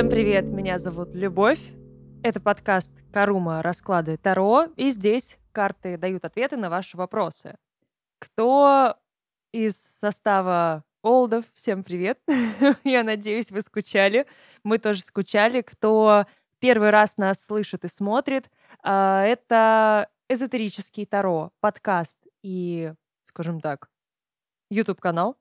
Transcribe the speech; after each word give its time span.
Всем 0.00 0.08
привет, 0.08 0.48
меня 0.48 0.78
зовут 0.78 1.14
Любовь. 1.14 1.60
Это 2.22 2.40
подкаст 2.40 2.90
Карума 3.12 3.60
Расклады 3.60 4.16
Таро, 4.16 4.68
и 4.76 4.88
здесь 4.88 5.36
карты 5.52 5.98
дают 5.98 6.24
ответы 6.24 6.56
на 6.56 6.70
ваши 6.70 6.96
вопросы. 6.96 7.58
Кто 8.18 8.96
из 9.52 9.76
состава 9.76 10.84
Олдов, 11.02 11.44
всем 11.52 11.84
привет. 11.84 12.18
Я 12.84 13.04
надеюсь, 13.04 13.50
вы 13.50 13.60
скучали. 13.60 14.26
Мы 14.64 14.78
тоже 14.78 15.02
скучали. 15.02 15.60
Кто 15.60 16.24
первый 16.60 16.88
раз 16.88 17.18
нас 17.18 17.44
слышит 17.44 17.84
и 17.84 17.88
смотрит, 17.88 18.50
а, 18.82 19.22
это 19.24 20.08
эзотерический 20.30 21.04
Таро, 21.04 21.52
подкаст 21.60 22.16
и, 22.42 22.94
скажем 23.20 23.60
так, 23.60 23.90
YouTube-канал, 24.70 25.36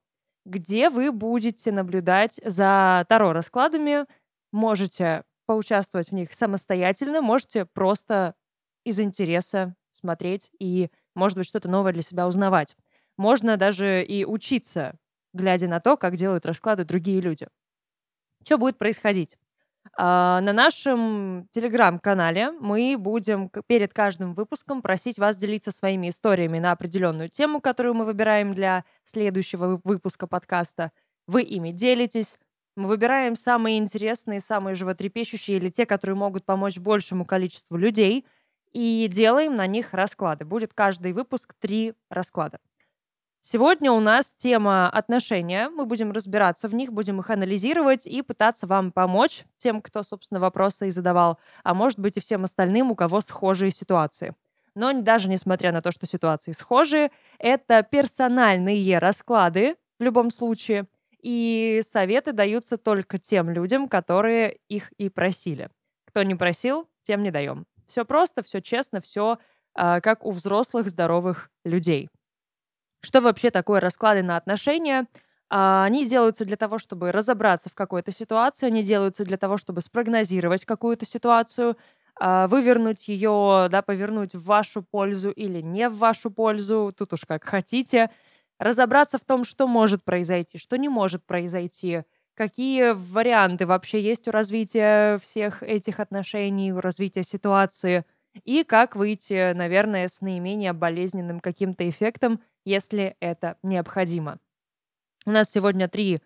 где 0.45 0.89
вы 0.89 1.13
будете 1.13 1.71
наблюдать 1.71 2.41
за 2.44 3.05
Таро-раскладами, 3.07 4.05
можете 4.52 5.23
поучаствовать 5.45 6.09
в 6.09 6.13
них 6.13 6.34
самостоятельно, 6.34 7.21
можете 7.21 7.66
просто 7.66 8.35
из 8.84 8.99
интереса 8.99 9.76
смотреть 9.91 10.52
и, 10.59 10.90
может 11.16 11.38
быть, 11.38 11.48
что-то 11.48 11.70
новое 11.70 11.94
для 11.94 12.02
себя 12.03 12.27
узнавать. 12.27 12.76
Можно 13.17 13.57
даже 13.57 14.04
и 14.04 14.26
учиться, 14.26 14.95
глядя 15.34 15.67
на 15.67 15.80
то, 15.80 15.98
как 15.98 16.16
делают 16.16 16.45
расклады 16.45 16.85
другие 16.85 17.20
люди. 17.21 17.48
Что 18.43 18.57
будет 18.57 18.77
происходить? 18.77 19.38
А, 19.98 20.41
на 20.41 20.54
нашем 20.54 21.48
телеграм-канале 21.52 22.52
мы 22.52 22.95
будем 22.98 23.49
перед 23.68 23.93
каждым 23.93 24.34
выпуском 24.34 24.81
просить 24.81 25.18
вас 25.18 25.38
делиться 25.38 25.71
своими 25.71 26.09
историями 26.09 26.59
на 26.59 26.71
определенную 26.71 27.29
тему, 27.29 27.62
которую 27.62 27.95
мы 27.95 28.05
выбираем 28.05 28.54
для 28.54 28.85
следующего 29.04 29.81
выпуска 29.84 30.27
подкаста. 30.27 30.91
Вы 31.27 31.43
ими 31.43 31.71
делитесь. 31.71 32.38
Мы 32.75 32.87
выбираем 32.87 33.35
самые 33.35 33.77
интересные, 33.77 34.39
самые 34.39 34.75
животрепещущие 34.75 35.57
или 35.57 35.70
те, 35.70 35.85
которые 35.85 36.15
могут 36.15 36.45
помочь 36.45 36.77
большему 36.77 37.26
количеству 37.26 37.77
людей, 37.77 38.26
и 38.71 39.07
делаем 39.11 39.55
на 39.55 39.67
них 39.67 39.93
расклады. 39.93 40.45
Будет 40.45 40.73
каждый 40.73 41.13
выпуск 41.13 41.55
три 41.59 41.93
расклада. 42.09 42.59
Сегодня 43.41 43.91
у 43.91 43.99
нас 44.01 44.34
тема 44.34 44.89
отношения. 44.89 45.70
Мы 45.70 45.85
будем 45.85 46.11
разбираться 46.11 46.67
в 46.67 46.76
них, 46.76 46.91
будем 46.91 47.20
их 47.20 47.29
анализировать 47.29 48.05
и 48.05 48.21
пытаться 48.21 48.67
вам 48.67 48.91
помочь, 48.91 49.45
тем, 49.57 49.81
кто, 49.81 50.04
собственно, 50.04 50.41
вопросы 50.41 50.89
и 50.89 50.91
задавал, 50.91 51.39
а 51.63 51.73
может 51.73 51.99
быть 51.99 52.17
и 52.17 52.20
всем 52.20 52.43
остальным, 52.43 52.91
у 52.91 52.95
кого 52.95 53.21
схожие 53.21 53.71
ситуации. 53.71 54.35
Но 54.76 54.91
даже 55.01 55.29
несмотря 55.29 55.71
на 55.71 55.81
то, 55.81 55.91
что 55.91 56.05
ситуации 56.05 56.51
схожие, 56.51 57.11
это 57.39 57.81
персональные 57.81 58.99
расклады 58.99 59.77
в 59.99 60.04
любом 60.04 60.31
случае, 60.31 60.87
и 61.21 61.81
советы 61.84 62.34
даются 62.34 62.77
только 62.77 63.17
тем 63.17 63.49
людям, 63.49 63.87
которые 63.87 64.59
их 64.69 64.91
и 64.94 65.09
просили. 65.09 65.69
Кто 66.06 66.23
не 66.23 66.35
просил, 66.35 66.88
тем 67.03 67.23
не 67.23 67.31
даем. 67.31 67.66
Все 67.88 68.06
просто, 68.06 68.44
все 68.44 68.61
честно, 68.61 69.01
все 69.01 69.34
э, 69.34 69.38
а, 69.75 70.01
как 70.01 70.25
у 70.25 70.31
взрослых 70.31 70.89
здоровых 70.89 71.50
людей. 71.66 72.09
Что 73.01 73.22
вообще 73.22 73.50
такое 73.51 73.79
расклады 73.79 74.23
на 74.23 74.38
отношения? 74.38 75.07
А, 75.50 75.85
они 75.85 76.06
делаются 76.06 76.45
для 76.45 76.57
того, 76.57 76.78
чтобы 76.78 77.11
разобраться 77.11 77.69
в 77.69 77.73
какой-то 77.73 78.11
ситуации, 78.11 78.67
они 78.67 78.83
делаются 78.83 79.25
для 79.25 79.38
того, 79.38 79.57
чтобы 79.57 79.81
спрогнозировать 79.81 80.66
какую-то 80.66 81.06
ситуацию, 81.06 81.78
а, 82.19 82.47
вывернуть 82.47 83.07
ее, 83.07 83.67
да, 83.72 83.81
повернуть 83.81 84.35
в 84.35 84.44
вашу 84.44 84.83
пользу 84.83 85.31
или 85.31 85.61
не 85.61 85.89
в 85.89 85.97
вашу 85.97 86.29
пользу, 86.29 86.94
тут 86.95 87.13
уж 87.13 87.22
как 87.25 87.45
хотите, 87.45 88.11
разобраться 88.59 89.18
в 89.18 89.25
том, 89.25 89.44
что 89.44 89.68
может 89.68 90.03
произойти, 90.03 90.57
что 90.57 90.78
не 90.78 90.90
может 90.90 91.25
произойти, 91.25 92.03
какие 92.35 92.91
варианты 92.91 93.66
вообще 93.66 94.00
есть 94.01 94.28
у 94.28 94.31
развития 94.31 95.18
всех 95.19 95.63
этих 95.63 96.00
отношений, 96.00 96.72
у 96.72 96.79
развития 96.79 97.23
ситуации, 97.23 98.06
и 98.44 98.63
как 98.63 98.95
выйти, 98.95 99.53
наверное, 99.53 100.07
с 100.07 100.22
наименее 100.22 100.73
болезненным 100.73 101.39
каким-то 101.39 101.89
эффектом 101.89 102.39
если 102.66 103.16
это 103.19 103.57
необходимо. 103.63 104.39
У 105.25 105.31
нас 105.31 105.51
сегодня 105.51 105.88
три 105.88 106.22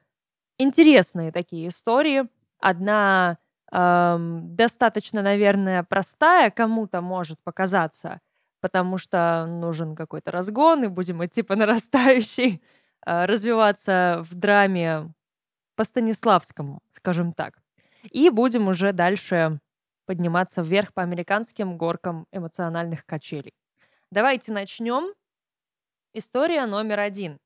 интересные 0.57 1.31
такие 1.31 1.69
истории. 1.69 2.23
Одна 2.59 3.37
эм, 3.71 4.55
достаточно, 4.55 5.21
наверное, 5.21 5.83
простая, 5.83 6.51
кому-то 6.51 7.01
может 7.01 7.39
показаться, 7.43 8.21
потому 8.63 8.97
что 8.97 9.45
нужен 9.45 9.93
какой-то 9.93 10.31
разгон, 10.31 10.85
и 10.85 10.87
будем 10.87 11.23
идти 11.25 11.41
по 11.41 11.57
нарастающей, 11.57 12.61
э, 13.05 13.25
развиваться 13.25 14.23
в 14.29 14.35
драме 14.35 15.13
по 15.75 15.83
Станиславскому, 15.83 16.79
скажем 16.91 17.33
так. 17.33 17.59
И 18.09 18.29
будем 18.29 18.69
уже 18.69 18.93
дальше 18.93 19.59
подниматься 20.05 20.61
вверх 20.61 20.93
по 20.93 21.01
американским 21.01 21.77
горкам 21.77 22.25
эмоциональных 22.31 23.05
качелей. 23.05 23.53
Давайте 24.11 24.53
начнем 24.53 25.13
История 26.13 26.65
номер 26.67 26.99
один. 26.99 27.39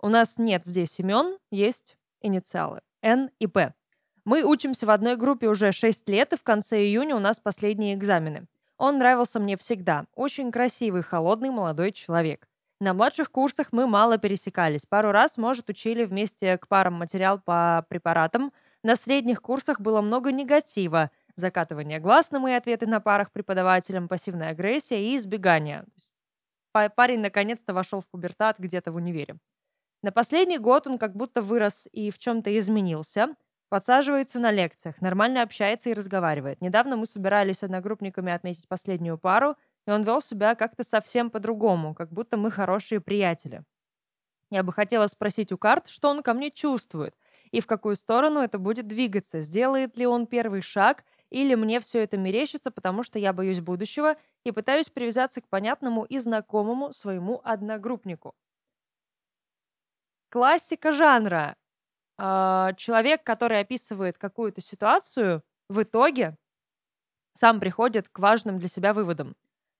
У 0.00 0.08
нас 0.08 0.38
нет 0.38 0.62
здесь 0.64 0.98
имен, 0.98 1.38
есть 1.52 1.96
инициалы. 2.22 2.80
Н 3.02 3.30
и 3.38 3.46
П. 3.46 3.74
Мы 4.24 4.42
учимся 4.42 4.86
в 4.86 4.90
одной 4.90 5.16
группе 5.16 5.46
уже 5.46 5.70
6 5.70 6.08
лет, 6.08 6.32
и 6.32 6.36
в 6.36 6.42
конце 6.42 6.78
июня 6.78 7.14
у 7.14 7.20
нас 7.20 7.38
последние 7.38 7.94
экзамены. 7.94 8.46
Он 8.84 8.98
нравился 8.98 9.40
мне 9.40 9.56
всегда. 9.56 10.04
Очень 10.14 10.52
красивый, 10.52 11.02
холодный 11.02 11.48
молодой 11.48 11.90
человек. 11.90 12.46
На 12.80 12.92
младших 12.92 13.30
курсах 13.30 13.68
мы 13.72 13.86
мало 13.86 14.18
пересекались. 14.18 14.84
Пару 14.86 15.10
раз, 15.10 15.38
может, 15.38 15.70
учили 15.70 16.04
вместе 16.04 16.58
к 16.58 16.68
парам 16.68 16.92
материал 16.92 17.40
по 17.40 17.86
препаратам. 17.88 18.52
На 18.82 18.94
средних 18.94 19.40
курсах 19.40 19.80
было 19.80 20.02
много 20.02 20.32
негатива. 20.32 21.10
Закатывание 21.34 21.98
глаз 21.98 22.30
на 22.30 22.40
мои 22.40 22.52
ответы 22.52 22.86
на 22.86 23.00
парах 23.00 23.32
преподавателям, 23.32 24.06
пассивная 24.06 24.50
агрессия 24.50 25.02
и 25.02 25.16
избегание 25.16 25.86
парень 26.94 27.20
наконец-то 27.20 27.72
вошел 27.72 28.00
в 28.00 28.08
пубертат 28.08 28.58
где-то 28.58 28.92
в 28.92 28.96
универе. 28.96 29.36
На 30.02 30.12
последний 30.12 30.58
год 30.58 30.86
он 30.86 30.98
как 30.98 31.14
будто 31.14 31.40
вырос 31.40 31.88
и 31.92 32.10
в 32.10 32.18
чем-то 32.18 32.56
изменился. 32.58 33.28
Подсаживается 33.68 34.38
на 34.38 34.50
лекциях, 34.52 35.00
нормально 35.00 35.42
общается 35.42 35.90
и 35.90 35.94
разговаривает. 35.94 36.60
Недавно 36.60 36.96
мы 36.96 37.06
собирались 37.06 37.62
одногруппниками 37.62 38.32
отметить 38.32 38.68
последнюю 38.68 39.18
пару, 39.18 39.56
и 39.86 39.90
он 39.90 40.02
вел 40.02 40.20
себя 40.22 40.54
как-то 40.54 40.84
совсем 40.84 41.30
по-другому, 41.30 41.94
как 41.94 42.10
будто 42.12 42.36
мы 42.36 42.50
хорошие 42.50 43.00
приятели. 43.00 43.64
Я 44.50 44.62
бы 44.62 44.72
хотела 44.72 45.06
спросить 45.08 45.52
у 45.52 45.58
карт, 45.58 45.88
что 45.88 46.10
он 46.10 46.22
ко 46.22 46.34
мне 46.34 46.50
чувствует, 46.50 47.16
и 47.52 47.60
в 47.60 47.66
какую 47.66 47.96
сторону 47.96 48.40
это 48.40 48.58
будет 48.58 48.86
двигаться, 48.86 49.40
сделает 49.40 49.98
ли 49.98 50.06
он 50.06 50.26
первый 50.26 50.62
шаг, 50.62 51.04
или 51.30 51.54
мне 51.54 51.80
все 51.80 52.02
это 52.04 52.16
мерещится, 52.16 52.70
потому 52.70 53.02
что 53.02 53.18
я 53.18 53.32
боюсь 53.32 53.60
будущего 53.60 54.16
и 54.44 54.52
пытаюсь 54.52 54.88
привязаться 54.90 55.40
к 55.40 55.48
понятному 55.48 56.04
и 56.04 56.18
знакомому 56.18 56.92
своему 56.92 57.40
одногруппнику. 57.44 58.34
Классика 60.28 60.92
жанра. 60.92 61.56
А, 62.18 62.72
человек, 62.74 63.24
который 63.24 63.60
описывает 63.60 64.18
какую-то 64.18 64.60
ситуацию, 64.60 65.42
в 65.68 65.82
итоге 65.82 66.36
сам 67.34 67.60
приходит 67.60 68.08
к 68.08 68.18
важным 68.18 68.58
для 68.58 68.68
себя 68.68 68.92
выводам. 68.92 69.34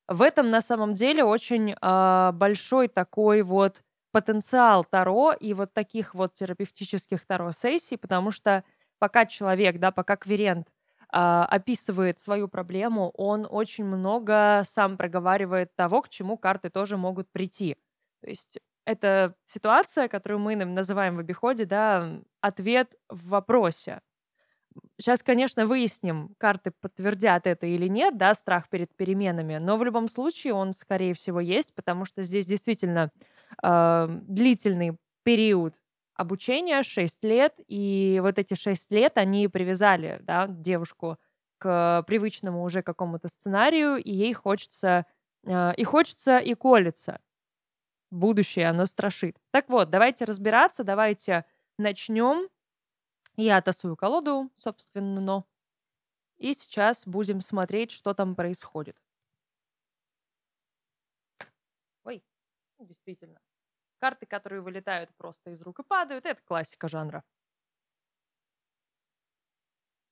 В 0.08 0.22
этом 0.22 0.50
на 0.50 0.60
самом 0.60 0.94
деле 0.94 1.24
очень 1.24 1.74
э, 1.80 2.32
большой 2.32 2.88
такой 2.88 3.42
вот 3.42 3.82
потенциал 4.12 4.84
Таро 4.84 5.32
и 5.32 5.54
вот 5.54 5.72
таких 5.72 6.14
вот 6.14 6.34
терапевтических 6.34 7.26
Таро-сессий, 7.26 7.96
потому 7.96 8.30
что 8.30 8.64
пока 8.98 9.26
человек, 9.26 9.78
да, 9.78 9.90
пока 9.90 10.16
кверент 10.16 10.68
а, 11.08 11.44
описывает 11.46 12.20
свою 12.20 12.48
проблему, 12.48 13.10
он 13.14 13.46
очень 13.48 13.84
много 13.84 14.62
сам 14.64 14.96
проговаривает 14.96 15.74
того, 15.74 16.02
к 16.02 16.08
чему 16.08 16.36
карты 16.36 16.70
тоже 16.70 16.96
могут 16.96 17.30
прийти. 17.32 17.76
То 18.20 18.28
есть 18.30 18.58
это 18.86 19.34
ситуация, 19.44 20.08
которую 20.08 20.40
мы 20.40 20.56
называем 20.56 21.16
в 21.16 21.20
обиходе, 21.20 21.64
да, 21.64 22.20
ответ 22.40 22.94
в 23.08 23.28
вопросе. 23.30 24.00
Сейчас, 24.98 25.22
конечно, 25.22 25.66
выясним, 25.66 26.34
карты 26.38 26.72
подтвердят 26.80 27.46
это 27.46 27.66
или 27.66 27.86
нет, 27.88 28.16
да, 28.18 28.34
страх 28.34 28.68
перед 28.68 28.94
переменами, 28.96 29.58
но 29.58 29.76
в 29.76 29.84
любом 29.84 30.08
случае 30.08 30.54
он, 30.54 30.72
скорее 30.72 31.14
всего, 31.14 31.40
есть, 31.40 31.74
потому 31.74 32.04
что 32.04 32.22
здесь 32.22 32.46
действительно 32.46 33.10
э, 33.62 34.08
длительный 34.10 34.98
период 35.22 35.74
обучения 36.16 36.82
6 36.82 37.22
лет, 37.24 37.54
и 37.68 38.18
вот 38.22 38.38
эти 38.38 38.54
6 38.54 38.90
лет 38.92 39.16
они 39.16 39.48
привязали 39.48 40.18
да, 40.22 40.46
девушку 40.48 41.18
к 41.58 42.04
привычному 42.06 42.62
уже 42.62 42.82
какому-то 42.82 43.28
сценарию, 43.28 43.96
и 43.96 44.10
ей 44.12 44.32
хочется, 44.32 45.06
э, 45.46 45.74
и 45.76 45.84
хочется, 45.84 46.38
и 46.38 46.54
колется. 46.54 47.20
Будущее, 48.14 48.68
оно 48.68 48.86
страшит. 48.86 49.36
Так 49.50 49.68
вот, 49.68 49.90
давайте 49.90 50.24
разбираться, 50.24 50.84
давайте 50.84 51.44
начнем. 51.78 52.48
Я 53.36 53.60
тасую 53.60 53.96
колоду, 53.96 54.52
собственно, 54.54 55.20
но. 55.20 55.44
И 56.36 56.54
сейчас 56.54 57.08
будем 57.08 57.40
смотреть, 57.40 57.90
что 57.90 58.14
там 58.14 58.36
происходит. 58.36 58.96
Ой, 62.04 62.22
действительно. 62.78 63.40
Карты, 63.98 64.26
которые 64.26 64.60
вылетают 64.60 65.10
просто 65.16 65.50
из 65.50 65.60
рук 65.62 65.80
и 65.80 65.82
падают, 65.82 66.24
это 66.24 66.40
классика 66.44 66.86
жанра. 66.86 67.24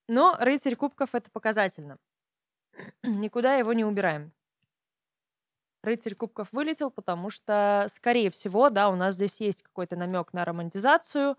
Но 0.08 0.37
рыцарь 0.40 0.75
кубков 0.75 1.14
это 1.14 1.31
показательно. 1.31 1.98
Никуда 3.05 3.55
его 3.55 3.72
не 3.72 3.84
убираем. 3.84 4.32
Рыцарь 5.82 6.14
кубков 6.14 6.49
вылетел, 6.52 6.90
потому 6.90 7.31
что, 7.31 7.87
скорее 7.93 8.31
всего, 8.31 8.70
да, 8.70 8.88
у 8.88 8.94
нас 8.94 9.14
здесь 9.14 9.40
есть 9.40 9.62
какой-то 9.62 9.96
намек 9.96 10.32
на 10.32 10.44
романтизацию. 10.44 11.37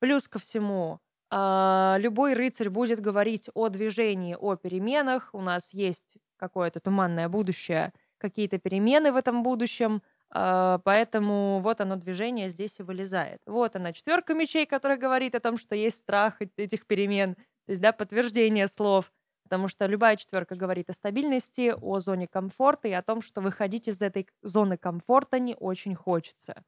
Плюс 0.00 0.28
ко 0.28 0.38
всему, 0.40 0.98
э, 1.30 1.94
любой 1.98 2.34
рыцарь 2.34 2.70
будет 2.70 3.00
говорить 3.00 3.48
о 3.54 3.68
движении, 3.68 4.36
о 4.38 4.56
переменах. 4.56 5.30
У 5.32 5.40
нас 5.40 5.72
есть 5.72 6.16
какое-то 6.36 6.80
туманное 6.80 7.28
будущее, 7.28 7.92
какие-то 8.18 8.58
перемены 8.58 9.12
в 9.12 9.16
этом 9.16 9.44
будущем. 9.44 10.02
Э, 10.34 10.78
поэтому 10.84 11.60
вот 11.60 11.80
оно 11.80 11.94
движение 11.96 12.48
здесь 12.48 12.80
и 12.80 12.82
вылезает. 12.82 13.40
Вот 13.46 13.76
она 13.76 13.92
четверка 13.92 14.34
мечей, 14.34 14.66
которая 14.66 14.98
говорит 14.98 15.36
о 15.36 15.40
том, 15.40 15.56
что 15.56 15.76
есть 15.76 15.98
страх 15.98 16.40
этих 16.56 16.86
перемен. 16.86 17.36
То 17.36 17.70
есть, 17.70 17.80
да, 17.80 17.92
подтверждение 17.92 18.66
слов. 18.66 19.12
Потому 19.54 19.68
что 19.68 19.86
любая 19.86 20.16
четверка 20.16 20.56
говорит 20.56 20.90
о 20.90 20.94
стабильности, 20.94 21.72
о 21.80 22.00
зоне 22.00 22.26
комфорта 22.26 22.88
и 22.88 22.90
о 22.90 23.02
том, 23.02 23.22
что 23.22 23.40
выходить 23.40 23.86
из 23.86 24.02
этой 24.02 24.26
зоны 24.42 24.76
комфорта 24.76 25.38
не 25.38 25.54
очень 25.54 25.94
хочется. 25.94 26.64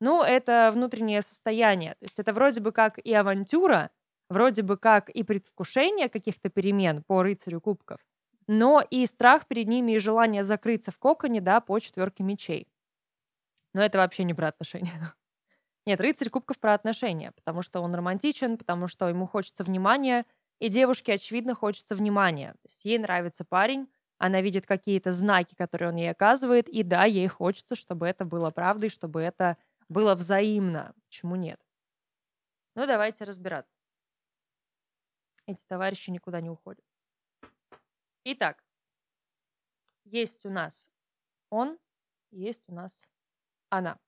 Ну, 0.00 0.22
это 0.22 0.70
внутреннее 0.74 1.22
состояние. 1.22 1.92
То 1.92 2.04
есть 2.04 2.18
это 2.18 2.34
вроде 2.34 2.60
бы 2.60 2.72
как 2.72 2.98
и 2.98 3.14
авантюра, 3.14 3.90
вроде 4.28 4.60
бы 4.60 4.76
как 4.76 5.08
и 5.08 5.22
предвкушение 5.22 6.10
каких-то 6.10 6.50
перемен 6.50 7.02
по 7.04 7.22
рыцарю 7.22 7.58
кубков, 7.62 8.00
но 8.46 8.84
и 8.90 9.06
страх 9.06 9.46
перед 9.46 9.66
ними 9.66 9.92
и 9.92 9.98
желание 9.98 10.42
закрыться 10.42 10.90
в 10.90 10.98
коконе, 10.98 11.40
да, 11.40 11.62
по 11.62 11.78
четверке 11.78 12.22
мечей. 12.22 12.68
Но 13.72 13.82
это 13.82 13.96
вообще 13.96 14.24
не 14.24 14.34
про 14.34 14.48
отношения. 14.48 15.14
Нет, 15.86 16.02
рыцарь 16.02 16.28
кубков 16.28 16.58
про 16.58 16.74
отношения, 16.74 17.32
потому 17.32 17.62
что 17.62 17.80
он 17.80 17.94
романтичен, 17.94 18.58
потому 18.58 18.88
что 18.88 19.08
ему 19.08 19.26
хочется 19.26 19.64
внимания— 19.64 20.26
и 20.60 20.68
девушке, 20.68 21.14
очевидно, 21.14 21.54
хочется 21.54 21.94
внимания. 21.94 22.52
То 22.52 22.68
есть 22.68 22.84
ей 22.84 22.98
нравится 22.98 23.44
парень, 23.44 23.88
она 24.18 24.42
видит 24.42 24.66
какие-то 24.66 25.10
знаки, 25.12 25.54
которые 25.54 25.88
он 25.88 25.96
ей 25.96 26.10
оказывает, 26.10 26.68
и 26.68 26.82
да, 26.82 27.04
ей 27.06 27.26
хочется, 27.26 27.74
чтобы 27.74 28.06
это 28.06 28.24
было 28.24 28.50
правдой, 28.50 28.90
чтобы 28.90 29.22
это 29.22 29.56
было 29.88 30.14
взаимно. 30.14 30.94
Почему 31.06 31.36
нет? 31.36 31.60
Ну, 32.74 32.86
давайте 32.86 33.24
разбираться. 33.24 33.74
Эти 35.46 35.64
товарищи 35.66 36.10
никуда 36.10 36.40
не 36.40 36.50
уходят. 36.50 36.84
Итак, 38.24 38.62
есть 40.04 40.44
у 40.44 40.50
нас 40.50 40.90
он, 41.48 41.78
есть 42.30 42.68
у 42.68 42.74
нас 42.74 43.08
она. 43.70 43.98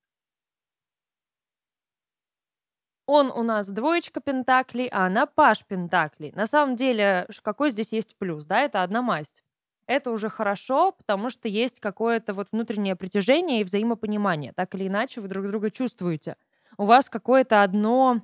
Он 3.14 3.31
у 3.31 3.43
нас 3.43 3.69
двоечка 3.69 4.20
пентаклей, 4.23 4.88
а 4.91 5.05
она 5.05 5.26
паш 5.26 5.67
пентаклей. 5.67 6.32
На 6.35 6.47
самом 6.47 6.76
деле, 6.76 7.29
какой 7.43 7.69
здесь 7.69 7.93
есть 7.93 8.17
плюс, 8.17 8.47
да, 8.47 8.62
это 8.62 8.82
одна 8.82 9.03
масть. 9.03 9.43
Это 9.87 10.11
уже 10.11 10.31
хорошо, 10.31 10.93
потому 10.93 11.29
что 11.29 11.47
есть 11.47 11.79
какое-то 11.79 12.32
вот 12.32 12.49
внутреннее 12.53 12.97
притяжение 12.97 13.61
и 13.61 13.64
взаимопонимание. 13.64 14.55
Так 14.55 14.75
или 14.75 14.88
иначе, 14.88 15.20
вы 15.20 15.29
друг 15.29 15.47
друга 15.47 15.70
чувствуете. 15.70 16.37
У 16.79 16.87
вас 16.87 17.11
какое-то 17.11 17.62
одно 17.62 18.23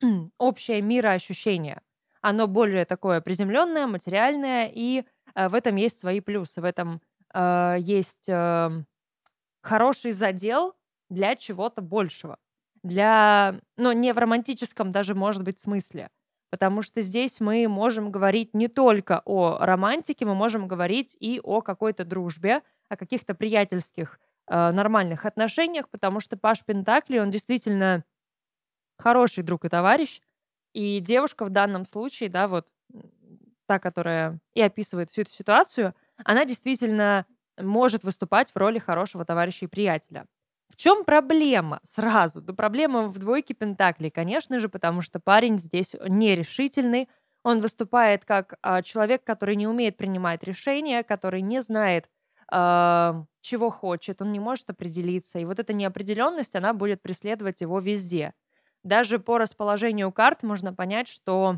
общее 0.38 0.80
мироощущение. 0.80 1.82
Оно 2.22 2.46
более 2.46 2.86
такое 2.86 3.20
приземленное, 3.20 3.86
материальное, 3.86 4.72
и 4.74 5.04
э, 5.34 5.48
в 5.50 5.54
этом 5.54 5.76
есть 5.76 6.00
свои 6.00 6.20
плюсы. 6.20 6.62
В 6.62 6.64
этом 6.64 7.02
э, 7.34 7.76
есть 7.80 8.26
э, 8.26 8.70
хороший 9.60 10.12
задел 10.12 10.72
для 11.10 11.36
чего-то 11.36 11.82
большего 11.82 12.38
для, 12.82 13.56
ну, 13.76 13.92
не 13.92 14.12
в 14.12 14.18
романтическом 14.18 14.92
даже, 14.92 15.14
может 15.14 15.42
быть, 15.42 15.58
смысле. 15.58 16.08
Потому 16.50 16.82
что 16.82 17.00
здесь 17.00 17.38
мы 17.40 17.68
можем 17.68 18.10
говорить 18.10 18.54
не 18.54 18.68
только 18.68 19.22
о 19.24 19.58
романтике, 19.58 20.24
мы 20.24 20.34
можем 20.34 20.66
говорить 20.66 21.16
и 21.20 21.40
о 21.42 21.60
какой-то 21.60 22.04
дружбе, 22.04 22.62
о 22.88 22.96
каких-то 22.96 23.34
приятельских 23.34 24.18
э, 24.48 24.70
нормальных 24.72 25.26
отношениях, 25.26 25.88
потому 25.88 26.18
что 26.18 26.36
Паш 26.36 26.64
Пентакли, 26.64 27.18
он 27.18 27.30
действительно 27.30 28.04
хороший 28.98 29.44
друг 29.44 29.64
и 29.64 29.68
товарищ. 29.68 30.20
И 30.72 31.00
девушка 31.00 31.44
в 31.44 31.50
данном 31.50 31.84
случае, 31.84 32.28
да, 32.28 32.48
вот 32.48 32.66
та, 33.66 33.78
которая 33.78 34.40
и 34.54 34.60
описывает 34.60 35.10
всю 35.10 35.22
эту 35.22 35.30
ситуацию, 35.30 35.94
она 36.24 36.44
действительно 36.44 37.26
может 37.56 38.02
выступать 38.02 38.50
в 38.50 38.56
роли 38.56 38.78
хорошего 38.78 39.24
товарища 39.24 39.66
и 39.66 39.68
приятеля. 39.68 40.26
В 40.70 40.76
чем 40.76 41.04
проблема 41.04 41.80
сразу? 41.82 42.40
Да 42.40 42.52
проблема 42.54 43.08
в 43.08 43.18
двойке 43.18 43.54
Пентаклей, 43.54 44.10
конечно 44.10 44.58
же, 44.58 44.68
потому 44.68 45.02
что 45.02 45.20
парень 45.20 45.58
здесь 45.58 45.94
нерешительный. 46.06 47.08
Он 47.42 47.60
выступает 47.60 48.24
как 48.24 48.54
а, 48.62 48.82
человек, 48.82 49.24
который 49.24 49.56
не 49.56 49.66
умеет 49.66 49.96
принимать 49.96 50.42
решения, 50.44 51.02
который 51.02 51.40
не 51.42 51.60
знает, 51.60 52.08
а, 52.50 53.24
чего 53.40 53.70
хочет, 53.70 54.20
он 54.22 54.32
не 54.32 54.40
может 54.40 54.68
определиться. 54.70 55.38
И 55.38 55.44
вот 55.44 55.58
эта 55.58 55.72
неопределенность, 55.72 56.54
она 56.54 56.72
будет 56.74 57.02
преследовать 57.02 57.62
его 57.62 57.80
везде. 57.80 58.34
Даже 58.84 59.18
по 59.18 59.38
расположению 59.38 60.12
карт 60.12 60.42
можно 60.42 60.72
понять, 60.74 61.08
что 61.08 61.56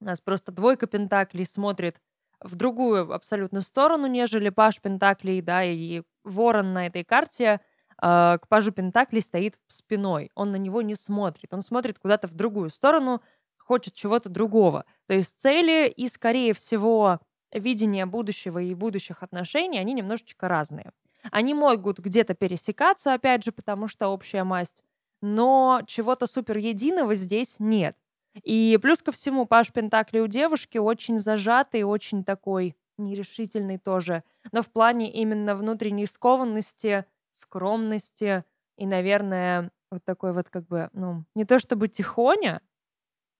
у 0.00 0.04
нас 0.04 0.20
просто 0.20 0.52
двойка 0.52 0.86
Пентаклей 0.86 1.46
смотрит 1.46 2.00
в 2.40 2.54
другую 2.54 3.12
абсолютно 3.12 3.60
сторону, 3.60 4.06
нежели 4.06 4.48
Паш 4.50 4.80
Пентаклей, 4.80 5.40
да, 5.42 5.64
и 5.64 6.02
Ворон 6.24 6.72
на 6.72 6.86
этой 6.86 7.04
карте 7.04 7.60
к 8.00 8.40
пажу 8.48 8.72
Пентаклей 8.72 9.22
стоит 9.22 9.58
спиной. 9.68 10.30
Он 10.34 10.52
на 10.52 10.56
него 10.56 10.82
не 10.82 10.94
смотрит. 10.94 11.52
Он 11.52 11.62
смотрит 11.62 11.98
куда-то 11.98 12.28
в 12.28 12.34
другую 12.34 12.70
сторону, 12.70 13.22
хочет 13.56 13.94
чего-то 13.94 14.28
другого. 14.28 14.84
То 15.06 15.14
есть 15.14 15.38
цели 15.40 15.88
и, 15.88 16.08
скорее 16.08 16.54
всего, 16.54 17.20
видение 17.52 18.06
будущего 18.06 18.60
и 18.60 18.74
будущих 18.74 19.22
отношений, 19.22 19.78
они 19.78 19.94
немножечко 19.94 20.48
разные. 20.48 20.92
Они 21.32 21.54
могут 21.54 21.98
где-то 21.98 22.34
пересекаться, 22.34 23.14
опять 23.14 23.44
же, 23.44 23.52
потому 23.52 23.88
что 23.88 24.08
общая 24.08 24.44
масть, 24.44 24.84
но 25.20 25.82
чего-то 25.86 26.26
супер 26.26 26.58
единого 26.58 27.14
здесь 27.14 27.56
нет. 27.58 27.96
И 28.44 28.78
плюс 28.80 29.02
ко 29.02 29.10
всему, 29.10 29.46
Паш 29.46 29.72
Пентакли 29.72 30.20
у 30.20 30.28
девушки 30.28 30.78
очень 30.78 31.18
зажатый, 31.18 31.82
очень 31.82 32.22
такой 32.22 32.76
нерешительный 32.96 33.78
тоже, 33.78 34.22
но 34.52 34.62
в 34.62 34.70
плане 34.70 35.12
именно 35.12 35.56
внутренней 35.56 36.06
скованности– 36.06 37.04
скромности 37.38 38.44
и, 38.76 38.86
наверное, 38.86 39.70
вот 39.90 40.04
такой 40.04 40.32
вот 40.32 40.48
как 40.50 40.66
бы, 40.66 40.90
ну, 40.92 41.24
не 41.34 41.44
то 41.44 41.58
чтобы 41.58 41.88
тихоня, 41.88 42.60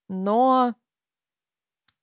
но 0.09 0.75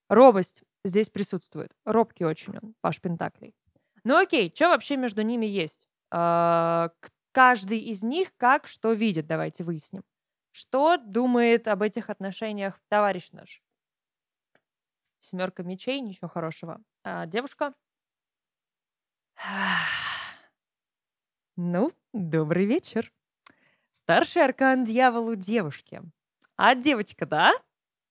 робость 0.09 0.63
здесь 0.83 1.09
присутствует. 1.09 1.71
Робкий 1.85 2.25
очень 2.25 2.57
он, 2.57 2.75
Паш 2.81 3.01
Пентаклей. 3.01 3.55
Ну 4.03 4.17
окей, 4.17 4.51
что 4.53 4.69
вообще 4.69 4.97
между 4.97 5.23
ними 5.23 5.45
есть? 5.47 5.87
А, 6.11 6.91
каждый 7.31 7.79
из 7.79 8.03
них 8.03 8.31
как 8.37 8.67
что 8.67 8.93
видит, 8.93 9.25
давайте 9.25 9.63
выясним. 9.63 10.03
Что 10.51 10.97
думает 10.97 11.67
об 11.67 11.81
этих 11.81 12.09
отношениях 12.09 12.79
товарищ 12.87 13.31
наш? 13.31 13.61
Семерка 15.19 15.63
мечей, 15.63 15.99
ничего 16.01 16.29
хорошего. 16.29 16.81
А 17.03 17.25
девушка? 17.25 17.73
Ну, 21.57 21.89
добрый 22.11 22.65
вечер. 22.65 23.13
Старший 23.89 24.43
аркан 24.43 24.83
дьяволу 24.83 25.35
девушки. 25.35 26.01
А 26.57 26.75
девочка, 26.75 27.25
да? 27.25 27.53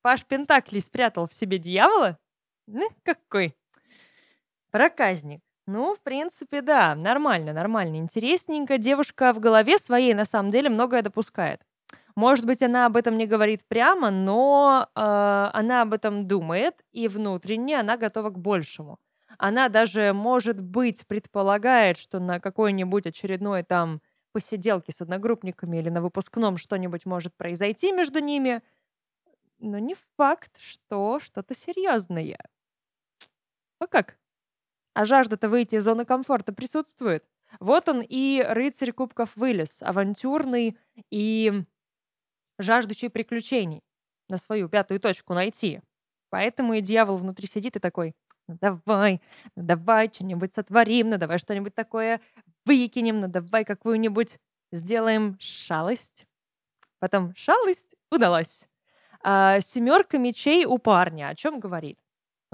Паш 0.01 0.25
Пентакли 0.25 0.81
спрятал 0.81 1.29
в 1.29 1.35
себе 1.35 1.59
дьявола? 1.59 2.19
Ну, 2.67 2.89
какой? 3.03 3.55
Проказник. 4.71 5.43
Ну, 5.67 5.95
в 5.95 6.01
принципе, 6.01 6.63
да, 6.63 6.95
нормально, 6.95 7.53
нормально, 7.53 7.97
интересненько. 7.97 8.79
Девушка 8.79 9.35
в 9.35 9.41
голове 9.41 9.77
своей 9.77 10.15
на 10.15 10.25
самом 10.25 10.51
деле 10.51 10.71
многое 10.71 11.03
допускает. 11.03 11.61
Может 12.17 12.47
быть, 12.47 12.63
она 12.63 12.87
об 12.87 12.97
этом 12.97 13.19
не 13.19 13.27
говорит 13.27 13.61
прямо, 13.69 14.11
но 14.11 14.89
э, 14.95 15.01
она 15.53 15.83
об 15.83 15.93
этом 15.93 16.27
думает, 16.27 16.83
и 16.93 17.09
внутренне 17.09 17.79
она 17.79 17.99
готова 17.99 18.31
к 18.31 18.39
большему. 18.39 18.99
Она 19.39 19.69
даже, 19.69 20.13
может 20.13 20.61
быть, 20.61 21.07
предполагает, 21.07 21.99
что 21.99 22.21
на 22.21 22.41
какой-нибудь 22.41 23.07
очередной 23.07 23.63
там 23.63 24.01
посиделке 24.33 24.93
с 24.93 25.01
одногруппниками 25.01 25.79
или 25.79 25.89
на 25.91 26.03
выпускном 26.03 26.57
что-нибудь 26.59 27.07
может 27.07 27.35
произойти 27.37 27.93
между 27.93 28.21
ними, 28.21 28.63
но 29.59 29.79
не 29.79 29.97
факт, 30.17 30.59
что 30.61 31.21
что-то 31.21 31.55
серьезное. 31.55 32.39
А 33.79 33.87
как? 33.87 34.19
А 34.95 35.05
жажда-то 35.05 35.49
выйти 35.49 35.77
из 35.77 35.85
зоны 35.85 36.05
комфорта 36.05 36.53
присутствует. 36.53 37.25
Вот 37.61 37.89
он 37.89 38.03
и 38.03 38.45
рыцарь 38.47 38.93
кубков 38.93 39.37
вылез, 39.37 39.83
авантюрный 39.83 40.79
и 41.11 41.65
жаждущий 42.59 43.11
приключений. 43.11 43.83
На 44.29 44.39
свою 44.39 44.69
пятую 44.69 45.01
точку 45.01 45.35
найти. 45.35 45.83
Поэтому 46.31 46.75
и 46.75 46.81
дьявол 46.81 47.19
внутри 47.19 47.47
сидит 47.47 47.77
и 47.77 47.81
такой, 47.81 48.15
ну 48.49 48.57
давай, 48.61 49.21
ну 49.57 49.63
давай 49.65 50.11
что-нибудь 50.13 50.55
сотворим, 50.55 51.11
ну 51.11 51.19
давай 51.19 51.39
что-нибудь 51.39 51.75
такое 51.75 52.21
выкинем, 52.65 53.21
ну 53.21 53.29
давай 53.29 53.65
какую-нибудь 53.65 54.39
сделаем 54.73 55.37
шалость. 55.41 56.27
Потом 56.99 57.35
шалость 57.37 57.97
удалась. 58.11 58.69
А, 59.23 59.61
семерка 59.61 60.19
мечей 60.19 60.65
у 60.65 60.79
парня. 60.79 61.29
О 61.29 61.35
чем 61.35 61.61
говорит? 61.61 61.99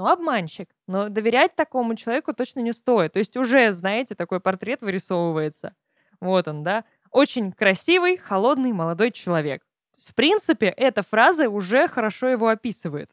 но 0.00 0.10
обманщик. 0.10 0.70
Но 0.86 1.10
доверять 1.10 1.54
такому 1.54 1.94
человеку 1.94 2.32
точно 2.32 2.60
не 2.60 2.72
стоит. 2.72 3.12
То 3.12 3.18
есть 3.18 3.36
уже, 3.36 3.70
знаете, 3.72 4.14
такой 4.14 4.40
портрет 4.40 4.80
вырисовывается. 4.80 5.74
Вот 6.20 6.48
он, 6.48 6.62
да. 6.62 6.84
Очень 7.10 7.52
красивый, 7.52 8.16
холодный 8.16 8.72
молодой 8.72 9.10
человек. 9.10 9.62
В 9.98 10.14
принципе, 10.14 10.68
эта 10.68 11.02
фраза 11.02 11.50
уже 11.50 11.86
хорошо 11.86 12.28
его 12.28 12.48
описывает. 12.48 13.10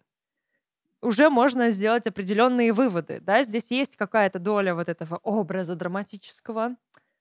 Уже 1.01 1.29
можно 1.29 1.69
сделать 1.69 2.07
определенные 2.07 2.73
выводы. 2.73 3.19
Да? 3.21 3.43
Здесь 3.43 3.71
есть 3.71 3.95
какая-то 3.95 4.39
доля 4.39 4.73
вот 4.73 4.89
этого 4.89 5.17
образа 5.23 5.75
драматического, 5.75 6.75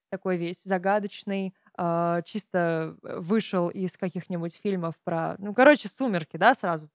такой 0.08 0.36
весь 0.36 0.62
загадочный, 0.62 1.54
э, 1.76 2.22
чисто 2.24 2.96
вышел 3.02 3.68
из 3.68 3.96
каких-нибудь 3.96 4.54
фильмов 4.62 4.94
про... 5.04 5.36
Ну, 5.38 5.52
короче, 5.52 5.88
«Сумерки», 5.88 6.36
да, 6.36 6.54
сразу. 6.54 6.88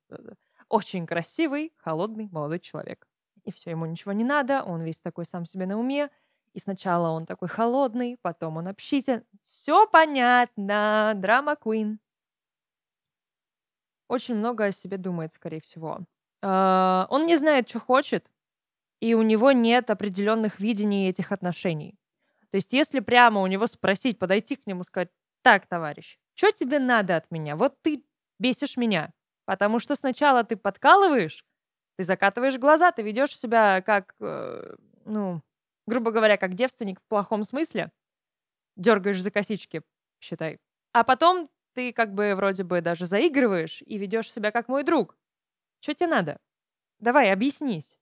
Очень 0.69 1.05
красивый, 1.05 1.73
холодный 1.77 2.29
молодой 2.31 2.59
человек. 2.59 3.07
И 3.43 3.51
все, 3.51 3.71
ему 3.71 3.85
ничего 3.85 4.13
не 4.13 4.23
надо, 4.23 4.63
он 4.63 4.81
весь 4.81 5.00
такой 5.00 5.25
сам 5.25 5.45
себе 5.45 5.65
на 5.65 5.77
уме. 5.77 6.09
И 6.53 6.59
сначала 6.59 7.09
он 7.09 7.25
такой 7.25 7.47
холодный, 7.47 8.17
потом 8.21 8.57
он 8.57 8.67
общитель. 8.67 9.23
Все 9.43 9.88
понятно, 9.88 11.13
драма 11.15 11.53
Queen 11.53 11.97
очень 14.11 14.35
много 14.35 14.65
о 14.65 14.71
себе 14.73 14.97
думает, 14.97 15.31
скорее 15.31 15.61
всего. 15.61 16.00
А, 16.41 17.07
он 17.10 17.25
не 17.25 17.36
знает, 17.36 17.69
что 17.69 17.79
хочет, 17.79 18.29
и 19.00 19.13
у 19.13 19.21
него 19.21 19.51
нет 19.51 19.89
определенных 19.89 20.60
видений 20.60 21.10
этих 21.10 21.31
отношений. 21.31 21.95
То 22.51 22.57
есть, 22.57 22.74
если 22.74 23.00
прямо 23.00 23.41
у 23.41 23.48
него 23.48 23.67
спросить, 23.67 24.19
подойти 24.19 24.55
к 24.55 24.67
нему, 24.67 24.83
сказать, 24.83 25.10
так, 25.41 25.67
товарищ, 25.67 26.19
что 26.36 26.51
тебе 26.51 26.79
надо 26.79 27.15
от 27.15 27.31
меня? 27.31 27.55
Вот 27.55 27.81
ты 27.81 28.03
бесишь 28.39 28.77
меня. 28.77 29.13
Потому 29.45 29.79
что 29.79 29.95
сначала 29.95 30.43
ты 30.43 30.55
подкалываешь, 30.55 31.45
ты 31.98 32.03
закатываешь 32.03 32.57
глаза, 32.57 32.91
ты 32.91 33.01
ведешь 33.01 33.38
себя 33.38 33.81
как, 33.81 34.15
э, 34.19 34.75
ну, 35.05 35.41
грубо 35.88 36.12
говоря, 36.12 36.38
как 36.38 36.55
девственник 36.55 37.00
в 37.00 37.07
плохом 37.07 37.43
смысле. 37.43 37.91
Дергаешь 38.75 39.21
за 39.21 39.31
косички, 39.31 39.81
считай. 40.19 40.60
А 40.93 41.03
потом 41.03 41.50
ты 41.74 41.93
как 41.93 42.13
бы 42.13 42.36
вроде 42.36 42.63
бы 42.63 42.81
даже 42.81 43.05
заигрываешь 43.05 43.81
и 43.86 43.98
ведешь 43.98 44.31
себя 44.31 44.51
как 44.51 44.67
мой 44.67 44.83
друг. 44.83 45.17
Что 45.81 45.93
тебе 45.93 46.07
надо? 46.07 46.38
Давай, 47.00 47.31
объяснись. 47.33 47.97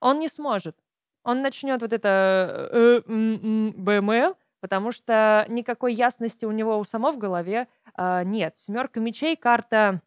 Он 0.00 0.20
не 0.20 0.28
сможет. 0.28 0.78
Он 1.24 1.42
начнет 1.42 1.82
вот 1.82 1.92
это 1.92 2.70
э, 2.72 3.02
БМЛ, 3.06 4.36
потому 4.60 4.92
что 4.92 5.44
никакой 5.48 5.94
ясности 5.94 6.44
у 6.44 6.52
него 6.52 6.78
у 6.78 6.84
самого 6.84 7.12
в 7.12 7.18
голове 7.18 7.68
э, 7.96 8.22
нет. 8.24 8.56
Семерка 8.56 9.00
мечей, 9.00 9.36
карта 9.36 10.02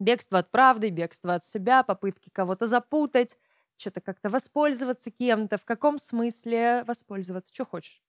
бегства 0.00 0.40
от 0.40 0.50
правды, 0.50 0.90
бегства 0.90 1.34
от 1.34 1.44
себя, 1.44 1.82
попытки 1.82 2.30
кого-то 2.30 2.66
запутать, 2.66 3.38
что-то 3.76 4.00
как-то 4.00 4.28
воспользоваться 4.28 5.10
кем-то. 5.10 5.58
В 5.58 5.64
каком 5.64 5.98
смысле 5.98 6.84
воспользоваться? 6.86 7.54
Что 7.54 7.64
хочешь? 7.64 8.02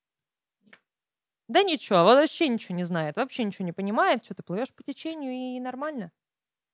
Да 1.47 1.63
ничего, 1.63 2.03
вообще 2.03 2.47
ничего 2.47 2.75
не 2.75 2.83
знает, 2.83 3.15
вообще 3.17 3.43
ничего 3.43 3.65
не 3.65 3.73
понимает, 3.73 4.23
что 4.25 4.33
ты 4.33 4.43
плывешь 4.43 4.73
по 4.73 4.83
течению 4.83 5.33
и 5.33 5.59
нормально. 5.59 6.11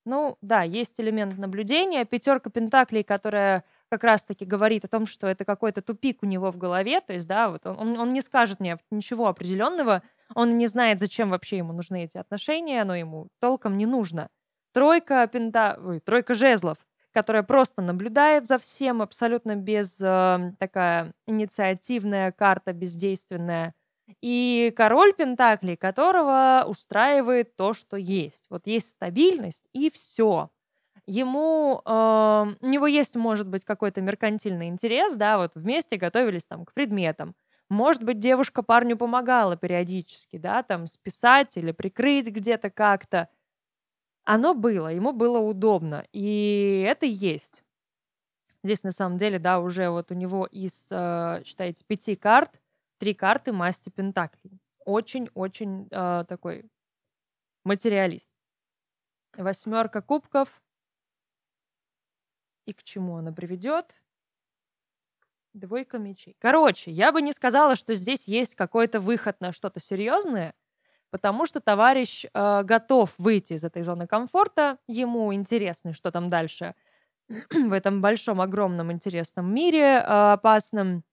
Ну, 0.10 0.40
да, 0.42 0.64
есть 0.64 1.00
элемент 1.00 1.38
наблюдения. 1.38 2.04
Пятерка 2.04 2.50
пентаклей, 2.50 3.04
которая 3.04 3.64
как 3.90 4.04
раз-таки 4.04 4.44
говорит 4.44 4.84
о 4.84 4.88
том, 4.88 5.06
что 5.06 5.28
это 5.28 5.46
какой-то 5.46 5.84
тупик 5.84 6.24
у 6.24 6.26
него 6.26 6.52
в 6.52 6.58
голове. 6.58 7.00
То 7.00 7.14
есть, 7.14 7.28
да, 7.28 7.52
вот 7.52 7.68
он, 7.68 7.96
он 7.96 8.10
не 8.10 8.22
скажет 8.22 8.60
мне 8.60 8.80
ничего 8.90 9.28
определенного. 9.28 10.02
Он 10.34 10.58
не 10.58 10.66
знает, 10.66 11.00
зачем 11.00 11.30
вообще 11.30 11.58
ему 11.58 11.74
нужны 11.74 12.06
эти 12.06 12.18
отношения, 12.18 12.84
но 12.86 12.96
ему 12.96 13.28
толком 13.40 13.78
не 13.78 13.86
нужно. 13.86 14.30
Тройка 14.74 15.28
пента... 15.28 15.80
Ой, 15.80 16.00
тройка 16.00 16.34
жезлов, 16.34 16.80
которая 17.12 17.44
просто 17.44 17.84
наблюдает 17.84 18.48
за 18.48 18.58
всем, 18.58 19.04
абсолютно 19.04 19.56
без 19.58 19.96
э, 20.02 20.54
такая 20.58 21.14
инициативная 21.28 22.32
карта, 22.32 22.74
бездейственная. 22.74 23.76
И 24.22 24.74
король 24.76 25.14
Пентаклей, 25.14 25.78
которого 25.78 26.66
устраивает 26.68 27.56
то, 27.56 27.74
что 27.74 27.98
есть. 27.98 28.46
Вот 28.50 28.68
есть 28.68 28.92
стабильность, 28.92 29.68
и 29.74 29.90
все. 29.92 30.50
Ему, 31.08 31.82
э, 31.86 31.90
у 32.62 32.68
него 32.68 32.88
есть, 32.88 33.16
может 33.16 33.48
быть, 33.48 33.66
какой-то 33.66 34.02
меркантильный 34.02 34.68
интерес, 34.68 35.16
да, 35.16 35.38
вот 35.38 35.56
вместе 35.56 35.98
готовились 35.98 36.46
там 36.46 36.66
к 36.66 36.74
предметам. 36.74 37.36
Может 37.70 38.04
быть, 38.04 38.20
девушка 38.20 38.64
парню 38.64 38.98
помогала 38.98 39.56
периодически, 39.58 40.38
да, 40.38 40.64
там 40.64 40.88
списать 40.88 41.58
или 41.58 41.72
прикрыть 41.72 42.28
где-то 42.28 42.70
как-то. 42.70 43.30
Оно 44.26 44.54
было, 44.54 44.90
ему 44.90 45.12
было 45.14 45.40
удобно, 45.40 46.06
и 46.14 46.86
это 46.88 47.06
есть. 47.06 47.64
Здесь 48.64 48.84
на 48.84 48.92
самом 48.92 49.18
деле, 49.18 49.40
да, 49.40 49.60
уже 49.60 49.90
вот 49.90 50.12
у 50.12 50.16
него 50.16 50.46
из, 50.46 50.88
э, 50.92 51.42
считайте, 51.46 51.84
пяти 51.88 52.16
карт 52.16 52.60
три 53.00 53.14
карты 53.14 53.52
масти 53.52 53.90
Пентаклей. 53.90 54.60
Очень-очень 54.86 55.88
э, 55.90 56.26
такой 56.28 56.70
материалист. 57.64 58.32
Восьмерка 59.36 60.02
кубков. 60.02 60.62
И 62.66 62.74
к 62.74 62.84
чему 62.84 63.18
она 63.18 63.32
приведет? 63.32 63.96
Двойка 65.54 65.98
мечей. 65.98 66.36
Короче, 66.40 66.92
я 66.92 67.12
бы 67.12 67.22
не 67.22 67.34
сказала, 67.34 67.76
что 67.76 67.96
здесь 67.96 68.28
есть 68.28 68.56
какой-то 68.56 69.00
выход 69.00 69.42
на 69.42 69.52
что-то 69.52 69.80
серьезное, 69.80 70.54
потому 71.10 71.46
что 71.46 71.60
товарищ 71.60 72.26
э, 72.26 72.64
готов 72.64 73.14
выйти 73.18 73.54
из 73.54 73.64
этой 73.64 73.82
зоны 73.82 74.08
комфорта. 74.08 74.78
Ему 74.88 75.34
интересно, 75.34 75.94
что 75.94 76.12
там 76.12 76.30
дальше 76.30 76.76
в 77.50 77.72
этом 77.72 78.02
большом, 78.02 78.42
огромном, 78.42 78.92
интересном 78.92 79.54
мире 79.54 79.82
э, 79.82 80.34
опасном. 80.34 81.04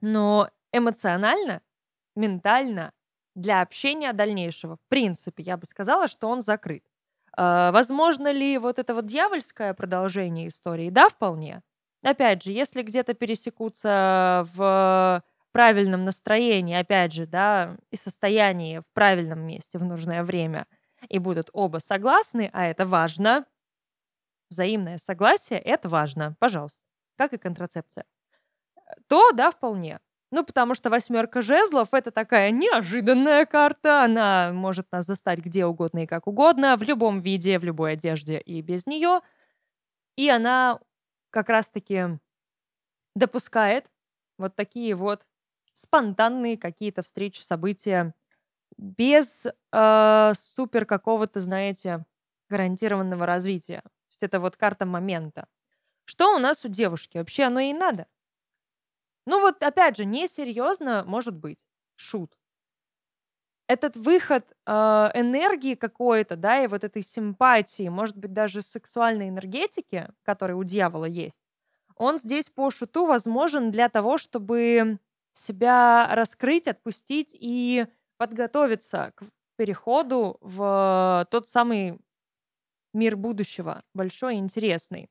Но 0.00 0.50
эмоционально, 0.72 1.62
ментально 2.16 2.92
для 3.34 3.62
общения 3.62 4.12
дальнейшего, 4.12 4.76
в 4.76 4.88
принципе, 4.88 5.42
я 5.42 5.56
бы 5.56 5.66
сказала, 5.66 6.08
что 6.08 6.28
он 6.28 6.42
закрыт. 6.42 6.84
Э, 7.36 7.70
возможно 7.72 8.30
ли 8.32 8.58
вот 8.58 8.78
это 8.78 8.94
вот 8.94 9.06
дьявольское 9.06 9.74
продолжение 9.74 10.48
истории? 10.48 10.90
Да, 10.90 11.08
вполне. 11.08 11.62
Опять 12.02 12.42
же, 12.42 12.52
если 12.52 12.82
где-то 12.82 13.14
пересекутся 13.14 14.44
в 14.54 15.22
правильном 15.52 16.04
настроении, 16.04 16.76
опять 16.76 17.12
же, 17.12 17.26
да, 17.26 17.76
и 17.90 17.96
состоянии 17.96 18.78
в 18.80 18.84
правильном 18.94 19.40
месте 19.46 19.78
в 19.78 19.84
нужное 19.84 20.24
время, 20.24 20.66
и 21.08 21.18
будут 21.18 21.50
оба 21.52 21.78
согласны, 21.78 22.50
а 22.52 22.66
это 22.66 22.86
важно, 22.86 23.44
взаимное 24.50 24.98
согласие, 24.98 25.58
это 25.58 25.88
важно, 25.88 26.36
пожалуйста, 26.38 26.80
как 27.16 27.32
и 27.32 27.38
контрацепция, 27.38 28.04
то 29.08 29.32
да, 29.32 29.50
вполне. 29.50 30.00
Ну, 30.32 30.44
потому 30.44 30.74
что 30.74 30.88
восьмерка 30.88 31.42
жезлов 31.42 31.88
это 31.92 32.10
такая 32.10 32.50
неожиданная 32.52 33.44
карта. 33.44 34.02
Она 34.02 34.50
может 34.54 34.86
нас 34.90 35.04
застать 35.04 35.40
где 35.40 35.66
угодно 35.66 36.04
и 36.04 36.06
как 36.06 36.26
угодно, 36.26 36.78
в 36.78 36.82
любом 36.82 37.20
виде, 37.20 37.58
в 37.58 37.64
любой 37.64 37.92
одежде 37.92 38.38
и 38.38 38.62
без 38.62 38.86
нее. 38.86 39.20
И 40.16 40.30
она 40.30 40.80
как 41.30 41.50
раз-таки 41.50 42.18
допускает 43.14 43.86
вот 44.38 44.56
такие 44.56 44.94
вот 44.94 45.26
спонтанные 45.74 46.56
какие-то 46.58 47.02
встречи, 47.02 47.40
события 47.42 48.14
без 48.78 49.46
э, 49.72 50.32
супер 50.36 50.86
какого-то, 50.86 51.40
знаете, 51.40 52.04
гарантированного 52.48 53.26
развития. 53.26 53.82
То 53.82 53.90
есть 54.10 54.22
это 54.22 54.40
вот 54.40 54.56
карта 54.56 54.86
момента. 54.86 55.46
Что 56.06 56.36
у 56.36 56.38
нас 56.38 56.64
у 56.64 56.68
девушки? 56.68 57.18
Вообще 57.18 57.44
оно 57.44 57.60
ей 57.60 57.74
надо? 57.74 58.06
Ну 59.26 59.40
вот, 59.40 59.62
опять 59.62 59.96
же, 59.96 60.04
несерьезно, 60.04 61.04
может 61.06 61.34
быть, 61.36 61.66
шут. 61.96 62.36
Этот 63.68 63.96
выход 63.96 64.44
э, 64.66 64.72
энергии 65.14 65.74
какой-то, 65.74 66.36
да, 66.36 66.62
и 66.62 66.66
вот 66.66 66.84
этой 66.84 67.02
симпатии, 67.02 67.88
может 67.88 68.16
быть, 68.18 68.32
даже 68.32 68.60
сексуальной 68.60 69.28
энергетики, 69.28 70.08
которая 70.24 70.56
у 70.56 70.64
дьявола 70.64 71.06
есть, 71.06 71.40
он 71.96 72.18
здесь 72.18 72.50
по 72.50 72.70
шуту 72.70 73.06
возможен 73.06 73.70
для 73.70 73.88
того, 73.88 74.18
чтобы 74.18 74.98
себя 75.32 76.08
раскрыть, 76.14 76.68
отпустить 76.68 77.36
и 77.38 77.86
подготовиться 78.18 79.12
к 79.16 79.24
переходу 79.56 80.38
в 80.40 81.26
тот 81.30 81.48
самый 81.48 81.98
мир 82.94 83.16
будущего, 83.16 83.82
большой 83.94 84.36
и 84.36 84.38
интересный. 84.38 85.10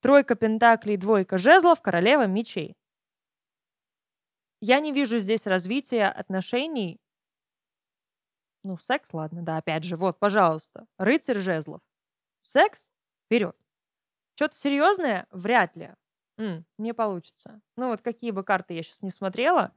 Тройка 0.00 0.34
пентаклей, 0.36 0.96
двойка 0.96 1.38
жезлов, 1.38 1.82
королева 1.82 2.26
мечей. 2.26 2.76
Я 4.66 4.80
не 4.80 4.92
вижу 4.92 5.18
здесь 5.18 5.46
развития 5.46 6.06
отношений. 6.06 6.98
Ну, 8.62 8.78
секс, 8.78 9.12
ладно, 9.12 9.42
да, 9.42 9.58
опять 9.58 9.84
же, 9.84 9.96
вот, 9.96 10.18
пожалуйста, 10.18 10.86
рыцарь 10.98 11.38
жезлов. 11.38 11.80
Секс? 12.42 12.90
Вперед. 13.26 13.56
Что-то 14.36 14.56
серьезное? 14.56 15.26
Вряд 15.32 15.76
ли. 15.76 15.90
М, 16.38 16.64
не 16.78 16.94
получится. 16.94 17.60
Ну, 17.76 17.88
вот 17.90 18.02
какие 18.02 18.32
бы 18.32 18.44
карты 18.44 18.74
я 18.74 18.82
сейчас 18.82 19.02
не 19.02 19.10
смотрела, 19.10 19.72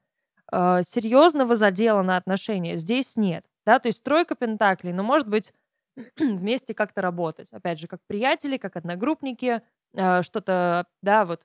э, 0.51 0.81
серьезного 0.83 1.55
задела 1.55 2.03
на 2.03 2.17
отношения 2.17 2.77
здесь 2.77 3.15
нет. 3.17 3.45
Да, 3.65 3.79
то 3.79 3.87
есть 3.89 4.03
тройка 4.03 4.35
пентаклей, 4.35 4.93
но, 4.93 5.03
может 5.03 5.27
быть, 5.29 5.53
вместе 6.19 6.73
как-то 6.73 7.01
работать. 7.01 7.49
Опять 7.51 7.79
же, 7.79 7.87
как 7.87 8.01
приятели, 8.07 8.57
как 8.57 8.75
одногруппники, 8.77 9.61
э, 9.95 10.21
что-то, 10.23 10.87
да, 11.01 11.25
вот 11.25 11.43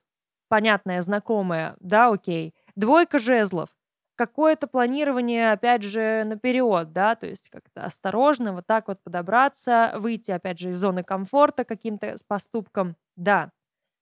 понятное, 0.48 1.00
знакомое, 1.02 1.76
да, 1.80 2.10
окей. 2.12 2.54
Двойка 2.76 3.18
жезлов. 3.18 3.68
Какое-то 4.16 4.66
планирование, 4.66 5.52
опять 5.52 5.82
же, 5.82 6.24
наперед, 6.24 6.92
да, 6.92 7.14
то 7.16 7.26
есть 7.26 7.48
как-то 7.48 7.84
осторожно 7.84 8.52
вот 8.52 8.66
так 8.66 8.88
вот 8.88 9.02
подобраться, 9.02 9.92
выйти, 9.96 10.30
опять 10.30 10.58
же, 10.58 10.70
из 10.70 10.78
зоны 10.78 11.02
комфорта 11.02 11.64
каким-то 11.64 12.14
поступком, 12.28 12.96
да. 13.16 13.50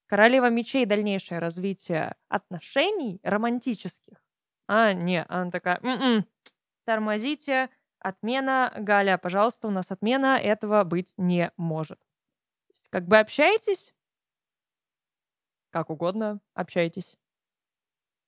Королева 0.09 0.51
мечей, 0.51 0.87
дальнейшее 0.87 1.41
развитие 1.41 2.17
отношений 2.29 3.21
романтических. 3.25 4.19
А, 4.69 4.93
не, 4.95 5.25
она 5.25 5.51
такая, 5.51 5.79
м-м, 5.83 6.27
тормозите, 6.87 7.71
отмена, 8.01 8.73
Галя, 8.79 9.19
пожалуйста, 9.19 9.69
у 9.69 9.71
нас 9.71 9.91
отмена, 9.91 10.39
этого 10.39 10.85
быть 10.85 11.15
не 11.19 11.53
может. 11.57 11.99
То 12.01 12.73
есть, 12.75 12.89
как 12.91 13.07
бы 13.09 13.19
общаетесь, 13.19 13.95
как 15.71 15.91
угодно 15.91 16.41
общаетесь. 16.55 17.17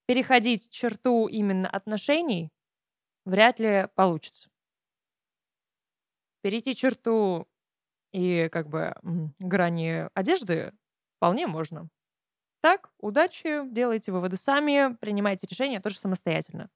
Переходить 0.07 0.71
черту 0.71 1.29
именно 1.29 1.69
отношений 1.69 2.51
вряд 3.25 3.59
ли 3.59 3.89
получится. 3.95 4.51
Перейти 6.43 6.75
черту 6.75 7.47
и 8.13 8.49
как 8.51 8.69
бы 8.69 8.95
грани 9.39 10.09
одежды 10.15 10.73
вполне 11.17 11.47
можно. 11.47 11.89
Так, 12.63 12.91
удачи, 12.99 13.69
делайте 13.71 14.13
выводы 14.13 14.37
сами, 14.37 14.95
принимайте 14.97 15.47
решения 15.49 15.81
тоже 15.81 15.99
самостоятельно. 15.99 16.69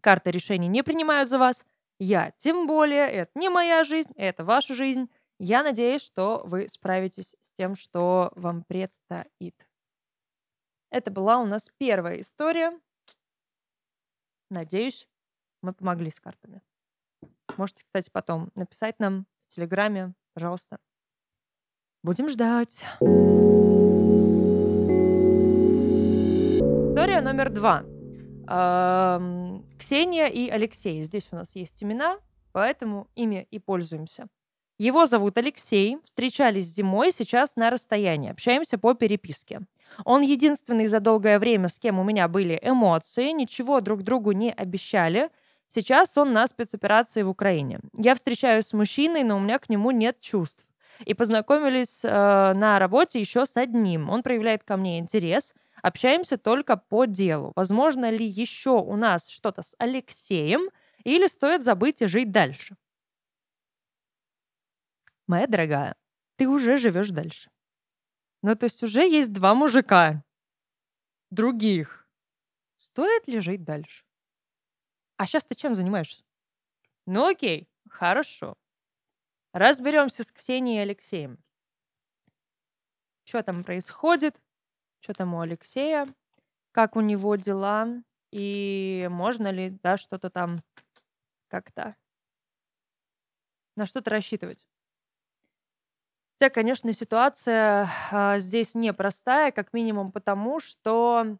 Карты 0.00 0.30
решений 0.30 0.68
не 0.68 0.82
принимают 0.82 1.28
за 1.28 1.38
вас. 1.38 1.64
Я 1.98 2.32
тем 2.38 2.66
более, 2.66 3.08
это 3.08 3.30
не 3.34 3.48
моя 3.48 3.84
жизнь, 3.84 4.12
это 4.16 4.44
ваша 4.44 4.74
жизнь. 4.74 5.08
Я 5.38 5.62
надеюсь, 5.62 6.02
что 6.02 6.42
вы 6.44 6.68
справитесь 6.68 7.36
с 7.40 7.50
тем, 7.52 7.74
что 7.74 8.32
вам 8.34 8.64
предстоит. 8.64 9.65
Это 10.96 11.10
была 11.10 11.36
у 11.40 11.44
нас 11.44 11.70
первая 11.76 12.20
история. 12.20 12.72
Надеюсь, 14.48 15.06
мы 15.60 15.74
помогли 15.74 16.10
с 16.10 16.18
картами. 16.18 16.62
Можете, 17.58 17.84
кстати, 17.84 18.08
потом 18.08 18.50
написать 18.54 18.98
нам 18.98 19.26
в 19.46 19.54
Телеграме, 19.54 20.14
пожалуйста. 20.32 20.78
Будем 22.02 22.30
ждать. 22.30 22.86
История 26.88 27.20
номер 27.20 27.50
два. 27.50 27.82
Ксения 29.78 30.28
и 30.28 30.48
Алексей. 30.48 31.02
Здесь 31.02 31.28
у 31.30 31.36
нас 31.36 31.54
есть 31.54 31.82
имена, 31.84 32.18
поэтому 32.52 33.10
ими 33.16 33.46
и 33.50 33.58
пользуемся. 33.58 34.28
Его 34.78 35.04
зовут 35.04 35.36
Алексей. 35.36 35.98
Встречались 36.04 36.64
зимой, 36.64 37.12
сейчас 37.12 37.54
на 37.54 37.68
расстоянии. 37.68 38.30
Общаемся 38.30 38.78
по 38.78 38.94
переписке. 38.94 39.60
Он 40.04 40.22
единственный 40.22 40.86
за 40.86 41.00
долгое 41.00 41.38
время, 41.38 41.68
с 41.68 41.78
кем 41.78 41.98
у 41.98 42.04
меня 42.04 42.28
были 42.28 42.58
эмоции, 42.62 43.30
ничего 43.30 43.80
друг 43.80 44.02
другу 44.02 44.32
не 44.32 44.52
обещали. 44.52 45.30
Сейчас 45.68 46.16
он 46.16 46.32
на 46.32 46.46
спецоперации 46.46 47.22
в 47.22 47.28
Украине. 47.28 47.80
Я 47.96 48.14
встречаюсь 48.14 48.66
с 48.66 48.72
мужчиной, 48.72 49.24
но 49.24 49.36
у 49.36 49.40
меня 49.40 49.58
к 49.58 49.68
нему 49.68 49.90
нет 49.90 50.20
чувств. 50.20 50.64
И 51.04 51.14
познакомились 51.14 52.04
э, 52.04 52.08
на 52.08 52.78
работе 52.78 53.20
еще 53.20 53.44
с 53.44 53.56
одним. 53.56 54.08
Он 54.08 54.22
проявляет 54.22 54.64
ко 54.64 54.76
мне 54.76 54.98
интерес. 54.98 55.54
Общаемся 55.82 56.38
только 56.38 56.76
по 56.76 57.04
делу. 57.04 57.52
Возможно 57.56 58.10
ли 58.10 58.24
еще 58.24 58.70
у 58.70 58.96
нас 58.96 59.28
что-то 59.28 59.62
с 59.62 59.74
Алексеем, 59.78 60.68
или 61.04 61.26
стоит 61.26 61.62
забыть 61.62 62.02
и 62.02 62.06
жить 62.06 62.32
дальше? 62.32 62.76
Моя 65.26 65.46
дорогая, 65.46 65.94
ты 66.36 66.48
уже 66.48 66.76
живешь 66.78 67.10
дальше. 67.10 67.50
Ну, 68.46 68.54
то 68.54 68.62
есть 68.66 68.80
уже 68.84 69.00
есть 69.00 69.32
два 69.32 69.56
мужика. 69.56 70.22
Других. 71.30 72.08
Стоит 72.76 73.26
ли 73.26 73.40
жить 73.40 73.64
дальше? 73.64 74.04
А 75.16 75.26
сейчас 75.26 75.44
ты 75.44 75.56
чем 75.56 75.74
занимаешься? 75.74 76.22
Ну 77.06 77.26
окей, 77.26 77.68
хорошо. 77.88 78.56
Разберемся 79.52 80.22
с 80.22 80.30
Ксенией 80.30 80.76
и 80.76 80.82
Алексеем. 80.82 81.42
Что 83.24 83.42
там 83.42 83.64
происходит? 83.64 84.40
Что 85.00 85.12
там 85.12 85.34
у 85.34 85.40
Алексея? 85.40 86.06
Как 86.70 86.94
у 86.94 87.00
него 87.00 87.34
дела? 87.34 87.88
И 88.30 89.08
можно 89.10 89.50
ли, 89.50 89.70
да, 89.82 89.96
что-то 89.96 90.30
там 90.30 90.62
как-то 91.48 91.96
на 93.74 93.86
что-то 93.86 94.10
рассчитывать? 94.10 94.64
Хотя, 96.38 96.50
конечно, 96.50 96.92
ситуация 96.92 97.88
а, 98.12 98.38
здесь 98.38 98.74
непростая, 98.74 99.52
как 99.52 99.72
минимум 99.72 100.12
потому, 100.12 100.60
что 100.60 101.38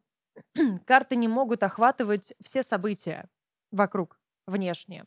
карты 0.87 1.17
не 1.17 1.29
могут 1.29 1.63
охватывать 1.63 2.33
все 2.43 2.63
события 2.63 3.29
вокруг, 3.71 4.19
внешние. 4.47 5.05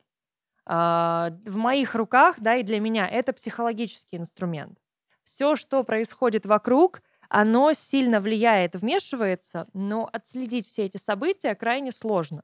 А, 0.68 1.32
в 1.44 1.58
моих 1.58 1.96
руках, 1.96 2.36
да, 2.40 2.58
и 2.58 2.64
для 2.64 2.80
меня 2.80 3.08
это 3.08 3.34
психологический 3.34 4.18
инструмент. 4.18 4.78
Все, 5.24 5.56
что 5.56 5.84
происходит 5.84 6.46
вокруг, 6.46 7.02
оно 7.28 7.74
сильно 7.74 8.22
влияет, 8.22 8.76
вмешивается, 8.76 9.68
но 9.74 10.08
отследить 10.14 10.68
все 10.68 10.86
эти 10.86 10.98
события 10.98 11.56
крайне 11.56 11.92
сложно. 11.92 12.44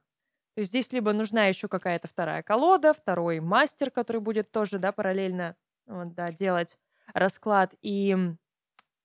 То 0.55 0.61
есть 0.61 0.71
здесь 0.71 0.91
либо 0.91 1.13
нужна 1.13 1.45
еще 1.45 1.67
какая-то 1.67 2.07
вторая 2.07 2.41
колода, 2.41 2.93
второй 2.93 3.39
мастер, 3.39 3.91
который 3.91 4.21
будет 4.21 4.51
тоже, 4.51 4.79
да, 4.79 4.91
параллельно 4.91 5.55
вот, 5.85 6.15
да, 6.15 6.31
делать 6.31 6.77
расклад 7.13 7.73
и 7.81 8.15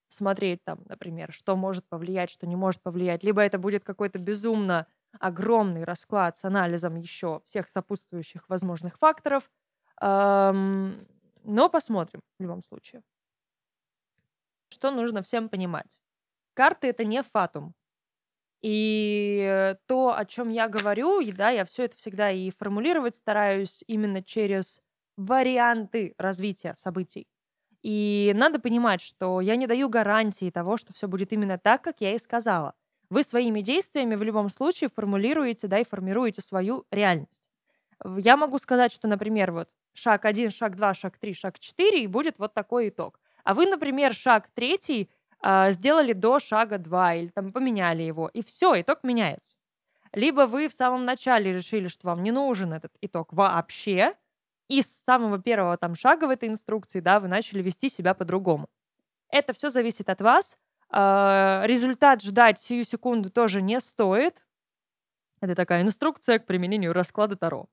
смотреть 0.09 0.65
там, 0.65 0.81
например, 0.87 1.33
что 1.33 1.57
может 1.57 1.89
повлиять, 1.89 2.31
что 2.31 2.47
не 2.47 2.57
может 2.57 2.83
повлиять. 2.83 3.23
Либо 3.25 3.43
это 3.43 3.59
будет 3.59 3.85
какой-то 3.85 4.19
безумно 4.19 4.87
огромный 5.19 5.85
расклад 5.85 6.37
с 6.37 6.45
анализом 6.45 6.97
еще 6.97 7.43
всех 7.45 7.69
сопутствующих 7.69 8.49
возможных 8.49 8.99
факторов. 8.99 9.51
Но 10.01 11.69
посмотрим 11.71 12.21
в 12.39 12.43
любом 12.43 12.63
случае. 12.63 13.03
Что 14.69 14.91
нужно 14.91 15.23
всем 15.23 15.49
понимать? 15.49 16.01
Карты— 16.55 16.87
это 16.89 17.05
не 17.05 17.23
фатум. 17.23 17.75
И 18.63 19.75
то, 19.87 20.17
о 20.17 20.25
чем 20.27 20.51
я 20.51 20.69
говорю, 20.69 21.21
и, 21.21 21.33
да, 21.33 21.51
я 21.51 21.65
все 21.65 21.85
это 21.85 21.97
всегда 21.97 22.31
и 22.31 22.51
формулировать 22.51 23.17
стараюсь 23.17 23.83
именно 23.87 24.23
через 24.23 24.83
варианты 25.17 26.15
развития 26.19 26.75
событий. 26.75 27.27
И 27.83 28.33
надо 28.35 28.59
понимать, 28.59 29.01
что 29.01 29.41
я 29.41 29.57
не 29.57 29.67
даю 29.67 29.89
гарантии 29.89 30.51
того, 30.51 30.77
что 30.77 30.93
все 30.93 31.09
будет 31.09 31.33
именно 31.33 31.59
так, 31.59 31.83
как 31.83 31.97
я 32.01 32.15
и 32.15 32.19
сказала. 32.19 32.75
Вы 33.09 33.23
своими 33.23 33.61
действиями 33.61 34.15
в 34.15 34.23
любом 34.23 34.49
случае 34.51 34.89
формулируете, 34.95 35.67
да, 35.67 35.79
и 35.79 35.85
формируете 35.85 36.43
свою 36.43 36.85
реальность. 36.91 37.49
Я 38.17 38.37
могу 38.37 38.59
сказать, 38.59 38.93
что, 38.93 39.09
например, 39.09 39.53
вот 39.53 39.69
шаг 39.95 40.25
1, 40.25 40.51
шаг 40.51 40.77
2, 40.77 40.95
шаг 40.95 41.19
3, 41.19 41.35
шаг 41.35 41.59
4, 41.59 42.03
и 42.03 42.07
будет 42.07 42.39
вот 42.39 42.55
такой 42.55 42.91
итог. 42.91 43.19
А 43.45 43.55
вы, 43.55 43.67
например, 43.67 44.15
шаг 44.15 44.49
3 44.55 45.09
э, 45.43 45.73
сделали 45.73 46.13
до 46.13 46.39
шага 46.39 46.79
2 46.79 47.15
или 47.15 47.29
там 47.29 47.53
поменяли 47.53 48.03
его, 48.03 48.29
и 48.29 48.43
все, 48.45 48.81
итог 48.81 49.03
меняется. 49.03 49.57
Либо 50.13 50.43
вы 50.47 50.69
в 50.69 50.75
самом 50.75 51.05
начале 51.05 51.53
решили, 51.53 51.89
что 51.89 52.09
вам 52.09 52.23
не 52.23 52.33
нужен 52.33 52.73
этот 52.73 52.93
итог 53.01 53.33
вообще, 53.33 54.15
и 54.71 54.83
с 54.83 55.03
самого 55.05 55.39
первого 55.39 55.77
там 55.77 55.97
шага 55.97 56.27
в 56.27 56.31
этой 56.31 56.49
инструкции, 56.49 57.01
да, 57.01 57.19
вы 57.19 57.27
начали 57.27 57.61
вести 57.61 57.89
себя 57.89 58.15
по-другому. 58.15 58.69
Это 59.29 59.53
все 59.53 59.69
зависит 59.69 60.09
от 60.09 60.21
вас. 60.21 60.57
А, 60.89 61.65
результат 61.67 62.23
ждать 62.23 62.61
сию 62.61 62.85
секунду 62.85 63.31
тоже 63.31 63.63
не 63.63 63.81
стоит. 63.81 64.47
Это 65.41 65.57
такая 65.57 65.83
инструкция 65.83 66.39
к 66.39 66.47
применению 66.47 66.93
расклада 66.93 67.37
Таро. 67.37 67.67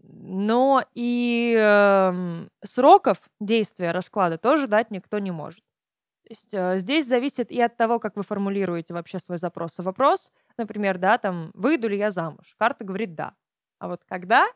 Но 0.00 0.84
и 0.94 1.56
э, 1.58 2.46
сроков 2.64 3.18
действия 3.40 3.90
расклада 3.90 4.38
тоже 4.38 4.68
дать 4.68 4.92
никто 4.92 5.18
не 5.18 5.32
может. 5.32 5.64
То 6.22 6.30
есть 6.30 6.54
э, 6.54 6.78
здесь 6.78 7.06
зависит 7.06 7.50
и 7.50 7.60
от 7.60 7.76
того, 7.76 7.98
как 7.98 8.14
вы 8.16 8.22
формулируете 8.22 8.94
вообще 8.94 9.18
свой 9.18 9.38
запрос. 9.38 9.78
Вопрос, 9.78 10.30
например, 10.56 10.98
да, 10.98 11.18
там, 11.18 11.50
выйду 11.54 11.88
ли 11.88 11.98
я 11.98 12.10
замуж? 12.10 12.54
Карта 12.58 12.84
говорит 12.84 13.16
да. 13.16 13.34
А 13.80 13.88
вот 13.88 14.04
когда 14.04 14.46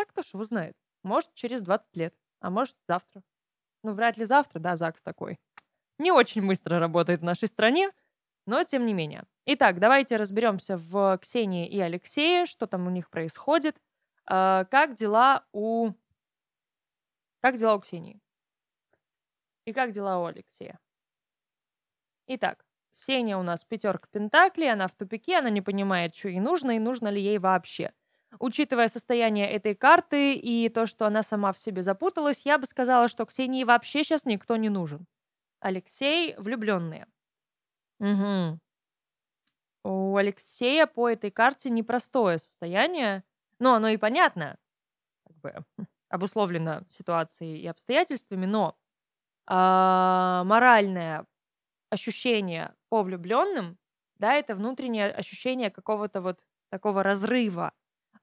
так 0.00 0.08
кто 0.08 0.22
ж 0.22 0.30
его 0.32 0.44
знает? 0.44 0.74
Может, 1.02 1.34
через 1.34 1.60
20 1.60 1.94
лет, 1.94 2.14
а 2.40 2.48
может, 2.48 2.74
завтра. 2.88 3.22
Ну, 3.82 3.92
вряд 3.92 4.16
ли 4.16 4.24
завтра, 4.24 4.58
да, 4.58 4.74
ЗАГС 4.74 5.02
такой. 5.02 5.38
Не 5.98 6.10
очень 6.10 6.46
быстро 6.46 6.78
работает 6.78 7.20
в 7.20 7.24
нашей 7.24 7.48
стране, 7.48 7.90
но 8.46 8.64
тем 8.64 8.86
не 8.86 8.94
менее. 8.94 9.24
Итак, 9.44 9.78
давайте 9.78 10.16
разберемся 10.16 10.78
в 10.78 11.18
Ксении 11.18 11.68
и 11.68 11.78
Алексее, 11.80 12.46
что 12.46 12.66
там 12.66 12.86
у 12.86 12.90
них 12.90 13.10
происходит. 13.10 13.76
Э, 14.30 14.64
как 14.70 14.94
дела 14.94 15.44
у... 15.52 15.92
Как 17.42 17.58
дела 17.58 17.74
у 17.74 17.80
Ксении? 17.80 18.22
И 19.66 19.74
как 19.74 19.92
дела 19.92 20.18
у 20.18 20.24
Алексея? 20.24 20.80
Итак, 22.26 22.64
Ксения 22.94 23.36
у 23.36 23.42
нас 23.42 23.64
пятерка 23.64 24.08
пентаклей, 24.10 24.72
она 24.72 24.88
в 24.88 24.92
тупике, 24.92 25.38
она 25.38 25.50
не 25.50 25.60
понимает, 25.60 26.14
что 26.14 26.30
ей 26.30 26.40
нужно 26.40 26.70
и 26.76 26.78
нужно 26.78 27.08
ли 27.08 27.20
ей 27.20 27.38
вообще. 27.38 27.92
Учитывая 28.38 28.88
состояние 28.88 29.50
этой 29.50 29.74
карты 29.74 30.34
и 30.34 30.68
то, 30.68 30.86
что 30.86 31.06
она 31.06 31.22
сама 31.22 31.52
в 31.52 31.58
себе 31.58 31.82
запуталась, 31.82 32.46
я 32.46 32.58
бы 32.58 32.66
сказала, 32.66 33.08
что 33.08 33.26
Ксении 33.26 33.64
вообще 33.64 34.04
сейчас 34.04 34.24
никто 34.24 34.56
не 34.56 34.68
нужен. 34.68 35.06
Алексей 35.60 36.34
влюбленные. 36.38 37.06
Угу. 38.00 38.60
У 39.84 40.16
Алексея 40.16 40.86
по 40.86 41.08
этой 41.08 41.30
карте 41.30 41.70
непростое 41.70 42.38
состояние, 42.38 43.24
но 43.58 43.74
оно 43.74 43.88
и 43.88 43.96
понятно, 43.96 44.58
как 45.26 45.36
бы 45.38 45.54
обусловлено 46.08 46.82
ситуацией 46.90 47.60
и 47.60 47.66
обстоятельствами, 47.66 48.46
но 48.46 48.76
а, 49.46 50.44
моральное 50.44 51.26
ощущение 51.90 52.74
по 52.88 53.02
влюбленным, 53.02 53.78
да, 54.16 54.34
это 54.34 54.54
внутреннее 54.54 55.10
ощущение 55.12 55.70
какого-то 55.70 56.20
вот 56.20 56.40
такого 56.70 57.02
разрыва 57.02 57.72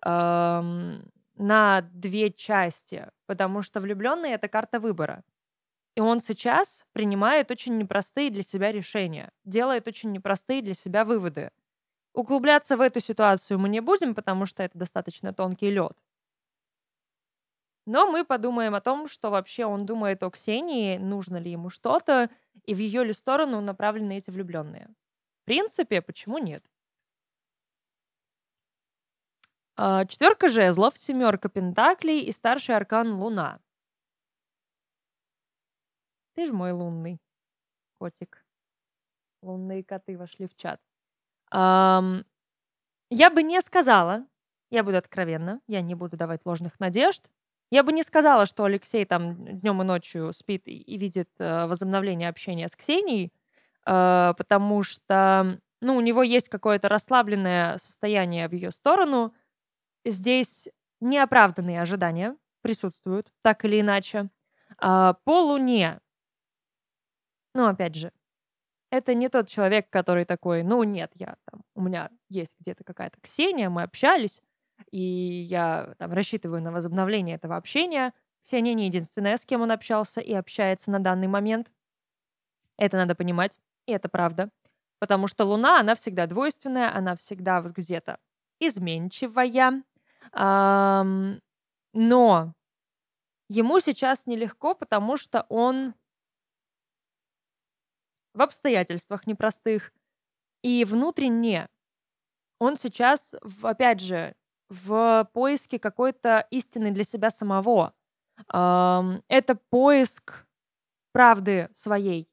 ам, 0.02 1.04
на 1.36 1.82
две 1.94 2.32
части, 2.32 3.08
потому 3.26 3.62
что 3.62 3.80
влюбленный 3.80 4.32
это 4.32 4.48
карта 4.48 4.80
выбора. 4.80 5.24
И 5.96 6.02
он 6.02 6.22
сейчас 6.22 6.86
принимает 6.94 7.52
очень 7.52 7.78
непростые 7.78 8.30
для 8.32 8.44
себя 8.44 8.72
решения, 8.72 9.32
делает 9.46 9.88
очень 9.88 10.12
непростые 10.12 10.62
для 10.62 10.74
себя 10.76 11.06
выводы. 11.06 11.52
Углубляться 12.14 12.78
в 12.78 12.82
эту 12.82 13.00
ситуацию 13.00 13.60
мы 13.60 13.70
не 13.70 13.82
будем, 13.82 14.16
потому 14.16 14.46
что 14.46 14.64
это 14.64 14.78
достаточно 14.78 15.34
тонкий 15.34 15.72
лед. 15.72 15.94
Но 17.86 18.06
мы 18.12 18.26
подумаем 18.26 18.76
о 18.76 18.82
том, 18.82 19.08
что 19.08 19.30
вообще 19.30 19.66
он 19.66 19.86
думает 19.86 20.22
о 20.24 20.30
Ксении, 20.30 20.98
нужно 20.98 21.38
ли 21.38 21.52
ему 21.52 21.70
что-то, 21.70 22.30
и 22.66 22.76
в 22.76 22.80
ее 22.80 23.04
ли 23.06 23.14
сторону 23.14 23.62
направлены 23.62 24.18
эти 24.18 24.30
влюбленные. 24.30 24.90
В 25.44 25.46
принципе, 25.46 26.02
почему 26.02 26.38
нет? 26.38 26.64
А, 29.46 29.67
четверка 29.78 30.48
жезлов, 30.48 30.98
семерка 30.98 31.50
пентаклей 31.50 32.22
и 32.22 32.32
старший 32.32 32.76
аркан 32.76 33.14
Луна. 33.14 33.60
Ты 36.36 36.46
же 36.46 36.54
мой 36.54 36.72
лунный 36.72 37.20
котик. 38.00 38.46
Лунные 39.42 39.84
коты 39.84 40.18
вошли 40.18 40.48
в 40.48 40.56
чат. 40.56 40.80
Ам, 41.52 42.26
я 43.10 43.30
бы 43.30 43.44
не 43.44 43.62
сказала, 43.62 44.26
я 44.70 44.84
буду 44.84 44.98
откровенна, 44.98 45.62
я 45.68 45.82
не 45.82 45.96
буду 45.96 46.18
давать 46.18 46.42
ложных 46.46 46.80
надежд, 46.80 47.30
я 47.72 47.84
бы 47.84 47.92
не 47.92 48.04
сказала, 48.04 48.46
что 48.46 48.64
Алексей 48.64 49.06
там 49.06 49.60
днем 49.60 49.82
и 49.82 49.86
ночью 49.86 50.34
спит 50.34 50.68
и, 50.68 50.78
и 50.78 50.98
видит 50.98 51.30
э, 51.40 51.66
возобновление 51.66 52.30
общения 52.30 52.68
с 52.68 52.76
Ксенией, 52.76 53.34
э, 53.86 54.34
потому 54.38 54.84
что, 54.84 55.60
ну, 55.82 55.96
у 55.98 56.02
него 56.02 56.24
есть 56.24 56.50
какое-то 56.50 56.88
расслабленное 56.88 57.78
состояние 57.78 58.48
в 58.48 58.54
ее 58.54 58.72
сторону. 58.72 59.34
Здесь 60.10 60.70
неоправданные 61.02 61.82
ожидания 61.82 62.38
присутствуют, 62.62 63.32
так 63.42 63.66
или 63.66 63.82
иначе. 63.82 64.30
Э, 64.82 65.14
по 65.24 65.42
Луне, 65.42 66.00
ну, 67.54 67.68
опять 67.68 67.96
же, 67.96 68.12
это 68.90 69.14
не 69.14 69.28
тот 69.28 69.50
человек, 69.50 69.90
который 69.90 70.24
такой, 70.26 70.64
ну, 70.64 70.84
нет, 70.84 71.12
я 71.16 71.36
там, 71.52 71.62
у 71.76 71.82
меня 71.82 72.10
есть 72.30 72.56
где-то 72.60 72.84
какая-то 72.86 73.20
Ксения, 73.22 73.70
мы 73.70 73.84
общались, 73.84 74.42
и 74.92 75.02
я 75.02 75.94
там 75.98 76.14
рассчитываю 76.14 76.62
на 76.62 76.72
возобновление 76.72 77.36
этого 77.36 77.58
общения. 77.58 78.14
Ксения 78.44 78.74
не 78.74 78.86
единственная, 78.86 79.36
с 79.36 79.46
кем 79.46 79.62
он 79.62 79.72
общался 79.72 80.22
и 80.22 80.34
общается 80.34 80.90
на 80.90 81.00
данный 81.00 81.28
момент. 81.28 81.70
Это 82.78 82.96
надо 82.96 83.14
понимать, 83.14 83.60
и 83.88 83.92
это 83.92 84.08
правда. 84.08 84.52
Потому 85.00 85.28
что 85.28 85.44
Луна, 85.44 85.80
она 85.80 85.96
всегда 85.96 86.28
двойственная, 86.28 86.96
она 86.96 87.16
всегда 87.18 87.62
вот 87.62 87.74
где-то 87.74 88.20
изменчивая. 88.60 89.84
Но 90.34 91.40
ему 93.50 93.80
сейчас 93.80 94.26
нелегко, 94.26 94.76
потому 94.76 95.18
что 95.18 95.46
он 95.50 95.94
в 98.34 98.42
обстоятельствах 98.42 99.26
непростых. 99.28 99.92
И 100.64 100.86
внутренне 100.86 101.68
он 102.60 102.76
сейчас, 102.78 103.36
опять 103.64 104.02
же, 104.02 104.36
в 104.70 105.30
поиске 105.34 105.80
какой-то 105.80 106.48
истины 106.52 106.92
для 106.92 107.04
себя 107.04 107.30
самого. 107.30 107.94
Это 108.50 109.56
поиск 109.70 110.46
правды 111.14 111.70
своей, 111.74 112.30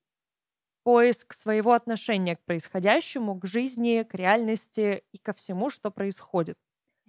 поиск 0.84 1.34
своего 1.34 1.72
отношения 1.72 2.36
к 2.36 2.44
происходящему, 2.44 3.40
к 3.40 3.46
жизни, 3.46 4.02
к 4.02 4.14
реальности 4.14 5.04
и 5.12 5.18
ко 5.18 5.32
всему, 5.34 5.70
что 5.70 5.90
происходит. 5.90 6.56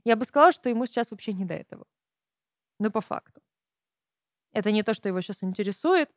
Я 0.05 0.15
бы 0.15 0.23
сказала, 0.23 0.51
что 0.51 0.69
ему 0.69 0.85
сейчас 0.85 1.11
вообще 1.11 1.33
не 1.33 1.45
до 1.45 1.55
этого. 1.55 1.85
Ну, 2.79 2.91
по 2.91 3.01
факту. 3.01 3.41
Это 4.53 4.71
не 4.71 4.83
то, 4.83 4.93
что 4.93 5.09
его 5.09 5.19
сейчас 5.21 5.43
интересует. 5.43 6.09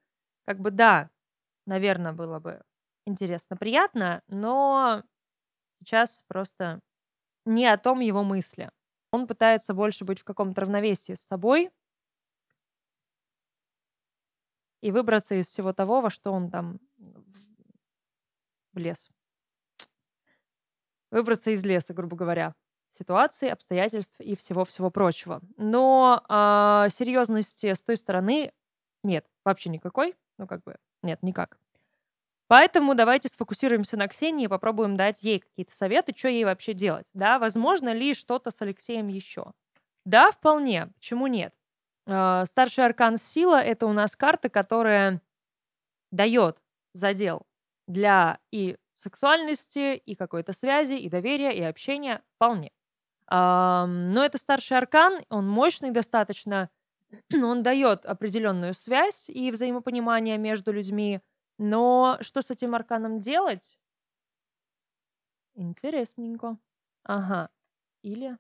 Как 0.46 0.61
бы 0.61 0.70
да, 0.70 1.11
наверное, 1.66 2.12
было 2.12 2.38
бы 2.38 2.62
интересно, 3.07 3.57
приятно, 3.57 4.22
но 4.29 5.03
сейчас 5.81 6.22
просто 6.29 6.81
не 7.46 7.66
о 7.66 7.79
том 7.79 8.01
его 8.01 8.24
мысли. 8.24 8.70
Он 9.12 9.27
пытается 9.27 9.74
больше 9.74 10.05
быть 10.05 10.20
в 10.20 10.24
каком-то 10.24 10.62
равновесии 10.62 11.14
с 11.14 11.20
собой 11.22 11.70
и 14.81 14.90
выбраться 14.90 15.35
из 15.35 15.46
всего 15.46 15.72
того, 15.72 16.01
во 16.01 16.11
что 16.11 16.33
он 16.33 16.51
там 16.51 16.79
влез. 18.72 19.11
Выбраться 21.11 21.51
из 21.51 21.64
леса, 21.64 21.94
грубо 21.94 22.16
говоря. 22.16 22.55
Ситуации, 22.98 23.48
обстоятельств 23.48 24.18
и 24.18 24.34
всего-всего 24.34 24.90
прочего. 24.90 25.40
Но 25.56 26.24
э, 26.28 26.88
серьезности 26.90 27.72
с 27.72 27.80
той 27.80 27.96
стороны 27.96 28.52
нет, 29.04 29.24
вообще 29.44 29.70
никакой. 29.70 30.16
Ну, 30.37 30.48
как 30.48 30.64
бы, 30.64 30.76
нет, 31.04 31.22
никак. 31.22 31.58
Поэтому 32.48 32.96
давайте 32.96 33.28
сфокусируемся 33.28 33.96
на 33.96 34.08
Ксении 34.08 34.46
и 34.46 34.48
попробуем 34.48 34.96
дать 34.96 35.22
ей 35.22 35.38
какие-то 35.38 35.76
советы, 35.76 36.12
что 36.16 36.28
ей 36.28 36.44
вообще 36.44 36.72
делать. 36.72 37.06
Да, 37.12 37.38
возможно 37.38 37.92
ли 37.92 38.14
что-то 38.14 38.50
с 38.50 38.61
Алексеем 38.62 39.06
еще? 39.06 39.52
Да, 40.04 40.32
вполне. 40.32 40.88
Почему 40.96 41.28
нет? 41.28 41.54
А, 42.06 42.46
старший 42.46 42.84
аркан 42.84 43.16
сила— 43.16 43.61
это 43.62 43.87
у 43.87 43.92
нас 43.92 44.16
карта, 44.16 44.48
которая 44.48 45.22
дает 46.11 46.58
задел 46.94 47.42
для 47.87 48.40
и 48.50 48.76
сексуальности, 48.94 49.94
и 49.94 50.16
какой-то 50.16 50.52
связи, 50.52 50.94
и 50.94 51.08
доверия, 51.08 51.52
и 51.52 51.62
общения. 51.62 52.22
Вполне. 52.34 52.72
Но 53.30 54.22
это 54.24 54.38
старший 54.38 54.78
аркан, 54.78 55.20
он 55.28 55.46
мощный 55.48 55.90
достаточно, 55.90 56.70
он 57.34 57.62
дает 57.62 58.06
определенную 58.06 58.74
связь 58.74 59.28
и 59.30 59.50
взаимопонимание 59.50 60.38
между 60.38 60.72
людьми, 60.72 61.20
но 61.58 62.18
что 62.22 62.42
с 62.42 62.50
этим 62.50 62.74
арканом 62.74 63.20
делать? 63.20 63.76
Интересненько. 65.56 66.56
Ага. 67.04 67.50
Или... 68.02 68.38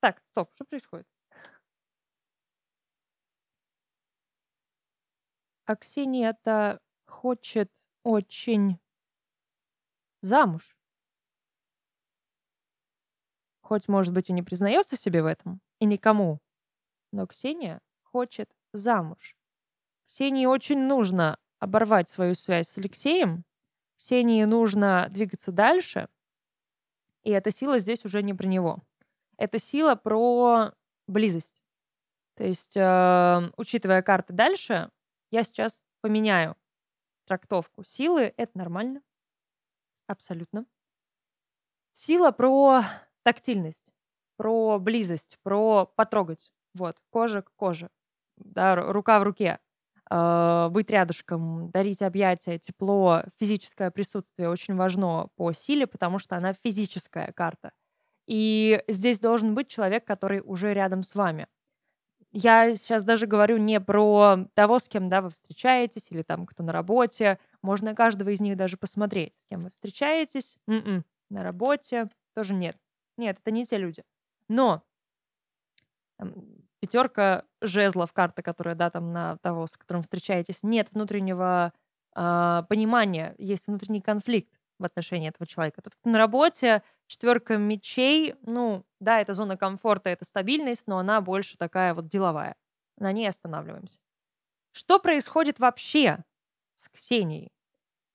Так, 0.00 0.20
стоп, 0.24 0.50
что 0.54 0.64
происходит? 0.64 1.06
А 5.66 5.76
Ксения-то 5.76 6.78
хочет 7.24 7.72
очень 8.02 8.78
замуж. 10.20 10.76
Хоть, 13.62 13.88
может 13.88 14.12
быть, 14.12 14.28
и 14.28 14.34
не 14.34 14.42
признается 14.42 14.94
себе 14.94 15.22
в 15.22 15.26
этом 15.26 15.62
и 15.78 15.86
никому. 15.86 16.40
Но 17.12 17.26
Ксения 17.26 17.80
хочет 18.02 18.50
замуж. 18.74 19.38
Ксении 20.06 20.44
очень 20.44 20.80
нужно 20.80 21.38
оборвать 21.60 22.10
свою 22.10 22.34
связь 22.34 22.68
с 22.68 22.76
Алексеем. 22.76 23.46
Ксении 23.96 24.44
нужно 24.44 25.08
двигаться 25.08 25.50
дальше. 25.50 26.08
И 27.22 27.30
эта 27.30 27.50
сила 27.50 27.78
здесь 27.78 28.04
уже 28.04 28.22
не 28.22 28.34
про 28.34 28.46
него. 28.46 28.82
Это 29.38 29.58
сила 29.58 29.94
про 29.94 30.74
близость. 31.06 31.62
То 32.34 32.44
есть, 32.44 32.76
э, 32.76 33.50
учитывая 33.56 34.02
карты 34.02 34.34
дальше, 34.34 34.90
я 35.30 35.42
сейчас 35.42 35.80
поменяю 36.02 36.54
трактовку. 37.24 37.84
Силы— 37.84 38.32
это 38.36 38.56
нормально. 38.58 39.02
Абсолютно. 40.06 40.66
Сила 41.92 42.30
про 42.30 42.82
тактильность 43.22 43.94
про 44.36 44.78
близость, 44.78 45.38
про 45.42 45.86
потрогать. 45.86 46.50
Вот, 46.74 46.96
кожа 47.10 47.42
к 47.42 47.50
коже, 47.56 47.88
да, 48.36 48.74
рука 48.74 49.20
в 49.20 49.22
руке, 49.22 49.60
э, 50.10 50.68
быть 50.70 50.90
рядышком, 50.90 51.70
дарить 51.70 52.02
объятия, 52.02 52.58
тепло, 52.58 53.22
физическое 53.38 53.90
присутствие 53.90 54.48
очень 54.48 54.74
важно 54.74 55.28
по 55.36 55.52
силе, 55.52 55.86
потому 55.86 56.18
что 56.18 56.36
она 56.36 56.52
физическая 56.52 57.32
карта. 57.32 57.72
И 58.26 58.82
здесь 58.88 59.20
должен 59.20 59.54
быть 59.54 59.68
человек, 59.68 60.04
который 60.04 60.40
уже 60.40 60.72
рядом 60.74 61.02
с 61.02 61.14
вами. 61.14 61.46
Я 62.36 62.74
сейчас 62.74 63.04
даже 63.04 63.28
говорю 63.28 63.58
не 63.58 63.80
про 63.80 64.48
того, 64.54 64.80
с 64.80 64.88
кем 64.88 65.08
да, 65.08 65.20
вы 65.22 65.30
встречаетесь, 65.30 66.08
или 66.10 66.22
там 66.22 66.46
кто 66.46 66.64
на 66.64 66.72
работе. 66.72 67.38
Можно 67.62 67.94
каждого 67.94 68.30
из 68.30 68.40
них 68.40 68.56
даже 68.56 68.76
посмотреть, 68.76 69.38
с 69.38 69.46
кем 69.46 69.60
вы 69.62 69.70
встречаетесь. 69.70 70.56
М-м, 70.66 71.04
на 71.30 71.44
работе 71.44 72.08
тоже 72.34 72.54
нет. 72.54 72.76
Нет, 73.16 73.38
это 73.40 73.52
не 73.52 73.64
те 73.64 73.78
люди. 73.78 74.02
Но 74.48 74.82
пятерка 76.80 77.44
жезлов, 77.60 78.12
карта, 78.12 78.42
которая, 78.42 78.74
да, 78.74 78.90
там 78.90 79.12
на 79.12 79.36
того, 79.38 79.66
с 79.66 79.76
которым 79.76 80.02
встречаетесь, 80.02 80.62
нет 80.62 80.88
внутреннего 80.92 81.72
э, 82.16 82.62
понимания, 82.68 83.34
есть 83.38 83.66
внутренний 83.66 84.00
конфликт 84.00 84.52
в 84.84 84.86
отношении 84.86 85.28
этого 85.28 85.46
человека. 85.46 85.82
Тут 85.82 85.94
на 86.04 86.18
работе 86.18 86.82
четверка 87.06 87.56
мечей, 87.56 88.34
ну, 88.42 88.84
да, 89.00 89.20
это 89.20 89.34
зона 89.34 89.56
комфорта, 89.56 90.10
это 90.10 90.24
стабильность, 90.24 90.86
но 90.86 90.98
она 90.98 91.20
больше 91.20 91.58
такая 91.58 91.94
вот 91.94 92.06
деловая. 92.06 92.54
На 92.98 93.12
ней 93.12 93.28
останавливаемся. 93.28 93.98
Что 94.72 94.98
происходит 94.98 95.58
вообще 95.58 96.24
с 96.74 96.88
Ксенией? 96.88 97.50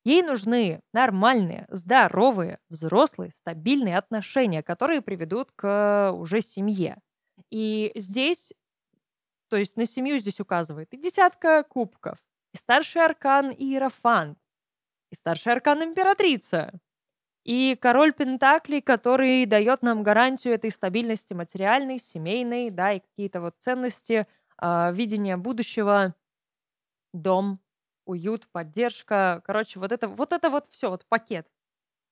Ей 0.06 0.24
нужны 0.24 0.82
нормальные, 0.94 1.66
здоровые, 1.70 2.60
взрослые, 2.70 3.32
стабильные 3.32 3.98
отношения, 3.98 4.64
которые 4.64 5.02
приведут 5.02 5.52
к 5.56 6.12
уже 6.14 6.42
семье. 6.42 7.02
И 7.50 7.92
здесь, 7.96 8.54
то 9.50 9.58
есть 9.58 9.76
на 9.76 9.86
семью 9.86 10.18
здесь 10.20 10.40
указывает 10.40 10.94
и 10.94 10.98
десятка 10.98 11.64
кубков, 11.64 12.18
и 12.54 12.58
старший 12.58 13.04
аркан 13.04 13.52
Иерофант, 13.52 14.38
и 15.12 15.16
старший 15.16 15.54
аркан 15.54 15.84
Императрица, 15.84 16.72
и 17.46 17.76
король 17.82 18.14
Пентаклей, 18.14 18.82
который 18.82 19.46
дает 19.46 19.82
нам 19.82 20.04
гарантию 20.04 20.54
этой 20.54 20.72
стабильности 20.72 21.34
материальной, 21.34 22.00
семейной, 22.00 22.70
да, 22.70 22.94
и 22.94 23.00
какие-то 23.00 23.42
вот 23.42 23.56
ценности, 23.60 24.28
э, 24.62 24.94
видение 24.94 25.38
будущего, 25.38 26.16
дом, 27.14 27.60
уют, 28.06 28.48
поддержка. 28.52 29.42
Короче, 29.46 29.80
вот 29.80 29.92
это 29.92 30.08
вот, 30.08 30.34
это 30.34 30.50
вот 30.50 30.68
все, 30.70 30.90
вот 30.90 31.06
пакет 31.08 31.48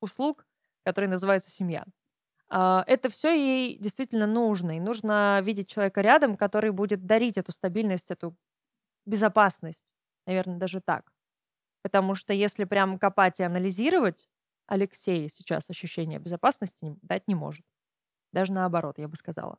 услуг, 0.02 0.46
который 0.86 1.08
называется 1.10 1.52
семья. 1.52 1.86
А, 2.50 2.84
это 2.88 3.10
все 3.10 3.34
ей 3.34 3.78
действительно 3.80 4.28
нужно. 4.28 4.78
И 4.78 4.80
нужно 4.80 5.42
видеть 5.44 5.70
человека 5.70 6.02
рядом, 6.02 6.38
который 6.38 6.72
будет 6.72 7.06
дарить 7.06 7.38
эту 7.38 7.52
стабильность, 7.52 8.12
эту 8.12 8.36
безопасность. 9.06 9.86
Наверное, 10.28 10.58
даже 10.58 10.82
так. 10.82 11.12
Потому 11.88 12.16
что 12.16 12.34
если 12.34 12.66
прям 12.66 13.00
копать 13.00 13.40
и 13.40 13.44
анализировать, 13.44 14.28
Алексей 14.66 15.30
сейчас 15.30 15.70
ощущение 15.70 16.20
безопасности 16.20 16.98
дать 17.02 17.30
не 17.30 17.34
может. 17.34 17.66
Даже 18.34 18.52
наоборот, 18.52 18.98
я 18.98 19.08
бы 19.08 19.16
сказала. 19.16 19.58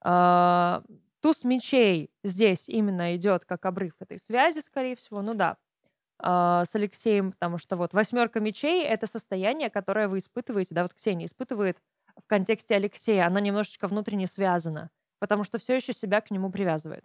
А, 0.00 0.84
туз 1.20 1.42
мечей 1.42 2.12
здесь 2.22 2.68
именно 2.68 3.16
идет 3.16 3.44
как 3.44 3.66
обрыв 3.66 3.94
этой 3.98 4.20
связи, 4.20 4.60
скорее 4.60 4.94
всего. 4.94 5.20
Ну 5.20 5.34
да, 5.34 5.56
а, 6.20 6.64
с 6.64 6.76
Алексеем, 6.76 7.32
потому 7.32 7.58
что 7.58 7.74
вот 7.74 7.92
восьмерка 7.92 8.38
мечей— 8.38 8.84
это 8.86 9.08
состояние, 9.08 9.68
которое 9.68 10.06
вы 10.06 10.18
испытываете, 10.18 10.76
да, 10.76 10.82
вот 10.82 10.94
Ксения 10.94 11.26
испытывает 11.26 11.82
в 12.16 12.28
контексте 12.28 12.76
Алексея, 12.76 13.26
она 13.26 13.40
немножечко 13.40 13.88
внутренне 13.88 14.28
связана, 14.28 14.90
потому 15.18 15.42
что 15.42 15.58
все 15.58 15.74
еще 15.74 15.92
себя 15.92 16.20
к 16.20 16.30
нему 16.30 16.52
привязывает. 16.52 17.04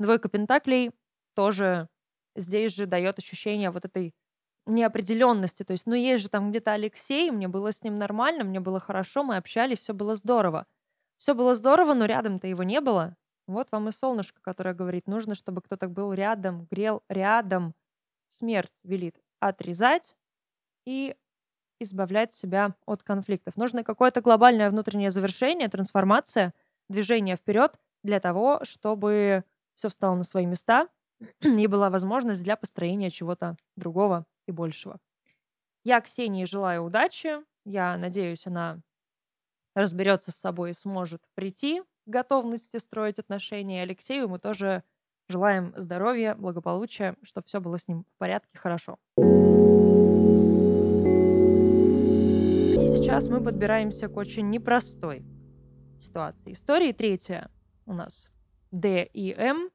Двойка 0.00 0.28
Пентаклей 0.28 0.90
тоже 1.34 1.88
здесь 2.36 2.72
же 2.74 2.86
дает 2.86 3.18
ощущение 3.18 3.70
вот 3.70 3.84
этой 3.84 4.14
неопределенности. 4.66 5.62
То 5.62 5.72
есть, 5.72 5.86
ну, 5.86 5.94
есть 5.94 6.22
же 6.22 6.28
там 6.28 6.50
где-то 6.50 6.72
Алексей, 6.72 7.30
мне 7.30 7.48
было 7.48 7.72
с 7.72 7.82
ним 7.82 7.96
нормально, 7.96 8.44
мне 8.44 8.60
было 8.60 8.80
хорошо, 8.80 9.22
мы 9.22 9.36
общались, 9.36 9.78
все 9.78 9.94
было 9.94 10.14
здорово. 10.14 10.66
Все 11.18 11.34
было 11.34 11.54
здорово, 11.54 11.94
но 11.94 12.06
рядом-то 12.06 12.46
его 12.46 12.62
не 12.62 12.80
было. 12.80 13.16
Вот 13.46 13.68
вам 13.72 13.88
и 13.88 13.92
солнышко, 13.92 14.40
которое 14.40 14.74
говорит, 14.74 15.06
нужно, 15.06 15.34
чтобы 15.34 15.60
кто-то 15.60 15.88
был 15.88 16.12
рядом, 16.12 16.66
грел 16.70 17.02
рядом. 17.08 17.74
Смерть 18.28 18.72
велит 18.82 19.16
отрезать 19.40 20.16
и 20.86 21.14
избавлять 21.80 22.32
себя 22.32 22.74
от 22.86 23.02
конфликтов. 23.02 23.56
Нужно 23.56 23.84
какое-то 23.84 24.22
глобальное 24.22 24.70
внутреннее 24.70 25.10
завершение, 25.10 25.68
трансформация, 25.68 26.54
движение 26.88 27.36
вперед 27.36 27.78
для 28.02 28.20
того, 28.20 28.60
чтобы 28.64 29.44
все 29.74 29.88
встало 29.88 30.14
на 30.16 30.24
свои 30.24 30.46
места 30.46 30.88
и 31.40 31.66
была 31.66 31.90
возможность 31.90 32.44
для 32.44 32.56
построения 32.56 33.10
чего-то 33.10 33.56
другого 33.76 34.26
и 34.46 34.52
большего. 34.52 34.98
Я 35.84 36.00
Ксении 36.00 36.44
желаю 36.44 36.84
удачи. 36.84 37.38
Я 37.64 37.96
надеюсь, 37.96 38.46
она 38.46 38.80
разберется 39.74 40.30
с 40.30 40.36
собой 40.36 40.70
и 40.70 40.74
сможет 40.74 41.22
прийти 41.34 41.82
к 41.82 41.84
готовности 42.06 42.76
строить 42.78 43.18
отношения. 43.18 43.82
Алексею 43.82 44.28
мы 44.28 44.38
тоже 44.38 44.84
желаем 45.28 45.72
здоровья, 45.76 46.34
благополучия, 46.34 47.16
чтобы 47.22 47.46
все 47.46 47.60
было 47.60 47.78
с 47.78 47.88
ним 47.88 48.04
в 48.04 48.18
порядке, 48.18 48.58
хорошо. 48.58 48.98
И 49.16 49.22
сейчас 52.86 53.28
мы 53.28 53.42
подбираемся 53.42 54.08
к 54.08 54.16
очень 54.16 54.50
непростой 54.50 55.24
ситуации. 56.00 56.52
История 56.52 56.92
третья 56.92 57.50
у 57.86 57.92
нас. 57.92 58.30
Д 58.70 59.04
и 59.04 59.32
М. 59.32 59.70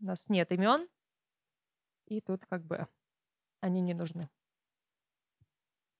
У 0.00 0.04
нас 0.06 0.30
нет 0.30 0.50
имен. 0.50 0.88
И 2.06 2.20
тут 2.22 2.46
как 2.46 2.64
бы 2.64 2.88
они 3.60 3.82
не 3.82 3.92
нужны. 3.92 4.30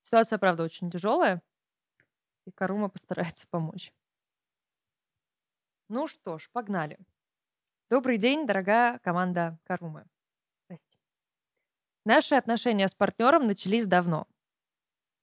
Ситуация, 0.01 0.39
правда, 0.39 0.63
очень 0.65 0.91
тяжелая, 0.91 1.43
и 2.47 2.51
Карума 2.51 2.89
постарается 2.89 3.47
помочь. 3.49 3.93
Ну 5.89 6.07
что 6.07 6.39
ж, 6.39 6.49
погнали. 6.51 6.99
Добрый 7.91 8.17
день, 8.17 8.47
дорогая 8.47 8.99
команда 9.01 9.59
Карумы. 9.65 10.07
Здрасте. 10.65 10.99
Наши 12.07 12.35
отношения 12.35 12.89
с 12.89 12.95
партнером 12.95 13.47
начались 13.47 13.87
давно. 13.87 14.27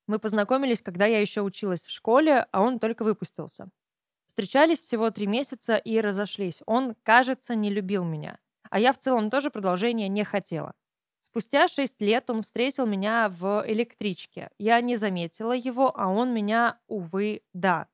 Мы 0.06 0.20
познакомились, 0.20 0.82
когда 0.82 1.06
я 1.06 1.20
еще 1.20 1.42
училась 1.42 1.82
в 1.82 1.90
школе, 1.90 2.48
а 2.52 2.62
он 2.62 2.80
только 2.80 3.04
выпустился. 3.04 3.70
Встречались 4.28 4.80
всего 4.80 5.10
три 5.10 5.26
месяца 5.26 5.78
и 5.78 6.00
разошлись. 6.00 6.62
Он, 6.68 6.96
кажется, 7.04 7.56
не 7.56 7.72
любил 7.72 8.04
меня. 8.04 8.40
А 8.70 8.80
я 8.80 8.94
в 8.94 8.98
целом 9.00 9.30
тоже 9.30 9.50
продолжения 9.50 10.08
не 10.08 10.24
хотела. 10.24 10.74
Спустя 11.22 11.68
шесть 11.68 12.02
лет 12.02 12.30
он 12.30 12.42
встретил 12.44 12.86
меня 12.86 13.30
в 13.30 13.64
электричке. 13.68 14.50
Я 14.58 14.80
не 14.82 14.96
заметила 14.96 15.52
его, 15.54 15.92
а 15.98 16.08
он 16.08 16.34
меня, 16.34 16.80
увы, 16.88 17.42
да. 17.54 17.88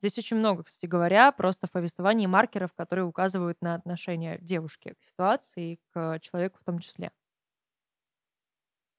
Здесь 0.00 0.18
очень 0.18 0.36
много, 0.38 0.64
кстати 0.64 0.86
говоря, 0.86 1.32
просто 1.32 1.66
в 1.66 1.72
повествовании 1.72 2.26
маркеров, 2.26 2.72
которые 2.74 3.06
указывают 3.06 3.62
на 3.62 3.74
отношение 3.74 4.38
девушки 4.40 4.94
к 5.00 5.02
ситуации 5.04 5.74
и 5.74 5.80
к 5.92 6.20
человеку 6.20 6.58
в 6.60 6.64
том 6.64 6.78
числе. 6.80 7.12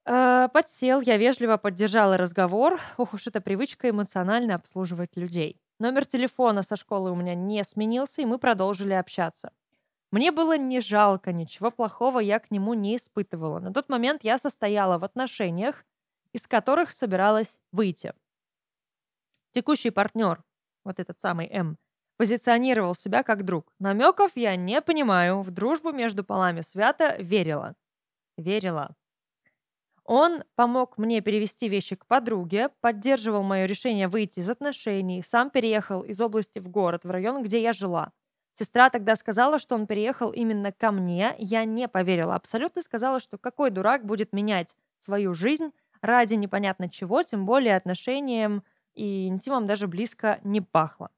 Э, 0.04 0.48
подсел, 0.52 1.00
я 1.00 1.16
вежливо 1.16 1.56
поддержала 1.56 2.16
разговор. 2.16 2.80
Ох 2.96 3.14
уж 3.14 3.26
эта 3.26 3.40
привычка 3.40 3.90
эмоционально 3.90 4.54
обслуживать 4.54 5.16
людей. 5.16 5.60
Номер 5.78 6.06
телефона 6.06 6.62
со 6.62 6.76
школы 6.76 7.10
у 7.10 7.16
меня 7.16 7.34
не 7.34 7.62
сменился, 7.64 8.22
и 8.22 8.24
мы 8.24 8.38
продолжили 8.38 8.92
общаться. 8.94 9.50
Мне 10.10 10.32
было 10.32 10.56
не 10.58 10.80
жалко, 10.80 11.32
ничего 11.32 11.70
плохого 11.70 12.18
я 12.20 12.38
к 12.40 12.50
нему 12.50 12.74
не 12.74 12.96
испытывала. 12.96 13.60
На 13.60 13.72
тот 13.72 13.88
момент 13.88 14.24
я 14.24 14.38
состояла 14.38 14.98
в 14.98 15.04
отношениях, 15.04 15.84
из 16.32 16.46
которых 16.46 16.92
собиралась 16.92 17.60
выйти. 17.72 18.12
Текущий 19.52 19.90
партнер, 19.90 20.42
вот 20.84 21.00
этот 21.00 21.18
самый 21.18 21.46
М, 21.48 21.78
позиционировал 22.16 22.94
себя 22.94 23.22
как 23.22 23.44
друг. 23.44 23.72
Намеков 23.78 24.32
я 24.36 24.54
не 24.56 24.80
понимаю, 24.80 25.42
в 25.42 25.50
дружбу 25.50 25.92
между 25.92 26.24
полами 26.24 26.60
свято 26.60 27.16
верила. 27.16 27.74
Верила. 28.36 28.94
Он 30.04 30.42
помог 30.54 30.96
мне 30.98 31.20
перевести 31.20 31.68
вещи 31.68 31.96
к 31.96 32.06
подруге, 32.06 32.70
поддерживал 32.80 33.42
мое 33.42 33.66
решение 33.66 34.08
выйти 34.08 34.40
из 34.40 34.48
отношений, 34.48 35.22
сам 35.22 35.50
переехал 35.50 36.02
из 36.02 36.20
области 36.20 36.58
в 36.60 36.68
город, 36.68 37.04
в 37.04 37.10
район, 37.10 37.42
где 37.42 37.60
я 37.60 37.72
жила. 37.72 38.12
Сестра 38.58 38.88
тогда 38.88 39.16
сказала, 39.16 39.58
что 39.58 39.74
он 39.74 39.86
переехал 39.86 40.30
именно 40.30 40.72
ко 40.72 40.90
мне. 40.90 41.34
Я 41.38 41.66
не 41.66 41.88
поверила 41.88 42.34
абсолютно. 42.34 42.80
Сказала, 42.80 43.20
что 43.20 43.36
какой 43.36 43.70
дурак 43.70 44.06
будет 44.06 44.32
менять 44.32 44.74
свою 44.98 45.34
жизнь 45.34 45.72
ради 46.00 46.34
непонятно 46.34 46.88
чего, 46.88 47.22
тем 47.22 47.44
более 47.44 47.76
отношениям 47.76 48.64
и 48.94 49.28
интимом 49.28 49.66
даже 49.66 49.86
близко 49.86 50.40
не 50.42 50.62
пахло. 50.62 51.10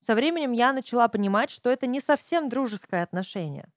Со 0.00 0.16
временем 0.16 0.50
я 0.50 0.72
начала 0.72 1.06
понимать, 1.06 1.50
что 1.50 1.70
это 1.70 1.86
не 1.86 2.00
совсем 2.00 2.48
дружеское 2.48 3.04
отношение. 3.04 3.68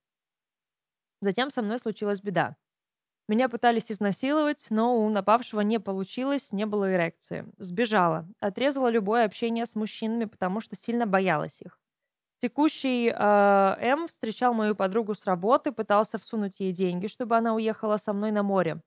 Затем 1.21 1.51
со 1.51 1.61
мной 1.61 1.77
случилась 1.77 2.21
беда. 2.21 2.55
Меня 3.27 3.49
пытались 3.49 3.91
изнасиловать, 3.91 4.65
но 4.71 4.97
у 4.97 5.07
напавшего 5.09 5.61
не 5.61 5.79
получилось, 5.79 6.51
не 6.51 6.65
было 6.65 6.91
эрекции. 6.91 7.45
Сбежала. 7.57 8.27
Отрезала 8.39 8.89
любое 8.89 9.25
общение 9.25 9.67
с 9.67 9.75
мужчинами, 9.75 10.25
потому 10.25 10.59
что 10.59 10.75
сильно 10.75 11.05
боялась 11.05 11.61
их. 11.61 11.77
Текущий 12.39 13.09
э, 13.09 13.13
М 13.13 14.07
встречал 14.07 14.53
мою 14.53 14.75
подругу 14.75 15.13
с 15.13 15.25
работы, 15.25 15.71
пытался 15.71 16.17
всунуть 16.17 16.59
ей 16.59 16.71
деньги, 16.71 17.07
чтобы 17.07 17.35
она 17.35 17.53
уехала 17.53 17.97
со 17.97 18.13
мной 18.13 18.31
на 18.31 18.43
море. 18.43 18.81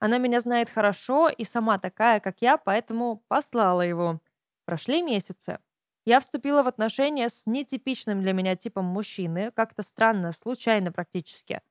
Она 0.00 0.18
меня 0.18 0.40
знает 0.40 0.70
хорошо 0.70 1.28
и 1.30 1.44
сама 1.44 1.78
такая, 1.78 2.20
как 2.20 2.38
я, 2.42 2.58
поэтому 2.58 3.24
послала 3.28 3.82
его. 3.82 4.20
Прошли 4.66 5.02
месяцы. 5.02 5.58
Я 6.06 6.20
вступила 6.20 6.62
в 6.62 6.68
отношения 6.68 7.28
с 7.28 7.44
нетипичным 7.46 8.22
для 8.22 8.32
меня 8.34 8.56
типом 8.56 8.86
мужчины, 8.86 9.52
как-то 9.52 9.82
странно, 9.82 10.32
случайно 10.32 10.92
практически. 10.92 11.62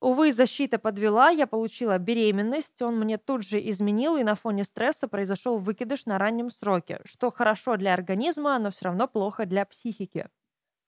Увы, 0.00 0.32
защита 0.32 0.78
подвела, 0.78 1.30
я 1.30 1.46
получила 1.46 1.98
беременность, 1.98 2.82
он 2.82 2.98
мне 3.00 3.18
тут 3.18 3.44
же 3.44 3.60
изменил, 3.70 4.16
и 4.16 4.24
на 4.24 4.34
фоне 4.36 4.64
стресса 4.64 5.08
произошел 5.08 5.58
выкидыш 5.58 6.06
на 6.06 6.18
раннем 6.18 6.50
сроке, 6.50 7.00
что 7.04 7.30
хорошо 7.30 7.76
для 7.76 7.94
организма, 7.94 8.58
но 8.58 8.70
все 8.70 8.86
равно 8.86 9.08
плохо 9.08 9.46
для 9.46 9.66
психики. 9.66 10.28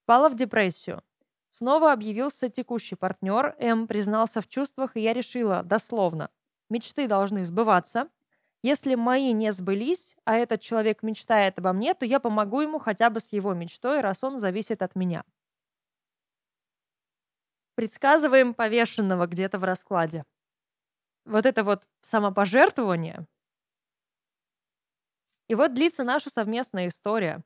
Пала 0.06 0.28
в 0.28 0.34
депрессию. 0.34 1.02
Снова 1.50 1.92
объявился 1.92 2.48
текущий 2.48 2.96
партнер, 2.96 3.54
М 3.58 3.86
признался 3.86 4.40
в 4.40 4.48
чувствах, 4.48 4.96
и 4.96 5.00
я 5.00 5.12
решила, 5.12 5.62
дословно, 5.62 6.30
мечты 6.68 7.06
должны 7.06 7.44
сбываться. 7.46 8.08
Если 8.62 8.94
мои 8.94 9.32
не 9.32 9.52
сбылись, 9.52 10.16
а 10.24 10.36
этот 10.36 10.60
человек 10.62 11.02
мечтает 11.02 11.58
обо 11.58 11.72
мне, 11.72 11.94
то 11.94 12.06
я 12.06 12.18
помогу 12.18 12.62
ему 12.62 12.78
хотя 12.78 13.10
бы 13.10 13.20
с 13.20 13.32
его 13.32 13.52
мечтой, 13.54 14.00
раз 14.00 14.24
он 14.24 14.38
зависит 14.38 14.82
от 14.82 14.94
меня. 14.96 15.24
Предсказываем 17.76 18.52
повешенного 18.52 19.26
где-то 19.28 19.58
в 19.60 19.64
раскладе. 19.64 20.24
Вот 21.26 21.44
это 21.46 21.64
вот 21.64 21.86
самопожертвование. 22.02 23.26
И 25.48 25.54
вот 25.54 25.74
длится 25.74 26.04
наша 26.04 26.30
совместная 26.30 26.88
история 26.88 27.42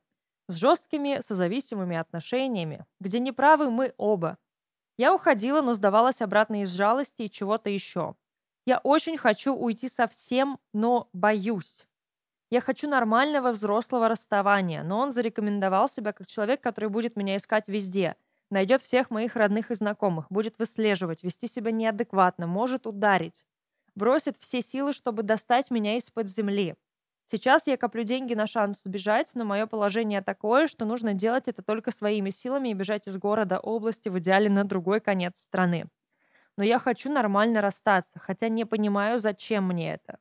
с 0.49 0.55
жесткими 0.55 1.21
созависимыми 1.21 1.95
отношениями, 1.95 2.85
где 2.99 3.19
неправы 3.19 3.71
мы 3.71 3.93
оба. 3.95 4.37
Я 4.97 5.15
уходила, 5.15 5.61
но 5.61 5.73
сдавалась 5.73 6.21
обратно 6.21 6.63
из 6.63 6.71
жалости 6.71 7.21
и 7.21 7.31
чего-то 7.31 7.69
еще. 7.69 8.15
Я 8.65 8.79
очень 8.79 9.17
хочу 9.17 9.55
уйти 9.55 9.87
совсем, 9.87 10.59
но 10.73 11.09
боюсь. 11.13 11.87
Я 12.51 12.59
хочу 12.59 12.89
нормального 12.89 13.51
взрослого 13.51 14.09
расставания, 14.09 14.83
но 14.83 14.99
он 14.99 15.13
зарекомендовал 15.13 15.87
себя 15.87 16.11
как 16.11 16.27
человек, 16.27 16.59
который 16.59 16.89
будет 16.89 17.15
меня 17.15 17.37
искать 17.37 17.69
везде– 17.69 18.17
Найдет 18.51 18.81
всех 18.81 19.11
моих 19.11 19.35
родных 19.35 19.69
и 19.69 19.75
знакомых, 19.75 20.25
будет 20.31 20.57
выслеживать, 20.57 21.23
вести 21.23 21.47
себя 21.47 21.71
неадекватно, 21.71 22.47
может 22.47 22.87
ударить. 22.87 23.45
Бросит 23.93 24.37
все 24.39 24.61
силы, 24.61 24.93
чтобы 24.93 25.21
достать 25.21 25.69
меня 25.69 25.97
из-под 25.97 26.27
земли. 26.27 26.75
Сейчас 27.31 27.67
я 27.67 27.77
коплю 27.77 28.03
деньги 28.03 28.33
на 28.33 28.47
шанс 28.47 28.81
сбежать, 28.83 29.31
но 29.35 29.45
мое 29.45 29.67
положение 29.67 30.21
такое, 30.21 30.67
что 30.67 30.85
нужно 30.85 31.13
делать 31.13 31.47
это 31.47 31.61
только 31.61 31.91
своими 31.91 32.31
силами 32.31 32.69
и 32.69 32.73
бежать 32.73 33.07
из 33.07 33.17
города, 33.17 33.59
области, 33.59 34.09
в 34.09 34.17
идеале 34.19 34.49
на 34.49 34.63
другой 34.63 34.99
конец 34.99 35.39
страны. 35.39 35.85
Но 36.57 36.63
я 36.63 36.79
хочу 36.79 37.11
нормально 37.11 37.61
расстаться, 37.61 38.19
хотя 38.19 38.49
не 38.49 38.65
понимаю, 38.65 39.19
зачем 39.19 39.67
мне 39.67 39.93
это. 39.93 40.17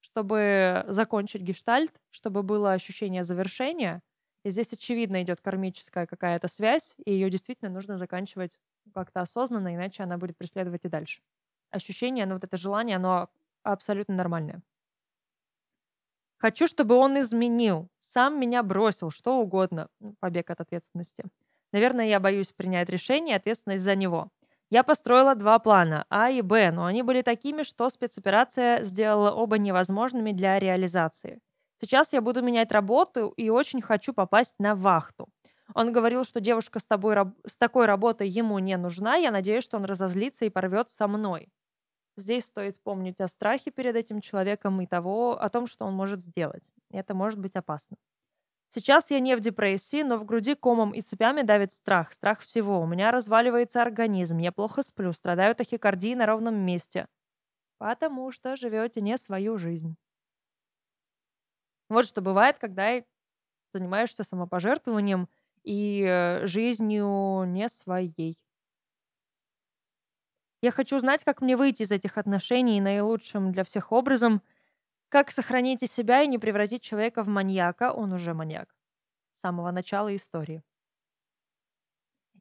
Чтобы 0.00 0.84
закончить 0.88 1.42
гештальт, 1.42 1.92
чтобы 2.10 2.42
было 2.42 2.72
ощущение 2.72 3.24
завершения– 3.24 4.02
и 4.44 4.50
здесь, 4.50 4.72
очевидно, 4.72 5.22
идет 5.22 5.40
кармическая 5.40 6.06
какая-то 6.06 6.48
связь, 6.48 6.94
и 7.04 7.12
ее 7.12 7.30
действительно 7.30 7.70
нужно 7.70 7.96
заканчивать 7.96 8.58
как-то 8.92 9.20
осознанно, 9.20 9.74
иначе 9.74 10.02
она 10.02 10.18
будет 10.18 10.36
преследовать 10.36 10.84
и 10.84 10.88
дальше. 10.88 11.22
Ощущение, 11.70 12.26
ну 12.26 12.34
вот 12.34 12.44
это 12.44 12.56
желание, 12.56 12.96
оно 12.96 13.30
абсолютно 13.62 14.14
нормальное. 14.16 14.62
Хочу, 16.42 16.66
чтобы 16.66 16.96
он 16.96 17.20
изменил, 17.20 17.88
сам 18.00 18.40
меня 18.40 18.64
бросил, 18.64 19.12
что 19.12 19.38
угодно. 19.38 19.86
Побег 20.18 20.50
от 20.50 20.60
ответственности. 20.60 21.22
Наверное, 21.72 22.06
я 22.08 22.18
боюсь 22.18 22.50
принять 22.50 22.88
решение, 22.88 23.36
ответственность 23.36 23.84
за 23.84 23.94
него. 23.94 24.28
Я 24.68 24.82
построила 24.82 25.36
два 25.36 25.60
плана, 25.60 26.04
А 26.10 26.30
и 26.30 26.42
Б, 26.42 26.72
но 26.72 26.86
они 26.86 27.04
были 27.04 27.22
такими, 27.22 27.62
что 27.62 27.88
спецоперация 27.90 28.82
сделала 28.82 29.30
оба 29.30 29.56
невозможными 29.56 30.32
для 30.32 30.58
реализации. 30.58 31.38
Сейчас 31.80 32.12
я 32.12 32.20
буду 32.20 32.42
менять 32.42 32.72
работу 32.72 33.28
и 33.36 33.48
очень 33.48 33.80
хочу 33.80 34.12
попасть 34.12 34.56
на 34.58 34.74
вахту. 34.74 35.28
Он 35.74 35.92
говорил, 35.92 36.24
что 36.24 36.40
девушка 36.40 36.80
с, 36.80 36.84
тобой, 36.84 37.18
с 37.46 37.56
такой 37.56 37.86
работой 37.86 38.28
ему 38.28 38.58
не 38.58 38.76
нужна. 38.76 39.14
Я 39.14 39.30
надеюсь, 39.30 39.62
что 39.62 39.76
он 39.76 39.84
разозлится 39.84 40.44
и 40.44 40.50
порвет 40.50 40.90
со 40.90 41.06
мной. 41.06 41.50
Здесь 42.16 42.44
стоит 42.44 42.80
помнить 42.82 43.20
о 43.20 43.28
страхе 43.28 43.70
перед 43.70 43.96
этим 43.96 44.20
человеком 44.20 44.80
и 44.80 44.86
того, 44.86 45.40
о 45.40 45.48
том, 45.48 45.66
что 45.66 45.86
он 45.86 45.94
может 45.94 46.22
сделать. 46.22 46.70
Это 46.90 47.14
может 47.14 47.38
быть 47.38 47.56
опасно. 47.56 47.96
Сейчас 48.68 49.10
я 49.10 49.20
не 49.20 49.36
в 49.36 49.40
депрессии, 49.40 50.02
но 50.02 50.16
в 50.16 50.24
груди 50.24 50.54
комом 50.54 50.92
и 50.92 51.02
цепями 51.02 51.42
давит 51.42 51.72
страх. 51.72 52.12
Страх 52.12 52.40
всего. 52.40 52.80
У 52.80 52.86
меня 52.86 53.10
разваливается 53.10 53.82
организм. 53.82 54.38
Я 54.38 54.50
плохо 54.50 54.82
сплю, 54.82 55.12
страдаю 55.12 55.54
тахикардией 55.54 56.14
на 56.14 56.26
ровном 56.26 56.54
месте. 56.54 57.06
Потому 57.78 58.30
что 58.30 58.56
живете 58.56 59.00
не 59.02 59.18
свою 59.18 59.58
жизнь. 59.58 59.96
Вот 61.90 62.06
что 62.06 62.22
бывает, 62.22 62.58
когда 62.58 63.02
занимаешься 63.74 64.24
самопожертвованием 64.24 65.28
и 65.64 66.06
э, 66.08 66.46
жизнью 66.46 67.44
не 67.46 67.68
своей. 67.68 68.38
Я 70.62 70.70
хочу 70.72 70.98
знать, 70.98 71.24
как 71.24 71.42
мне 71.42 71.56
выйти 71.58 71.82
из 71.82 71.90
этих 71.92 72.16
отношений 72.16 72.80
наилучшим 72.80 73.52
для 73.52 73.64
всех 73.64 73.92
образом, 73.92 74.40
как 75.10 75.30
сохранить 75.32 75.82
из 75.82 75.92
себя 75.92 76.22
и 76.22 76.28
не 76.28 76.38
превратить 76.38 76.82
человека 76.82 77.22
в 77.24 77.28
маньяка, 77.28 77.92
он 77.92 78.12
уже 78.12 78.34
маньяк, 78.34 78.74
с 79.32 79.40
самого 79.40 79.70
начала 79.72 80.14
истории. 80.16 80.62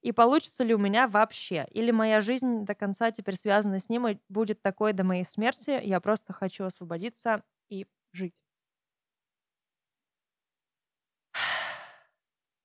И 0.02 0.12
получится 0.12 0.64
ли 0.64 0.74
у 0.74 0.78
меня 0.80 1.08
вообще? 1.08 1.68
Или 1.72 1.92
моя 1.92 2.22
жизнь 2.22 2.66
до 2.66 2.74
конца 2.74 3.12
теперь 3.12 3.36
связана 3.36 3.80
с 3.80 3.88
ним 3.90 4.08
и 4.08 4.18
будет 4.30 4.62
такой 4.62 4.94
до 4.94 5.04
моей 5.04 5.24
смерти? 5.24 5.80
Я 5.84 6.00
просто 6.00 6.34
хочу 6.34 6.66
освободиться 6.66 7.44
и 7.70 7.86
жить. 8.12 8.34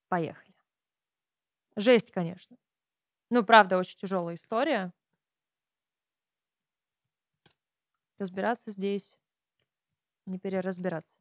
Поехали. 0.08 0.54
Жесть, 1.76 2.10
конечно. 2.10 2.56
Ну, 3.30 3.44
правда, 3.44 3.78
очень 3.78 3.98
тяжелая 3.98 4.36
история. 4.36 4.92
Разбираться 8.18 8.70
здесь, 8.70 9.16
не 10.26 10.38
переразбираться. 10.38 11.18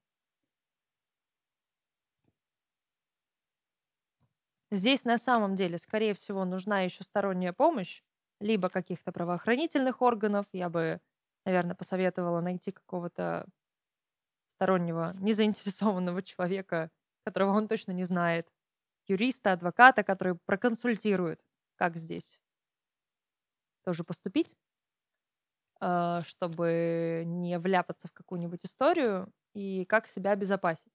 Здесь 4.71 5.05
на 5.05 5.17
самом 5.17 5.55
деле, 5.55 5.77
скорее 5.77 6.13
всего, 6.13 6.43
нужна 6.45 6.81
еще 6.81 7.03
сторонняя 7.03 7.53
помощь, 7.53 8.01
либо 8.39 8.69
каких-то 8.69 9.12
правоохранительных 9.12 10.01
органов. 10.01 10.45
Я 10.51 10.69
бы, 10.69 10.99
наверное, 11.45 11.75
посоветовала 11.75 12.41
найти 12.41 12.71
какого-то 12.71 13.45
стороннего, 14.47 15.13
незаинтересованного 15.19 16.21
человека, 16.23 16.89
которого 17.25 17.51
он 17.51 17.67
точно 17.67 17.91
не 17.91 18.03
знает, 18.05 18.47
юриста, 19.08 19.53
адвоката, 19.53 20.03
который 20.03 20.36
проконсультирует, 20.45 21.41
как 21.77 21.97
здесь 21.97 22.39
тоже 23.84 24.03
поступить, 24.03 24.55
чтобы 25.79 27.23
не 27.25 27.59
вляпаться 27.59 28.07
в 28.07 28.13
какую-нибудь 28.13 28.65
историю 28.65 29.31
и 29.53 29.85
как 29.85 30.07
себя 30.07 30.31
обезопасить. 30.31 30.91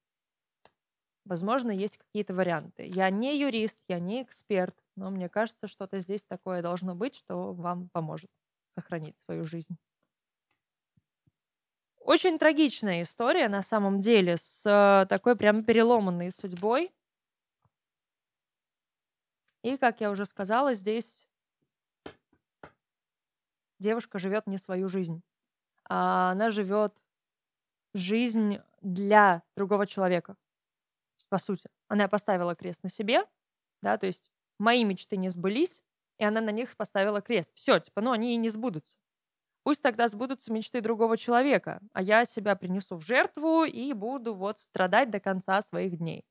Возможно, 1.24 1.70
есть 1.70 1.98
какие-то 1.98 2.34
варианты. 2.34 2.86
Я 2.86 3.10
не 3.10 3.38
юрист, 3.38 3.78
я 3.88 3.98
не 3.98 4.22
эксперт, 4.22 4.74
но 4.96 5.10
мне 5.10 5.28
кажется, 5.28 5.68
что-то 5.68 5.98
здесь 5.98 6.22
такое 6.22 6.62
должно 6.62 6.94
быть, 6.94 7.14
что 7.14 7.52
вам 7.52 7.88
поможет 7.90 8.30
сохранить 8.74 9.18
свою 9.18 9.44
жизнь. 9.44 9.76
Очень 12.00 12.38
трагичная 12.38 13.02
история 13.02 13.48
на 13.48 13.62
самом 13.62 14.00
деле 14.00 14.36
с 14.38 14.64
э, 14.66 15.06
такой 15.06 15.36
прям 15.36 15.62
переломанной 15.62 16.30
судьбой. 16.30 16.90
И, 19.62 19.76
как 19.76 20.00
я 20.00 20.10
уже 20.10 20.24
сказала, 20.24 20.72
здесь 20.74 21.28
девушка 23.80 24.18
живет 24.18 24.46
не 24.46 24.58
свою 24.58 24.88
жизнь. 24.88 25.22
А 25.88 26.30
она 26.30 26.50
живет 26.50 26.94
жизнь 27.94 28.58
для 28.80 29.42
другого 29.56 29.86
человека. 29.86 30.36
По 31.28 31.38
сути. 31.38 31.68
Она 31.88 32.08
поставила 32.08 32.54
крест 32.54 32.82
на 32.82 32.90
себе, 32.90 33.24
да, 33.82 33.96
то 33.98 34.06
есть 34.06 34.30
мои 34.58 34.84
мечты 34.84 35.16
не 35.16 35.28
сбылись, 35.28 35.82
и 36.18 36.24
она 36.24 36.40
на 36.40 36.50
них 36.50 36.76
поставила 36.76 37.20
крест. 37.20 37.50
Все, 37.54 37.78
типа, 37.78 38.00
ну 38.00 38.12
они 38.12 38.34
и 38.34 38.36
не 38.36 38.48
сбудутся. 38.48 38.98
Пусть 39.62 39.82
тогда 39.82 40.08
сбудутся 40.08 40.52
мечты 40.52 40.80
другого 40.80 41.16
человека, 41.16 41.80
а 41.92 42.02
я 42.02 42.24
себя 42.24 42.56
принесу 42.56 42.96
в 42.96 43.02
жертву 43.02 43.64
и 43.64 43.92
буду 43.92 44.34
вот 44.34 44.58
страдать 44.58 45.10
до 45.10 45.20
конца 45.20 45.62
своих 45.62 45.98
дней. 45.98 46.24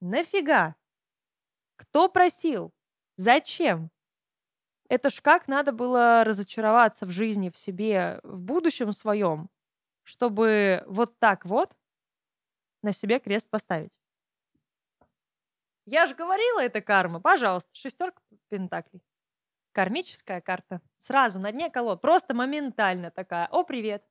Нафига? 0.00 0.74
Кто 1.76 2.08
просил? 2.08 2.72
Зачем? 3.16 3.90
Это 4.90 5.08
ж 5.08 5.20
как 5.20 5.46
надо 5.46 5.70
было 5.70 6.24
разочароваться 6.24 7.06
в 7.06 7.10
жизни, 7.10 7.48
в 7.48 7.56
себе, 7.56 8.18
в 8.24 8.42
будущем 8.42 8.90
своем, 8.90 9.48
чтобы 10.02 10.82
вот 10.88 11.16
так 11.20 11.44
вот 11.44 11.72
на 12.82 12.92
себе 12.92 13.20
крест 13.20 13.48
поставить. 13.48 13.96
Я 15.86 16.08
же 16.08 16.16
говорила, 16.16 16.60
это 16.60 16.80
карма. 16.80 17.20
Пожалуйста, 17.20 17.70
шестерка 17.72 18.20
пентаклей. 18.48 19.00
Кармическая 19.70 20.40
карта. 20.40 20.80
Сразу 20.96 21.38
на 21.38 21.52
дне 21.52 21.70
колод. 21.70 22.00
Просто 22.00 22.34
моментально 22.34 23.12
такая. 23.12 23.46
О, 23.46 23.62
привет. 23.62 24.04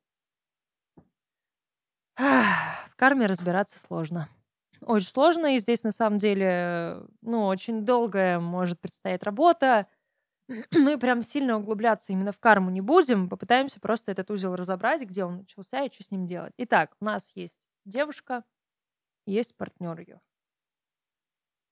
В 2.15 2.95
карме 2.95 3.25
разбираться 3.25 3.79
сложно. 3.79 4.29
Очень 4.81 5.09
сложно, 5.09 5.55
и 5.55 5.59
здесь 5.59 5.83
на 5.83 5.91
самом 5.91 6.19
деле, 6.19 7.01
ну, 7.21 7.47
очень 7.47 7.83
долгая 7.83 8.39
может 8.39 8.79
предстоять 8.79 9.23
работа. 9.23 9.87
мы 10.73 10.97
прям 10.97 11.21
сильно 11.21 11.57
углубляться 11.57 12.11
именно 12.11 12.31
в 12.31 12.39
карму 12.39 12.69
не 12.71 12.81
будем, 12.81 13.29
попытаемся 13.29 13.79
просто 13.79 14.11
этот 14.11 14.31
узел 14.31 14.55
разобрать, 14.55 15.03
где 15.03 15.23
он 15.23 15.37
начался 15.37 15.83
и 15.83 15.91
что 15.91 16.03
с 16.03 16.11
ним 16.11 16.25
делать. 16.25 16.53
Итак, 16.57 16.95
у 16.99 17.05
нас 17.05 17.31
есть 17.35 17.67
девушка, 17.85 18.43
есть 19.25 19.55
партнер 19.55 19.99
ее. 19.99 20.21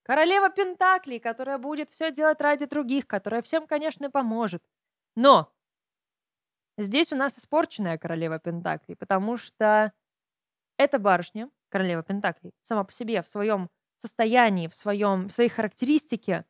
Королева 0.04 0.50
Пентаклей, 0.50 1.20
которая 1.20 1.58
будет 1.58 1.90
все 1.90 2.12
делать 2.12 2.40
ради 2.40 2.66
других, 2.66 3.08
которая 3.08 3.42
всем, 3.42 3.68
конечно, 3.68 4.10
поможет. 4.10 4.64
Но 5.16 5.52
здесь 6.78 7.12
у 7.12 7.16
нас 7.16 7.38
испорченная 7.38 7.98
королева 7.98 8.40
Пентаклей, 8.40 8.96
потому 8.96 9.38
что 9.38 9.92
эта 10.78 11.00
барышня, 11.00 11.50
королева 11.70 12.04
Пентаклей, 12.04 12.54
сама 12.62 12.84
по 12.84 12.94
себе 12.94 13.22
в 13.22 13.28
своем 13.28 13.70
состоянии, 13.98 14.68
в, 14.68 14.76
своем, 14.76 15.28
в 15.28 15.32
своей 15.32 15.50
характеристике 15.50 16.46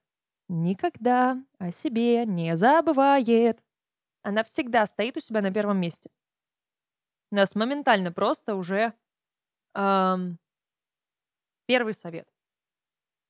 никогда 0.47 1.41
о 1.59 1.71
себе 1.71 2.25
не 2.25 2.55
забывает. 2.55 3.63
Она 4.23 4.43
всегда 4.43 4.85
стоит 4.85 5.17
у 5.17 5.19
себя 5.19 5.41
на 5.41 5.53
первом 5.53 5.79
месте. 5.79 6.09
Нас 7.31 7.55
моментально 7.55 8.11
просто 8.11 8.55
уже 8.55 8.93
эм, 9.73 10.39
первый 11.65 11.93
совет. 11.93 12.27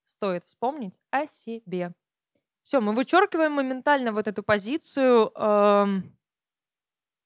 Стоит 0.04 0.44
вспомнить 0.44 0.98
о 1.10 1.26
себе. 1.26 1.92
Все, 2.62 2.80
мы 2.80 2.94
вычеркиваем 2.94 3.52
моментально 3.52 4.12
вот 4.12 4.28
эту 4.28 4.42
позицию. 4.42 5.32
Эм, 5.34 6.18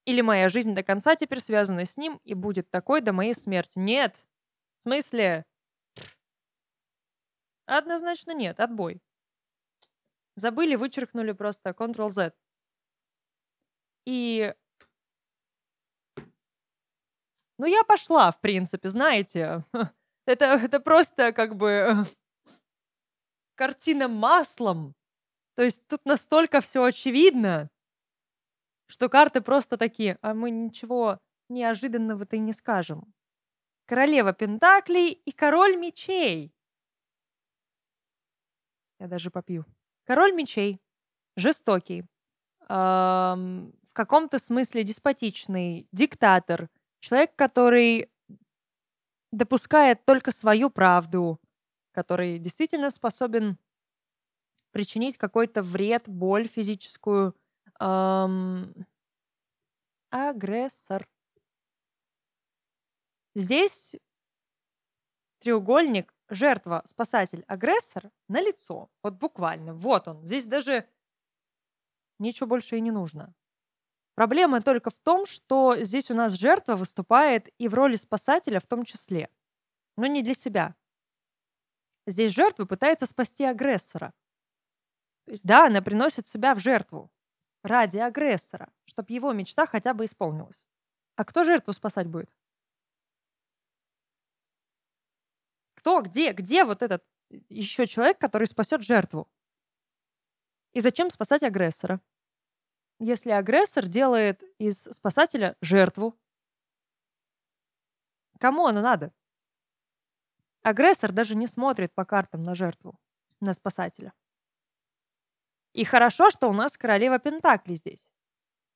или 0.04 0.20
моя 0.20 0.48
жизнь 0.48 0.74
до 0.74 0.82
конца 0.82 1.14
теперь 1.14 1.40
связана 1.40 1.84
с 1.84 1.96
ним 1.96 2.20
и 2.24 2.34
будет 2.34 2.70
такой 2.70 3.00
до 3.00 3.12
моей 3.12 3.34
смерти. 3.34 3.78
Нет. 3.78 4.16
В 4.78 4.82
смысле? 4.82 5.44
Однозначно 7.66 8.32
нет. 8.34 8.58
Отбой. 8.58 9.00
Забыли, 10.36 10.76
вычеркнули 10.76 11.32
просто 11.32 11.70
Ctrl-Z. 11.70 12.32
И... 14.06 14.54
Ну, 17.58 17.66
я 17.66 17.84
пошла, 17.84 18.30
в 18.30 18.40
принципе, 18.40 18.88
знаете. 18.88 19.64
Это, 20.26 20.44
это 20.44 20.78
просто 20.78 21.32
как 21.32 21.56
бы 21.56 22.06
картина 23.56 24.06
маслом. 24.06 24.94
То 25.56 25.62
есть 25.62 25.86
тут 25.88 26.04
настолько 26.04 26.60
все 26.60 26.84
очевидно, 26.84 27.70
что 28.86 29.08
карты 29.08 29.40
просто 29.40 29.76
такие, 29.76 30.18
а 30.22 30.32
мы 30.32 30.50
ничего 30.50 31.18
неожиданного-то 31.48 32.36
и 32.36 32.38
не 32.38 32.52
скажем. 32.52 33.12
Королева 33.86 34.32
Пентаклей 34.32 35.10
и 35.10 35.32
король 35.32 35.76
мечей. 35.76 36.54
Я 39.00 39.08
даже 39.08 39.30
попью. 39.30 39.64
Король 40.04 40.32
мечей. 40.32 40.80
Жестокий. 41.36 42.04
Эм, 42.68 43.72
в 43.90 43.92
каком-то 43.92 44.38
смысле 44.38 44.84
деспотичный. 44.84 45.86
Диктатор. 45.92 46.68
Человек, 47.00 47.34
который 47.36 48.10
допускает 49.32 50.04
только 50.04 50.32
свою 50.32 50.70
правду. 50.70 51.40
Который 51.92 52.38
действительно 52.38 52.90
способен 52.90 53.58
причинить 54.72 55.18
какой-то 55.18 55.62
вред, 55.62 56.08
боль 56.08 56.48
физическую. 56.48 57.36
Эм, 57.80 58.86
агрессор. 60.10 61.06
Здесь 63.34 63.94
треугольник 65.40 66.14
жертва, 66.28 66.82
спасатель, 66.86 67.44
агрессор 67.46 68.10
на 68.28 68.40
лицо. 68.40 68.90
Вот 69.02 69.14
буквально. 69.14 69.74
Вот 69.74 70.08
он. 70.08 70.24
Здесь 70.24 70.44
даже 70.44 70.88
ничего 72.18 72.46
больше 72.46 72.76
и 72.76 72.80
не 72.80 72.90
нужно. 72.90 73.34
Проблема 74.14 74.60
только 74.60 74.90
в 74.90 74.98
том, 74.98 75.26
что 75.26 75.76
здесь 75.82 76.10
у 76.10 76.14
нас 76.14 76.32
жертва 76.32 76.76
выступает 76.76 77.48
и 77.58 77.68
в 77.68 77.74
роли 77.74 77.96
спасателя 77.96 78.60
в 78.60 78.66
том 78.66 78.84
числе. 78.84 79.30
Но 79.96 80.06
не 80.06 80.22
для 80.22 80.34
себя. 80.34 80.74
Здесь 82.06 82.32
жертва 82.32 82.64
пытается 82.64 83.06
спасти 83.06 83.44
агрессора. 83.44 84.12
То 85.24 85.30
есть, 85.30 85.44
да, 85.44 85.66
она 85.66 85.80
приносит 85.82 86.26
себя 86.26 86.54
в 86.54 86.58
жертву 86.58 87.10
ради 87.62 87.98
агрессора, 87.98 88.72
чтобы 88.84 89.12
его 89.12 89.32
мечта 89.32 89.66
хотя 89.66 89.94
бы 89.94 90.04
исполнилась. 90.04 90.66
А 91.16 91.24
кто 91.24 91.44
жертву 91.44 91.72
спасать 91.72 92.08
будет? 92.08 92.30
Кто, 95.82 96.00
где, 96.00 96.32
где 96.32 96.64
вот 96.64 96.80
этот 96.80 97.04
еще 97.48 97.88
человек, 97.88 98.16
который 98.20 98.46
спасет 98.46 98.84
жертву? 98.84 99.28
И 100.74 100.80
зачем 100.80 101.10
спасать 101.10 101.42
агрессора? 101.42 102.00
Если 103.00 103.32
агрессор 103.32 103.86
делает 103.86 104.44
из 104.58 104.84
спасателя 104.84 105.56
жертву, 105.60 106.16
кому 108.38 108.66
оно 108.66 108.80
надо? 108.80 109.12
Агрессор 110.62 111.10
даже 111.10 111.34
не 111.34 111.48
смотрит 111.48 111.92
по 111.92 112.04
картам 112.04 112.44
на 112.44 112.54
жертву, 112.54 112.96
на 113.40 113.52
спасателя. 113.52 114.12
И 115.72 115.82
хорошо, 115.82 116.30
что 116.30 116.48
у 116.48 116.52
нас 116.52 116.78
королева 116.78 117.18
Пентакли 117.18 117.74
здесь. 117.74 118.08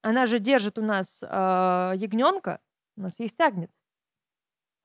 Она 0.03 0.27
же 0.27 0.41
держит 0.41 0.77
у 0.77 0.83
нас 0.83 1.23
э, 1.23 1.27
ягненка, 1.27 2.61
у 2.97 3.03
нас 3.03 3.21
есть 3.21 3.41
агнец. 3.41 3.81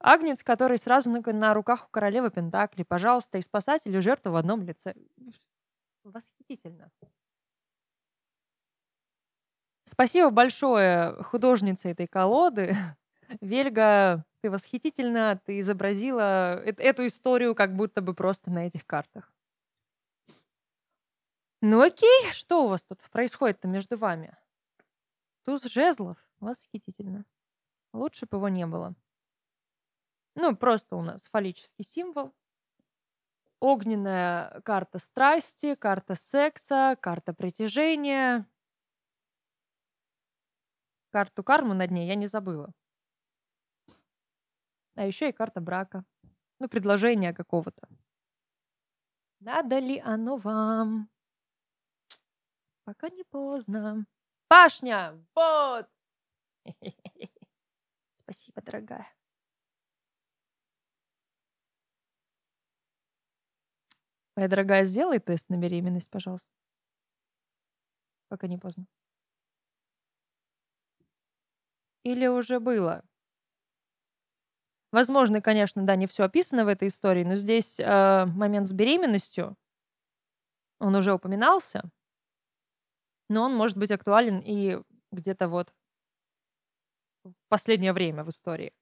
Агнец, 0.03 0.43
который 0.43 0.77
сразу 0.77 1.09
на, 1.09 1.53
руках 1.53 1.85
у 1.85 1.91
королевы 1.91 2.31
Пентакли. 2.31 2.83
Пожалуйста, 2.83 3.37
и 3.37 3.41
спасатель, 3.41 3.95
и 3.95 3.99
жертва 4.01 4.31
в 4.31 4.35
одном 4.35 4.63
лице. 4.63 4.95
Восхитительно. 6.03 6.91
Спасибо 9.85 10.29
большое 10.31 11.21
художнице 11.23 11.89
этой 11.89 12.07
колоды. 12.07 12.75
Вельга, 13.41 14.25
ты 14.41 14.49
восхитительна, 14.49 15.39
ты 15.45 15.59
изобразила 15.59 16.55
эту 16.63 17.05
историю 17.05 17.53
как 17.53 17.75
будто 17.75 18.01
бы 18.01 18.15
просто 18.15 18.49
на 18.49 18.65
этих 18.65 18.85
картах. 18.87 19.31
Ну 21.61 21.79
окей, 21.81 22.31
что 22.31 22.65
у 22.65 22.69
вас 22.69 22.81
тут 22.81 22.99
происходит-то 23.11 23.67
между 23.67 23.97
вами? 23.97 24.35
Туз 25.45 25.63
жезлов, 25.65 26.17
восхитительно. 26.39 27.23
Лучше 27.93 28.25
бы 28.25 28.37
его 28.37 28.49
не 28.49 28.65
было. 28.65 28.95
Ну, 30.35 30.55
просто 30.55 30.95
у 30.95 31.01
нас 31.01 31.27
фаллический 31.27 31.83
символ. 31.83 32.33
Огненная 33.59 34.61
карта 34.61 34.97
страсти, 34.97 35.75
карта 35.75 36.15
секса, 36.15 36.97
карта 36.99 37.33
притяжения. 37.33 38.47
Карту 41.11 41.43
кармы 41.43 41.75
над 41.75 41.91
ней 41.91 42.07
я 42.07 42.15
не 42.15 42.27
забыла. 42.27 42.73
А 44.95 45.05
еще 45.05 45.29
и 45.29 45.33
карта 45.33 45.61
брака. 45.61 46.05
Ну, 46.59 46.69
предложение 46.69 47.33
какого-то. 47.33 47.87
Надо 49.39 49.79
ли 49.79 49.99
оно 49.99 50.37
вам? 50.37 51.09
Пока 52.83 53.09
не 53.09 53.23
поздно. 53.23 54.05
Пашня! 54.47 55.17
Вот! 55.35 55.87
Спасибо, 58.23 58.61
дорогая. 58.61 59.20
Моя 64.35 64.47
дорогая, 64.49 64.83
сделай 64.83 65.19
тест 65.19 65.47
на 65.49 65.55
беременность, 65.57 66.09
пожалуйста. 66.09 66.49
Пока 68.29 68.47
не 68.47 68.57
поздно. 68.57 68.85
Или 72.03 72.27
уже 72.27 72.59
было? 72.59 73.01
Возможно, 74.91 75.41
конечно, 75.41 75.83
да, 75.83 75.95
не 75.95 76.05
все 76.07 76.23
описано 76.25 76.65
в 76.65 76.67
этой 76.67 76.89
истории, 76.89 77.23
но 77.23 77.35
здесь 77.35 77.79
э, 77.79 78.25
момент 78.25 78.67
с 78.67 78.73
беременностью, 78.73 79.55
он 80.79 80.95
уже 80.95 81.13
упоминался, 81.13 81.83
но 83.29 83.43
он 83.43 83.55
может 83.55 83.77
быть 83.77 83.91
актуален 83.91 84.39
и 84.39 84.79
где-то 85.11 85.47
вот 85.47 85.73
в 87.23 87.33
последнее 87.49 87.93
время 87.93 88.23
в 88.23 88.29
истории. 88.29 88.73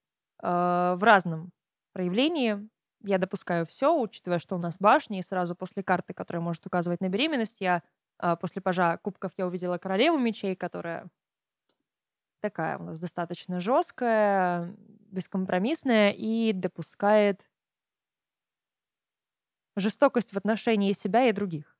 Э, 0.41 0.95
в 0.97 1.03
разном 1.03 1.51
проявлении 1.93 2.69
я 3.01 3.17
допускаю 3.17 3.65
все, 3.65 3.95
учитывая, 3.95 4.39
что 4.39 4.55
у 4.55 4.59
нас 4.59 4.77
башни, 4.79 5.19
и 5.19 5.23
сразу 5.23 5.55
после 5.55 5.83
карты, 5.83 6.13
которая 6.13 6.41
может 6.41 6.65
указывать 6.65 7.01
на 7.01 7.09
беременность, 7.09 7.61
я 7.61 7.83
а, 8.17 8.35
после 8.35 8.61
пажа 8.61 8.97
кубков 8.97 9.31
я 9.37 9.47
увидела 9.47 9.77
королеву 9.77 10.17
мечей, 10.17 10.55
которая 10.55 11.09
такая 12.41 12.77
у 12.77 12.83
нас 12.83 12.99
достаточно 12.99 13.59
жесткая, 13.59 14.75
бескомпромиссная 15.11 16.11
и 16.11 16.53
допускает 16.53 17.49
жестокость 19.75 20.33
в 20.33 20.37
отношении 20.37 20.91
себя 20.93 21.27
и 21.27 21.31
других. 21.31 21.77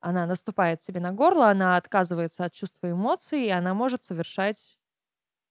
Она 0.00 0.26
наступает 0.26 0.82
себе 0.82 1.00
на 1.00 1.12
горло, 1.12 1.50
она 1.50 1.76
отказывается 1.76 2.44
от 2.44 2.52
чувства 2.52 2.90
эмоций, 2.90 3.46
и 3.46 3.50
она 3.50 3.74
может 3.74 4.04
совершать 4.04 4.78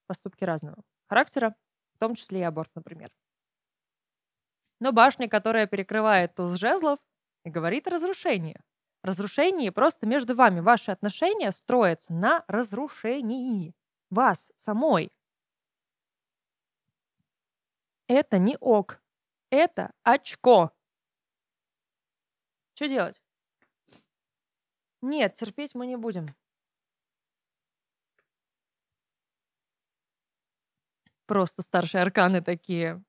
поступки 0.07 0.43
разного 0.43 0.77
характера, 1.07 1.55
в 1.95 1.99
том 1.99 2.15
числе 2.15 2.39
и 2.39 2.43
аборт, 2.43 2.71
например. 2.75 3.11
Но 4.81 4.91
башня, 4.91 5.27
которая 5.29 5.67
перекрывает 5.67 6.35
туз 6.35 6.55
жезлов, 6.55 6.99
и 7.43 7.49
говорит 7.49 7.87
о 7.87 7.91
разрушении. 7.91 8.59
разрушении 9.03 9.69
просто 9.69 10.07
между 10.07 10.33
вами. 10.35 10.59
Ваши 10.61 10.91
отношения 10.91 11.51
строятся 11.51 12.11
на 12.13 12.43
разрушении 12.47 13.73
вас 14.09 14.51
самой. 14.55 15.11
Это 18.07 18.37
не 18.39 18.57
ок. 18.59 18.99
Это 19.51 19.91
очко. 20.03 20.71
Что 22.75 22.87
делать? 22.87 23.21
Нет, 25.01 25.35
терпеть 25.35 25.73
мы 25.73 25.87
не 25.87 25.95
будем. 25.95 26.35
Просто 31.27 31.61
старшие 31.61 32.01
арканы 32.01 32.41
такие. 32.41 33.03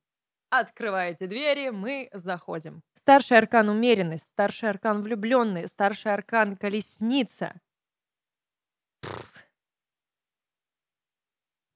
Открываете 0.58 1.26
двери, 1.26 1.68
мы 1.68 2.08
заходим. 2.14 2.82
Старший 2.94 3.36
аркан 3.36 3.68
умеренность, 3.68 4.26
старший 4.28 4.70
аркан 4.70 5.02
влюбленный, 5.02 5.68
старший 5.68 6.14
аркан 6.14 6.56
колесница. 6.56 7.60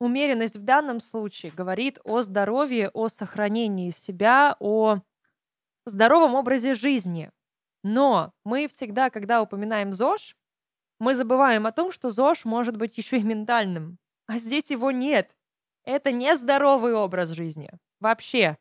Умеренность 0.01 0.57
в 0.57 0.65
данном 0.65 1.01
случае 1.01 1.53
говорит 1.53 1.99
о 2.05 2.23
здоровье, 2.23 2.89
о 2.95 3.09
сохранении 3.09 3.91
себя, 3.91 4.57
о 4.61 5.01
здоровом 5.85 6.35
образе 6.35 6.75
жизни. 6.75 7.31
Но 7.85 8.33
мы 8.45 8.67
всегда, 8.67 9.11
когда 9.11 9.43
упоминаем 9.43 9.93
ЗОЖ, 9.93 10.35
мы 10.99 11.15
забываем 11.15 11.67
о 11.67 11.73
том, 11.73 11.93
что 11.93 12.09
ЗОЖ 12.09 12.47
может 12.47 12.79
быть 12.79 12.97
еще 12.97 13.19
и 13.19 13.23
ментальным. 13.23 13.99
А 14.27 14.39
здесь 14.39 14.71
его 14.71 14.91
нет. 14.91 15.37
Это 15.85 16.13
не 16.13 16.35
здоровый 16.35 16.95
образ 16.95 17.29
жизни. 17.29 17.71
Вообще. 18.01 18.57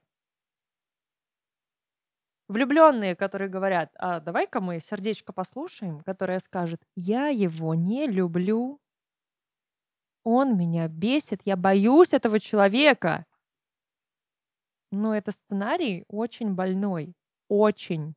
Влюбленные, 2.50 3.16
которые 3.16 3.48
говорят, 3.48 3.92
а 3.96 4.20
давай-ка 4.20 4.60
мы 4.60 4.80
сердечко 4.80 5.32
послушаем, 5.32 6.00
которое 6.00 6.40
скажет, 6.40 6.82
я 6.96 7.28
его 7.28 7.76
не 7.76 8.08
люблю, 8.08 8.82
он 10.24 10.58
меня 10.58 10.88
бесит, 10.88 11.42
я 11.46 11.56
боюсь 11.56 12.12
этого 12.12 12.40
человека. 12.40 13.28
Но 14.92 15.16
это 15.16 15.32
сценарий 15.32 16.06
очень 16.08 16.56
больной, 16.56 17.14
очень. 17.50 18.16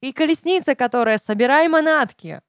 И 0.00 0.12
колесница, 0.12 0.74
которая 0.74 1.18
собирай 1.18 1.68
манатки 1.68 2.40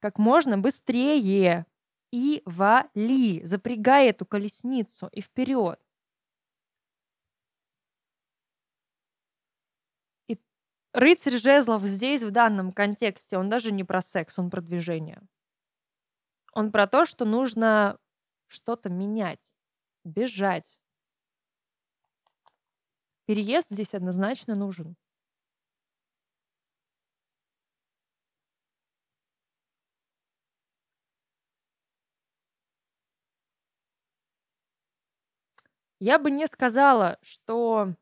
как 0.00 0.18
можно 0.18 0.58
быстрее 0.58 1.66
и 2.10 2.42
вали, 2.44 3.44
запрягай 3.44 4.08
эту 4.08 4.26
колесницу 4.26 5.06
и 5.12 5.20
вперед. 5.20 5.80
Рыцарь 10.92 11.38
жезлов 11.38 11.82
здесь, 11.82 12.22
в 12.22 12.30
данном 12.30 12.72
контексте, 12.72 13.38
он 13.38 13.48
даже 13.48 13.72
не 13.72 13.84
про 13.84 14.00
секс, 14.02 14.38
он 14.38 14.50
про 14.50 14.60
движение. 14.60 15.20
Он 16.52 16.70
про 16.72 16.86
то, 16.86 17.04
что 17.06 17.24
нужно 17.24 17.98
что-то 18.48 18.88
менять, 18.88 19.52
бежать. 20.04 20.78
Переезд 23.26 23.68
здесь 23.70 23.94
однозначно 23.94 24.54
нужен. 24.54 24.94
Я 36.00 36.18
бы 36.18 36.30
не 36.30 36.46
сказала, 36.46 37.18
что 37.22 37.94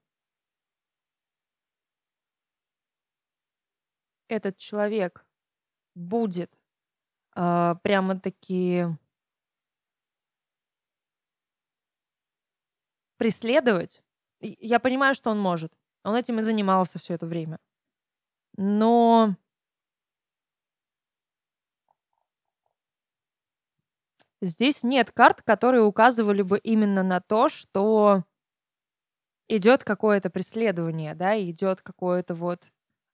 этот 4.28 4.58
человек 4.58 5.24
будет 5.94 6.50
а, 7.34 7.76
прямо-таки 7.76 8.86
преследовать. 13.16 14.02
Я 14.40 14.78
понимаю, 14.78 15.14
что 15.14 15.30
он 15.30 15.40
может. 15.40 15.72
Он 16.04 16.14
этим 16.14 16.38
и 16.38 16.42
занимался 16.42 16.98
все 16.98 17.14
это 17.14 17.26
время. 17.26 17.58
Но 18.56 19.36
здесь 24.40 24.82
нет 24.82 25.10
карт, 25.12 25.42
которые 25.42 25.82
указывали 25.82 26.42
бы 26.42 26.58
именно 26.58 27.02
на 27.02 27.20
то, 27.20 27.48
что 27.48 28.24
идет 29.48 29.84
какое-то 29.84 30.30
преследование, 30.30 31.14
да, 31.14 31.40
идет 31.40 31.82
какое-то 31.82 32.34
вот 32.34 32.68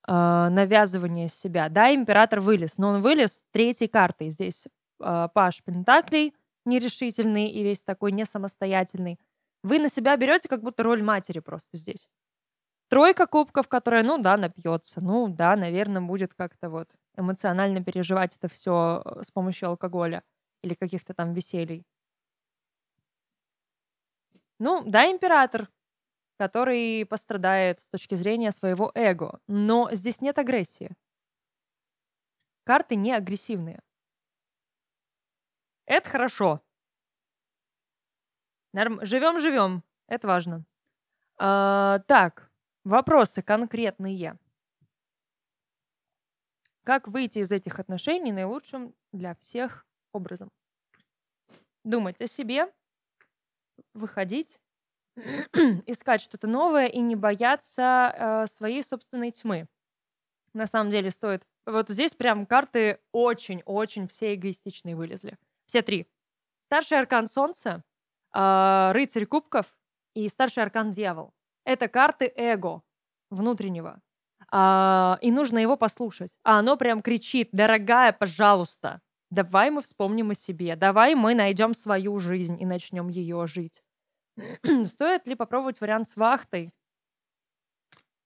э, 0.06 0.48
навязывание 0.50 1.28
себя. 1.28 1.68
Да, 1.68 1.94
император 1.94 2.40
вылез, 2.40 2.78
но 2.78 2.88
он 2.88 3.02
вылез 3.02 3.44
третьей 3.52 3.88
картой. 3.88 4.28
Здесь 4.28 4.66
э, 5.00 5.28
Паш 5.34 5.62
Пентаклей 5.64 6.34
нерешительный 6.64 7.48
и 7.48 7.62
весь 7.62 7.82
такой 7.82 8.12
не 8.12 8.24
самостоятельный. 8.24 9.18
Вы 9.62 9.78
на 9.78 9.88
себя 9.88 10.16
берете 10.16 10.48
как 10.48 10.62
будто 10.62 10.82
роль 10.82 11.02
матери 11.02 11.40
просто 11.40 11.76
здесь. 11.76 12.08
Тройка 12.88 13.26
кубков, 13.26 13.68
которая, 13.68 14.02
ну 14.02 14.18
да, 14.18 14.36
напьется, 14.36 15.00
ну 15.00 15.28
да, 15.28 15.56
наверное, 15.56 16.02
будет 16.02 16.34
как-то 16.34 16.70
вот 16.70 16.88
эмоционально 17.16 17.82
переживать 17.82 18.36
это 18.36 18.52
все 18.52 19.02
э, 19.04 19.22
с 19.22 19.30
помощью 19.30 19.68
алкоголя 19.70 20.22
или 20.62 20.74
каких-то 20.74 21.14
там 21.14 21.32
веселий. 21.32 21.84
Ну, 24.58 24.82
да, 24.86 25.10
император, 25.10 25.68
который 26.36 27.06
пострадает 27.06 27.82
с 27.82 27.88
точки 27.88 28.14
зрения 28.14 28.50
своего 28.50 28.90
эго. 28.94 29.40
Но 29.46 29.88
здесь 29.92 30.20
нет 30.20 30.38
агрессии. 30.38 30.90
Карты 32.64 32.96
не 32.96 33.12
агрессивные. 33.12 33.80
Это 35.86 36.08
хорошо. 36.08 36.62
Норм... 38.72 39.04
Живем, 39.04 39.38
живем. 39.38 39.84
Это 40.08 40.26
важно. 40.26 40.64
А, 41.38 42.00
так, 42.00 42.50
вопросы 42.84 43.42
конкретные. 43.42 44.38
Как 46.84 47.08
выйти 47.08 47.38
из 47.38 47.50
этих 47.50 47.78
отношений 47.78 48.32
наилучшим 48.32 48.94
для 49.12 49.34
всех 49.36 49.86
образом? 50.12 50.50
Думать 51.82 52.20
о 52.20 52.26
себе, 52.26 52.72
выходить, 53.92 54.60
искать 55.86 56.20
что-то 56.20 56.46
новое 56.46 56.86
и 56.86 57.00
не 57.00 57.16
бояться 57.16 58.14
э, 58.16 58.46
своей 58.46 58.82
собственной 58.82 59.30
тьмы. 59.30 59.66
На 60.52 60.66
самом 60.66 60.90
деле 60.90 61.10
стоит... 61.10 61.46
Вот 61.66 61.88
здесь 61.88 62.12
прям 62.12 62.46
карты 62.46 63.00
очень-очень 63.12 64.08
все 64.08 64.34
эгоистичные 64.34 64.96
вылезли. 64.96 65.38
Все 65.66 65.82
три. 65.82 66.06
Старший 66.60 66.98
аркан 66.98 67.26
Солнца, 67.26 67.82
э, 68.34 68.90
Рыцарь 68.92 69.26
Кубков 69.26 69.66
и 70.14 70.28
Старший 70.28 70.62
аркан 70.62 70.90
Дьявол. 70.90 71.32
Это 71.64 71.88
карты 71.88 72.32
эго 72.36 72.82
внутреннего. 73.30 74.00
А, 74.50 75.18
и 75.20 75.30
нужно 75.30 75.58
его 75.58 75.76
послушать. 75.76 76.30
А 76.42 76.58
оно 76.58 76.76
прям 76.76 77.02
кричит, 77.02 77.48
дорогая, 77.52 78.12
пожалуйста, 78.12 79.00
давай 79.30 79.70
мы 79.70 79.82
вспомним 79.82 80.30
о 80.30 80.34
себе, 80.34 80.76
давай 80.76 81.14
мы 81.14 81.34
найдем 81.34 81.74
свою 81.74 82.18
жизнь 82.18 82.60
и 82.60 82.66
начнем 82.66 83.08
ее 83.08 83.46
жить. 83.46 83.82
Стоит 84.86 85.26
ли 85.28 85.34
попробовать 85.34 85.80
вариант 85.80 86.08
с 86.08 86.16
вахтой? 86.16 86.72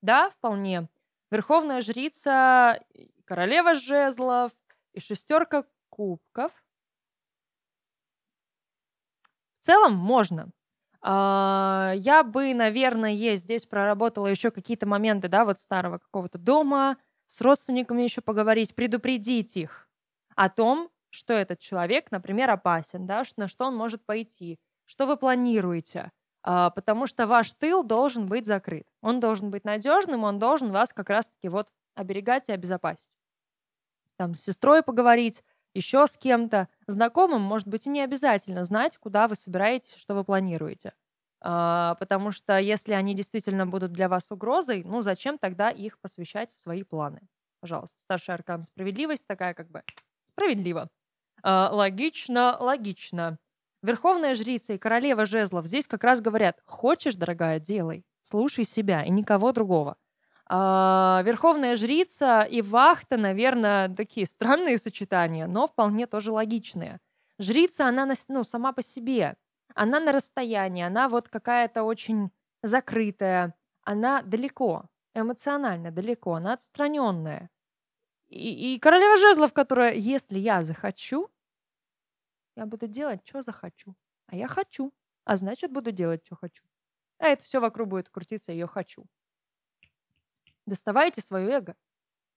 Да, 0.02 0.30
вполне. 0.30 0.88
Верховная 1.30 1.80
жрица, 1.80 2.80
королева 3.24 3.74
жезлов 3.74 4.52
и 4.92 5.00
шестерка 5.00 5.64
кубков. 5.90 6.52
В 9.60 9.64
целом 9.64 9.94
можно. 9.94 10.50
А, 11.00 11.92
я 11.96 12.22
бы, 12.22 12.54
наверное, 12.54 13.12
здесь 13.36 13.66
проработала 13.66 14.26
еще 14.26 14.50
какие-то 14.50 14.86
моменты, 14.86 15.28
да, 15.28 15.44
вот 15.44 15.60
старого 15.60 15.98
какого-то 15.98 16.38
дома, 16.38 16.96
с 17.26 17.40
родственниками 17.40 18.02
еще 18.02 18.20
поговорить, 18.20 18.74
предупредить 18.74 19.56
их 19.56 19.88
о 20.34 20.48
том, 20.48 20.90
что 21.10 21.34
этот 21.34 21.60
человек, 21.60 22.10
например, 22.10 22.50
опасен, 22.50 23.06
да, 23.06 23.22
на 23.36 23.48
что 23.48 23.66
он 23.66 23.76
может 23.76 24.04
пойти, 24.04 24.58
что 24.88 25.06
вы 25.06 25.16
планируете? 25.16 26.12
А, 26.42 26.70
потому 26.70 27.06
что 27.06 27.26
ваш 27.26 27.52
тыл 27.52 27.84
должен 27.84 28.26
быть 28.26 28.46
закрыт. 28.46 28.86
Он 29.02 29.20
должен 29.20 29.50
быть 29.50 29.64
надежным, 29.64 30.24
он 30.24 30.38
должен 30.38 30.72
вас 30.72 30.92
как 30.92 31.10
раз-таки 31.10 31.48
вот 31.48 31.68
оберегать 31.94 32.48
и 32.48 32.52
обезопасить. 32.52 33.10
Там 34.16 34.34
с 34.34 34.42
сестрой 34.42 34.82
поговорить, 34.82 35.44
еще 35.74 36.06
с 36.06 36.16
кем-то. 36.16 36.68
Знакомым, 36.86 37.42
может 37.42 37.68
быть, 37.68 37.86
и 37.86 37.90
не 37.90 38.00
обязательно 38.02 38.64
знать, 38.64 38.96
куда 38.96 39.28
вы 39.28 39.34
собираетесь, 39.36 39.94
что 39.96 40.14
вы 40.14 40.24
планируете. 40.24 40.94
А, 41.40 41.94
потому 42.00 42.32
что 42.32 42.58
если 42.58 42.94
они 42.94 43.14
действительно 43.14 43.66
будут 43.66 43.92
для 43.92 44.08
вас 44.08 44.30
угрозой, 44.30 44.82
ну 44.84 45.02
зачем 45.02 45.38
тогда 45.38 45.70
их 45.70 46.00
посвящать 46.00 46.52
в 46.52 46.58
свои 46.58 46.82
планы? 46.82 47.28
Пожалуйста, 47.60 48.00
старший 48.00 48.34
аркан 48.34 48.62
справедливость 48.62 49.26
такая 49.26 49.54
как 49.54 49.70
бы 49.70 49.82
справедливо. 50.24 50.88
А, 51.42 51.70
логично, 51.72 52.56
логично. 52.58 53.38
Верховная 53.82 54.34
жрица 54.34 54.72
и 54.72 54.78
королева 54.78 55.24
жезлов 55.24 55.66
здесь 55.66 55.86
как 55.86 56.02
раз 56.02 56.20
говорят, 56.20 56.60
хочешь, 56.66 57.14
дорогая, 57.14 57.60
делай, 57.60 58.04
слушай 58.22 58.64
себя 58.64 59.04
и 59.04 59.10
никого 59.10 59.52
другого. 59.52 59.96
А, 60.50 61.22
Верховная 61.24 61.76
жрица 61.76 62.42
и 62.42 62.62
вахта, 62.62 63.16
наверное, 63.16 63.88
такие 63.88 64.26
странные 64.26 64.78
сочетания, 64.78 65.46
но 65.46 65.66
вполне 65.66 66.06
тоже 66.06 66.32
логичные. 66.32 67.00
Жрица, 67.38 67.86
она 67.86 68.10
ну, 68.28 68.42
сама 68.42 68.72
по 68.72 68.82
себе, 68.82 69.36
она 69.74 70.00
на 70.00 70.10
расстоянии, 70.10 70.82
она 70.82 71.08
вот 71.08 71.28
какая-то 71.28 71.84
очень 71.84 72.30
закрытая, 72.62 73.54
она 73.84 74.22
далеко, 74.22 74.86
эмоционально 75.14 75.92
далеко, 75.92 76.34
она 76.34 76.54
отстраненная. 76.54 77.50
И, 78.28 78.74
и 78.74 78.78
королева 78.78 79.16
жезлов, 79.16 79.52
которая, 79.52 79.94
если 79.94 80.38
я 80.38 80.64
захочу, 80.64 81.30
я 82.58 82.66
буду 82.66 82.88
делать, 82.88 83.20
что 83.24 83.42
захочу. 83.42 83.94
А 84.26 84.36
я 84.36 84.48
хочу. 84.48 84.92
А 85.24 85.36
значит, 85.36 85.72
буду 85.72 85.92
делать, 85.92 86.24
что 86.24 86.34
хочу. 86.34 86.64
А 87.18 87.26
это 87.26 87.44
все 87.44 87.60
вокруг 87.60 87.88
будет 87.88 88.08
крутиться, 88.08 88.50
ее 88.52 88.66
хочу. 88.66 89.04
Доставайте 90.66 91.20
свое 91.20 91.50
эго. 91.50 91.76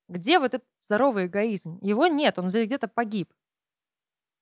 Где 0.08 0.38
вот 0.38 0.54
этот 0.54 0.68
здоровый 0.80 1.26
эгоизм? 1.26 1.80
Его 1.82 2.06
нет, 2.06 2.38
он 2.38 2.48
где-то 2.48 2.88
погиб. 2.88 3.34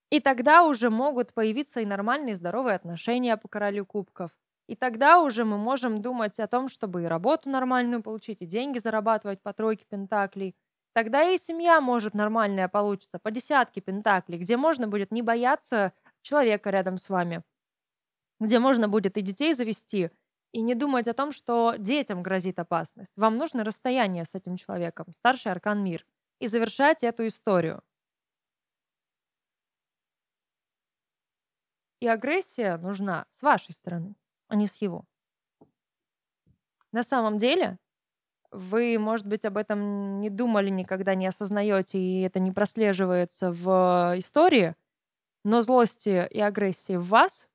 И 0.10 0.20
тогда 0.20 0.64
уже 0.66 0.90
могут 0.90 1.34
появиться 1.34 1.80
и 1.80 1.86
нормальные 1.86 2.36
здоровые 2.36 2.76
отношения 2.76 3.38
по 3.38 3.48
королю 3.48 3.86
кубков. 3.86 4.32
И 4.68 4.76
тогда 4.76 5.22
уже 5.22 5.46
мы 5.46 5.58
можем 5.58 6.02
думать 6.02 6.40
о 6.40 6.48
том, 6.48 6.68
чтобы 6.68 7.04
и 7.04 7.08
работу 7.08 7.50
нормальную 7.50 8.04
получить, 8.04 8.42
и 8.42 8.46
деньги 8.46 8.80
зарабатывать 8.80 9.42
по 9.42 9.54
тройке 9.54 9.86
пентаклей. 9.90 10.56
Тогда 10.94 11.24
и 11.24 11.38
семья 11.38 11.82
может 11.82 12.14
нормальная 12.14 12.68
получиться, 12.68 13.20
по 13.20 13.32
десятке 13.32 13.82
пентаклей, 13.82 14.40
где 14.40 14.58
можно 14.58 14.88
будет 14.88 15.12
не 15.12 15.22
бояться 15.22 15.94
человека 16.22 16.70
рядом 16.72 16.98
с 16.98 17.10
вами, 17.10 17.44
где 18.40 18.60
можно 18.60 18.88
будет 18.90 19.18
и 19.18 19.22
детей 19.22 19.54
завести, 19.54 20.12
и 20.52 20.62
не 20.62 20.76
думать 20.76 21.08
о 21.08 21.14
том, 21.14 21.32
что 21.32 21.76
детям 21.78 22.24
грозит 22.24 22.60
опасность. 22.60 23.14
Вам 23.16 23.38
нужно 23.38 23.64
расстояние 23.64 24.26
с 24.26 24.36
этим 24.36 24.56
человеком, 24.58 25.08
старший 25.14 25.52
аркан 25.52 25.84
мир, 25.84 26.06
и 26.40 26.48
завершать 26.48 27.04
эту 27.04 27.28
историю. 27.28 27.84
И 32.00 32.08
агрессия 32.08 32.78
нужна 32.78 33.26
с 33.30 33.42
вашей 33.42 33.74
стороны 33.74 34.16
а 34.50 34.56
не 34.56 34.68
с 34.68 34.76
его. 34.82 35.06
На 36.92 37.04
самом 37.04 37.38
деле, 37.38 37.78
вы, 38.52 38.98
может 38.98 39.28
быть, 39.28 39.46
об 39.46 39.58
этом 39.58 40.20
не 40.22 40.30
думали, 40.30 40.70
никогда 40.70 41.16
не 41.16 41.28
осознаете, 41.28 42.00
и 42.00 42.22
это 42.22 42.40
не 42.40 42.52
прослеживается 42.52 43.52
в 43.52 44.16
истории, 44.18 44.76
но 45.44 45.62
злости 45.62 46.28
и 46.30 46.40
агрессии 46.40 46.96
в 46.96 47.08
вас 47.08 47.48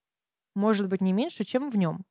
может 0.54 0.88
быть 0.88 1.00
не 1.00 1.12
меньше, 1.12 1.44
чем 1.44 1.70
в 1.70 1.76
нем. 1.76 2.04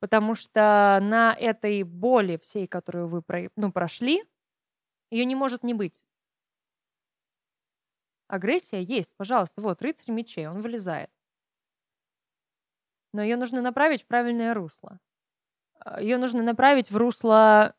Потому 0.00 0.34
что 0.34 0.98
на 1.02 1.34
этой 1.38 1.84
боли 1.84 2.38
всей, 2.42 2.66
которую 2.66 3.08
вы 3.08 3.22
ну, 3.56 3.70
прошли, 3.70 4.24
ее 5.10 5.24
не 5.24 5.36
может 5.36 5.62
не 5.62 5.74
быть. 5.74 6.02
Агрессия 8.28 8.82
есть, 8.82 9.14
пожалуйста, 9.16 9.60
вот 9.60 9.82
рыцарь 9.82 10.10
мечей, 10.10 10.48
он 10.48 10.60
вылезает 10.60 11.10
но 13.12 13.22
ее 13.22 13.36
нужно 13.36 13.60
направить 13.60 14.02
в 14.02 14.06
правильное 14.06 14.54
русло. 14.54 14.98
Ее 15.98 16.18
нужно 16.18 16.42
направить 16.42 16.90
в 16.90 16.96
русло, 16.96 17.74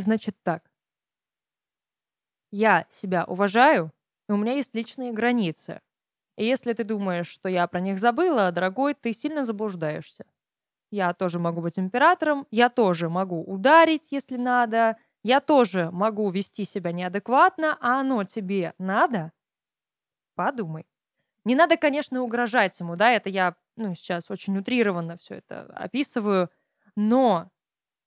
значит 0.00 0.36
так. 0.42 0.70
Я 2.50 2.86
себя 2.90 3.24
уважаю, 3.24 3.92
и 4.28 4.32
у 4.32 4.36
меня 4.36 4.54
есть 4.54 4.74
личные 4.74 5.12
границы. 5.12 5.80
И 6.36 6.44
если 6.44 6.72
ты 6.72 6.84
думаешь, 6.84 7.28
что 7.28 7.48
я 7.48 7.66
про 7.66 7.80
них 7.80 7.98
забыла, 7.98 8.52
дорогой, 8.52 8.94
ты 8.94 9.12
сильно 9.12 9.44
заблуждаешься. 9.44 10.24
Я 10.90 11.12
тоже 11.12 11.38
могу 11.38 11.60
быть 11.60 11.78
императором, 11.78 12.46
я 12.50 12.70
тоже 12.70 13.08
могу 13.08 13.42
ударить, 13.42 14.08
если 14.10 14.36
надо, 14.36 14.96
я 15.22 15.40
тоже 15.40 15.90
могу 15.90 16.30
вести 16.30 16.64
себя 16.64 16.92
неадекватно, 16.92 17.76
а 17.80 18.00
оно 18.00 18.24
тебе 18.24 18.74
надо? 18.78 19.32
Подумай. 20.34 20.86
Не 21.44 21.54
надо, 21.54 21.76
конечно, 21.76 22.22
угрожать 22.22 22.78
ему, 22.80 22.96
да, 22.96 23.10
это 23.10 23.28
я 23.28 23.56
ну, 23.76 23.94
сейчас 23.94 24.30
очень 24.30 24.56
утрированно 24.58 25.16
все 25.18 25.36
это 25.36 25.62
описываю, 25.74 26.50
но 26.96 27.50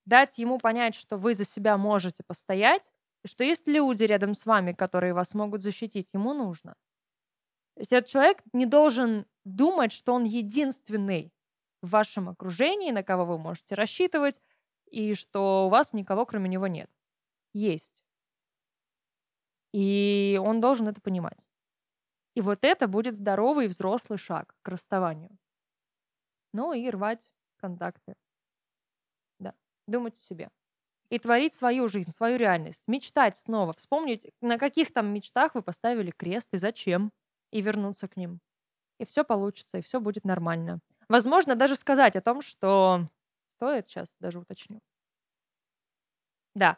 дать 0.06 0.38
ему 0.38 0.58
понять, 0.60 0.95
что 0.95 1.18
вы 1.18 1.34
за 1.34 1.45
себя 1.45 1.78
можете 1.78 2.24
постоять, 2.24 2.91
и 3.24 3.28
что 3.28 3.43
есть 3.43 3.68
люди 3.68 4.04
рядом 4.04 4.34
с 4.34 4.45
вами, 4.45 4.74
которые 4.74 5.14
вас 5.14 5.34
могут 5.34 5.62
защитить, 5.62 6.10
ему 6.14 6.34
нужно. 6.34 6.76
То 7.76 7.82
есть 7.82 7.93
этот 7.93 8.10
человек 8.10 8.38
не 8.54 8.66
должен 8.66 9.26
думать, 9.43 9.91
что 9.91 10.14
он 10.14 10.24
единственный 10.24 11.34
в 11.82 11.89
вашем 11.89 12.30
окружении, 12.30 12.91
на 12.91 13.04
кого 13.04 13.26
вы 13.26 13.38
можете 13.38 13.76
рассчитывать, 13.76 14.39
и 14.89 15.14
что 15.14 15.68
у 15.68 15.70
вас 15.70 15.93
никого 15.93 16.26
кроме 16.26 16.49
него 16.49 16.68
нет. 16.68 16.89
Есть. 17.54 18.04
И 19.74 20.39
он 20.43 20.60
должен 20.62 20.88
это 20.88 21.02
понимать. 21.02 21.39
И 22.36 22.41
вот 22.41 22.60
это 22.64 22.88
будет 22.88 23.16
здоровый 23.16 23.68
взрослый 23.68 24.18
шаг 24.18 24.56
к 24.62 24.68
расставанию. 24.68 25.38
Ну 26.54 26.74
и 26.74 26.89
рвать 26.89 27.32
контакты. 27.58 28.16
Думать 29.91 30.17
о 30.17 30.21
себе. 30.21 30.49
И 31.09 31.19
творить 31.19 31.53
свою 31.53 31.87
жизнь, 31.87 32.11
свою 32.11 32.37
реальность. 32.37 32.81
Мечтать 32.87 33.37
снова. 33.37 33.73
Вспомнить, 33.73 34.31
на 34.39 34.57
каких 34.57 34.93
там 34.93 35.13
мечтах 35.13 35.55
вы 35.55 35.61
поставили 35.61 36.11
крест 36.11 36.47
и 36.53 36.57
зачем. 36.57 37.11
И 37.51 37.61
вернуться 37.61 38.07
к 38.07 38.15
ним. 38.15 38.39
И 38.97 39.05
все 39.05 39.25
получится, 39.25 39.79
и 39.79 39.81
все 39.81 39.99
будет 39.99 40.23
нормально. 40.23 40.79
Возможно, 41.09 41.55
даже 41.55 41.75
сказать 41.75 42.15
о 42.15 42.21
том, 42.21 42.41
что 42.41 43.09
стоит, 43.47 43.89
сейчас 43.89 44.15
даже 44.19 44.39
уточню. 44.39 44.79
Да. 46.55 46.77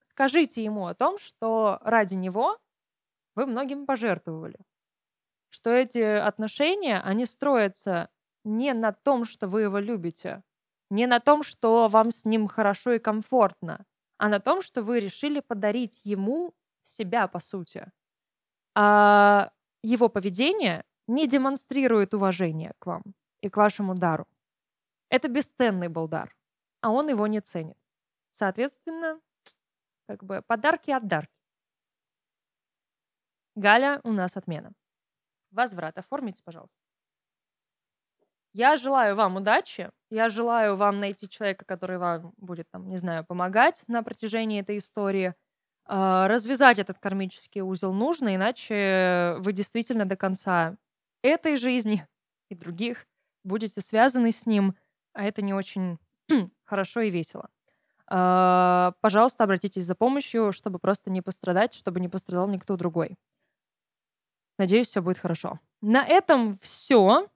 Скажите 0.00 0.62
ему 0.62 0.86
о 0.86 0.94
том, 0.94 1.18
что 1.18 1.78
ради 1.82 2.14
него 2.14 2.58
вы 3.34 3.46
многим 3.46 3.86
пожертвовали 3.86 4.58
что 5.50 5.70
эти 5.70 5.98
отношения, 5.98 7.00
они 7.00 7.26
строятся 7.26 8.08
не 8.44 8.72
на 8.72 8.92
том, 8.92 9.24
что 9.24 9.48
вы 9.48 9.62
его 9.62 9.78
любите, 9.78 10.42
не 10.90 11.06
на 11.06 11.20
том, 11.20 11.42
что 11.42 11.88
вам 11.88 12.10
с 12.10 12.24
ним 12.24 12.48
хорошо 12.48 12.92
и 12.92 12.98
комфортно, 12.98 13.86
а 14.18 14.28
на 14.28 14.40
том, 14.40 14.60
что 14.60 14.82
вы 14.82 15.00
решили 15.00 15.40
подарить 15.40 16.00
ему 16.04 16.54
себя, 16.82 17.28
по 17.28 17.40
сути. 17.40 17.90
А 18.74 19.52
его 19.82 20.08
поведение 20.08 20.84
не 21.06 21.26
демонстрирует 21.26 22.14
уважение 22.14 22.74
к 22.78 22.86
вам 22.86 23.02
и 23.40 23.48
к 23.48 23.56
вашему 23.56 23.94
дару. 23.94 24.26
Это 25.08 25.28
бесценный 25.28 25.88
был 25.88 26.08
дар, 26.08 26.36
а 26.80 26.90
он 26.90 27.08
его 27.08 27.26
не 27.26 27.40
ценит. 27.40 27.78
Соответственно, 28.30 29.20
как 30.06 30.24
бы 30.24 30.42
подарки 30.46 30.90
от 30.90 31.06
дарки. 31.06 31.40
Галя, 33.56 34.00
у 34.04 34.12
нас 34.12 34.36
отмена. 34.36 34.72
Возврат 35.50 35.98
оформите, 35.98 36.42
пожалуйста. 36.44 36.80
Я 38.52 38.76
желаю 38.76 39.14
вам 39.14 39.36
удачи. 39.36 39.90
Я 40.10 40.28
желаю 40.28 40.74
вам 40.76 40.98
найти 40.98 41.28
человека, 41.28 41.64
который 41.64 41.98
вам 41.98 42.32
будет, 42.36 42.68
там, 42.70 42.88
не 42.88 42.96
знаю, 42.96 43.24
помогать 43.24 43.82
на 43.86 44.02
протяжении 44.02 44.60
этой 44.60 44.78
истории. 44.78 45.34
А, 45.86 46.28
развязать 46.28 46.78
этот 46.78 46.98
кармический 46.98 47.60
узел 47.62 47.92
нужно, 47.92 48.34
иначе 48.34 49.36
вы 49.38 49.52
действительно 49.52 50.04
до 50.04 50.16
конца 50.16 50.76
этой 51.22 51.56
жизни 51.56 52.06
и 52.50 52.54
других 52.54 53.06
будете 53.44 53.80
связаны 53.80 54.32
с 54.32 54.46
ним, 54.46 54.74
а 55.12 55.24
это 55.24 55.42
не 55.42 55.54
очень 55.54 55.98
хорошо 56.64 57.02
и 57.02 57.10
весело. 57.10 57.48
А, 58.08 58.94
пожалуйста, 59.00 59.44
обратитесь 59.44 59.84
за 59.84 59.94
помощью, 59.94 60.52
чтобы 60.52 60.80
просто 60.80 61.10
не 61.10 61.22
пострадать, 61.22 61.74
чтобы 61.74 62.00
не 62.00 62.08
пострадал 62.08 62.48
никто 62.48 62.76
другой. 62.76 63.16
Надеюсь, 64.58 64.88
все 64.88 65.00
будет 65.00 65.18
хорошо. 65.18 65.58
На 65.80 66.04
этом 66.06 66.58
все. 66.58 67.28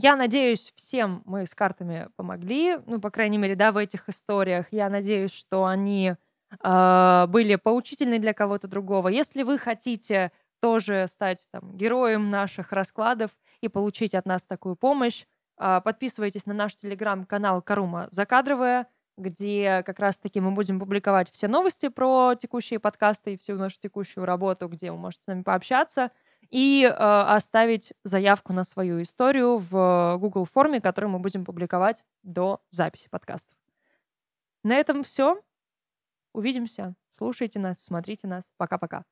Я 0.00 0.14
надеюсь, 0.14 0.72
всем 0.76 1.22
мы 1.24 1.44
с 1.44 1.56
картами 1.56 2.08
помогли. 2.14 2.78
Ну, 2.86 3.00
по 3.00 3.10
крайней 3.10 3.36
мере, 3.36 3.56
да, 3.56 3.72
в 3.72 3.76
этих 3.76 4.08
историях. 4.08 4.66
Я 4.70 4.88
надеюсь, 4.90 5.32
что 5.32 5.64
они 5.64 6.14
э, 6.62 7.26
были 7.28 7.56
поучительны 7.56 8.20
для 8.20 8.32
кого-то 8.32 8.68
другого. 8.68 9.08
Если 9.08 9.42
вы 9.42 9.58
хотите 9.58 10.30
тоже 10.60 11.06
стать 11.08 11.48
там, 11.50 11.76
героем 11.76 12.30
наших 12.30 12.70
раскладов 12.70 13.32
и 13.60 13.66
получить 13.66 14.14
от 14.14 14.24
нас 14.24 14.44
такую 14.44 14.76
помощь, 14.76 15.24
э, 15.60 15.80
подписывайтесь 15.84 16.46
на 16.46 16.54
наш 16.54 16.76
телеграм-канал 16.76 17.60
Карума 17.60 18.06
Закадровая, 18.12 18.86
где 19.16 19.82
как 19.84 19.98
раз-таки 19.98 20.38
мы 20.38 20.52
будем 20.52 20.78
публиковать 20.78 21.28
все 21.32 21.48
новости 21.48 21.88
про 21.88 22.36
текущие 22.36 22.78
подкасты 22.78 23.32
и 23.32 23.36
всю 23.36 23.56
нашу 23.56 23.80
текущую 23.80 24.26
работу, 24.26 24.68
где 24.68 24.92
вы 24.92 24.98
можете 24.98 25.24
с 25.24 25.26
нами 25.26 25.42
пообщаться 25.42 26.12
и 26.50 26.84
э, 26.84 26.88
оставить 26.90 27.92
заявку 28.04 28.52
на 28.52 28.64
свою 28.64 29.02
историю 29.02 29.58
в 29.58 30.16
Google 30.18 30.44
форме, 30.44 30.80
которую 30.80 31.10
мы 31.10 31.18
будем 31.18 31.44
публиковать 31.44 32.02
до 32.22 32.62
записи 32.70 33.08
подкастов. 33.08 33.56
На 34.62 34.74
этом 34.76 35.02
все. 35.02 35.40
Увидимся. 36.32 36.94
Слушайте 37.08 37.58
нас, 37.58 37.82
смотрите 37.82 38.26
нас. 38.26 38.50
Пока-пока. 38.56 39.04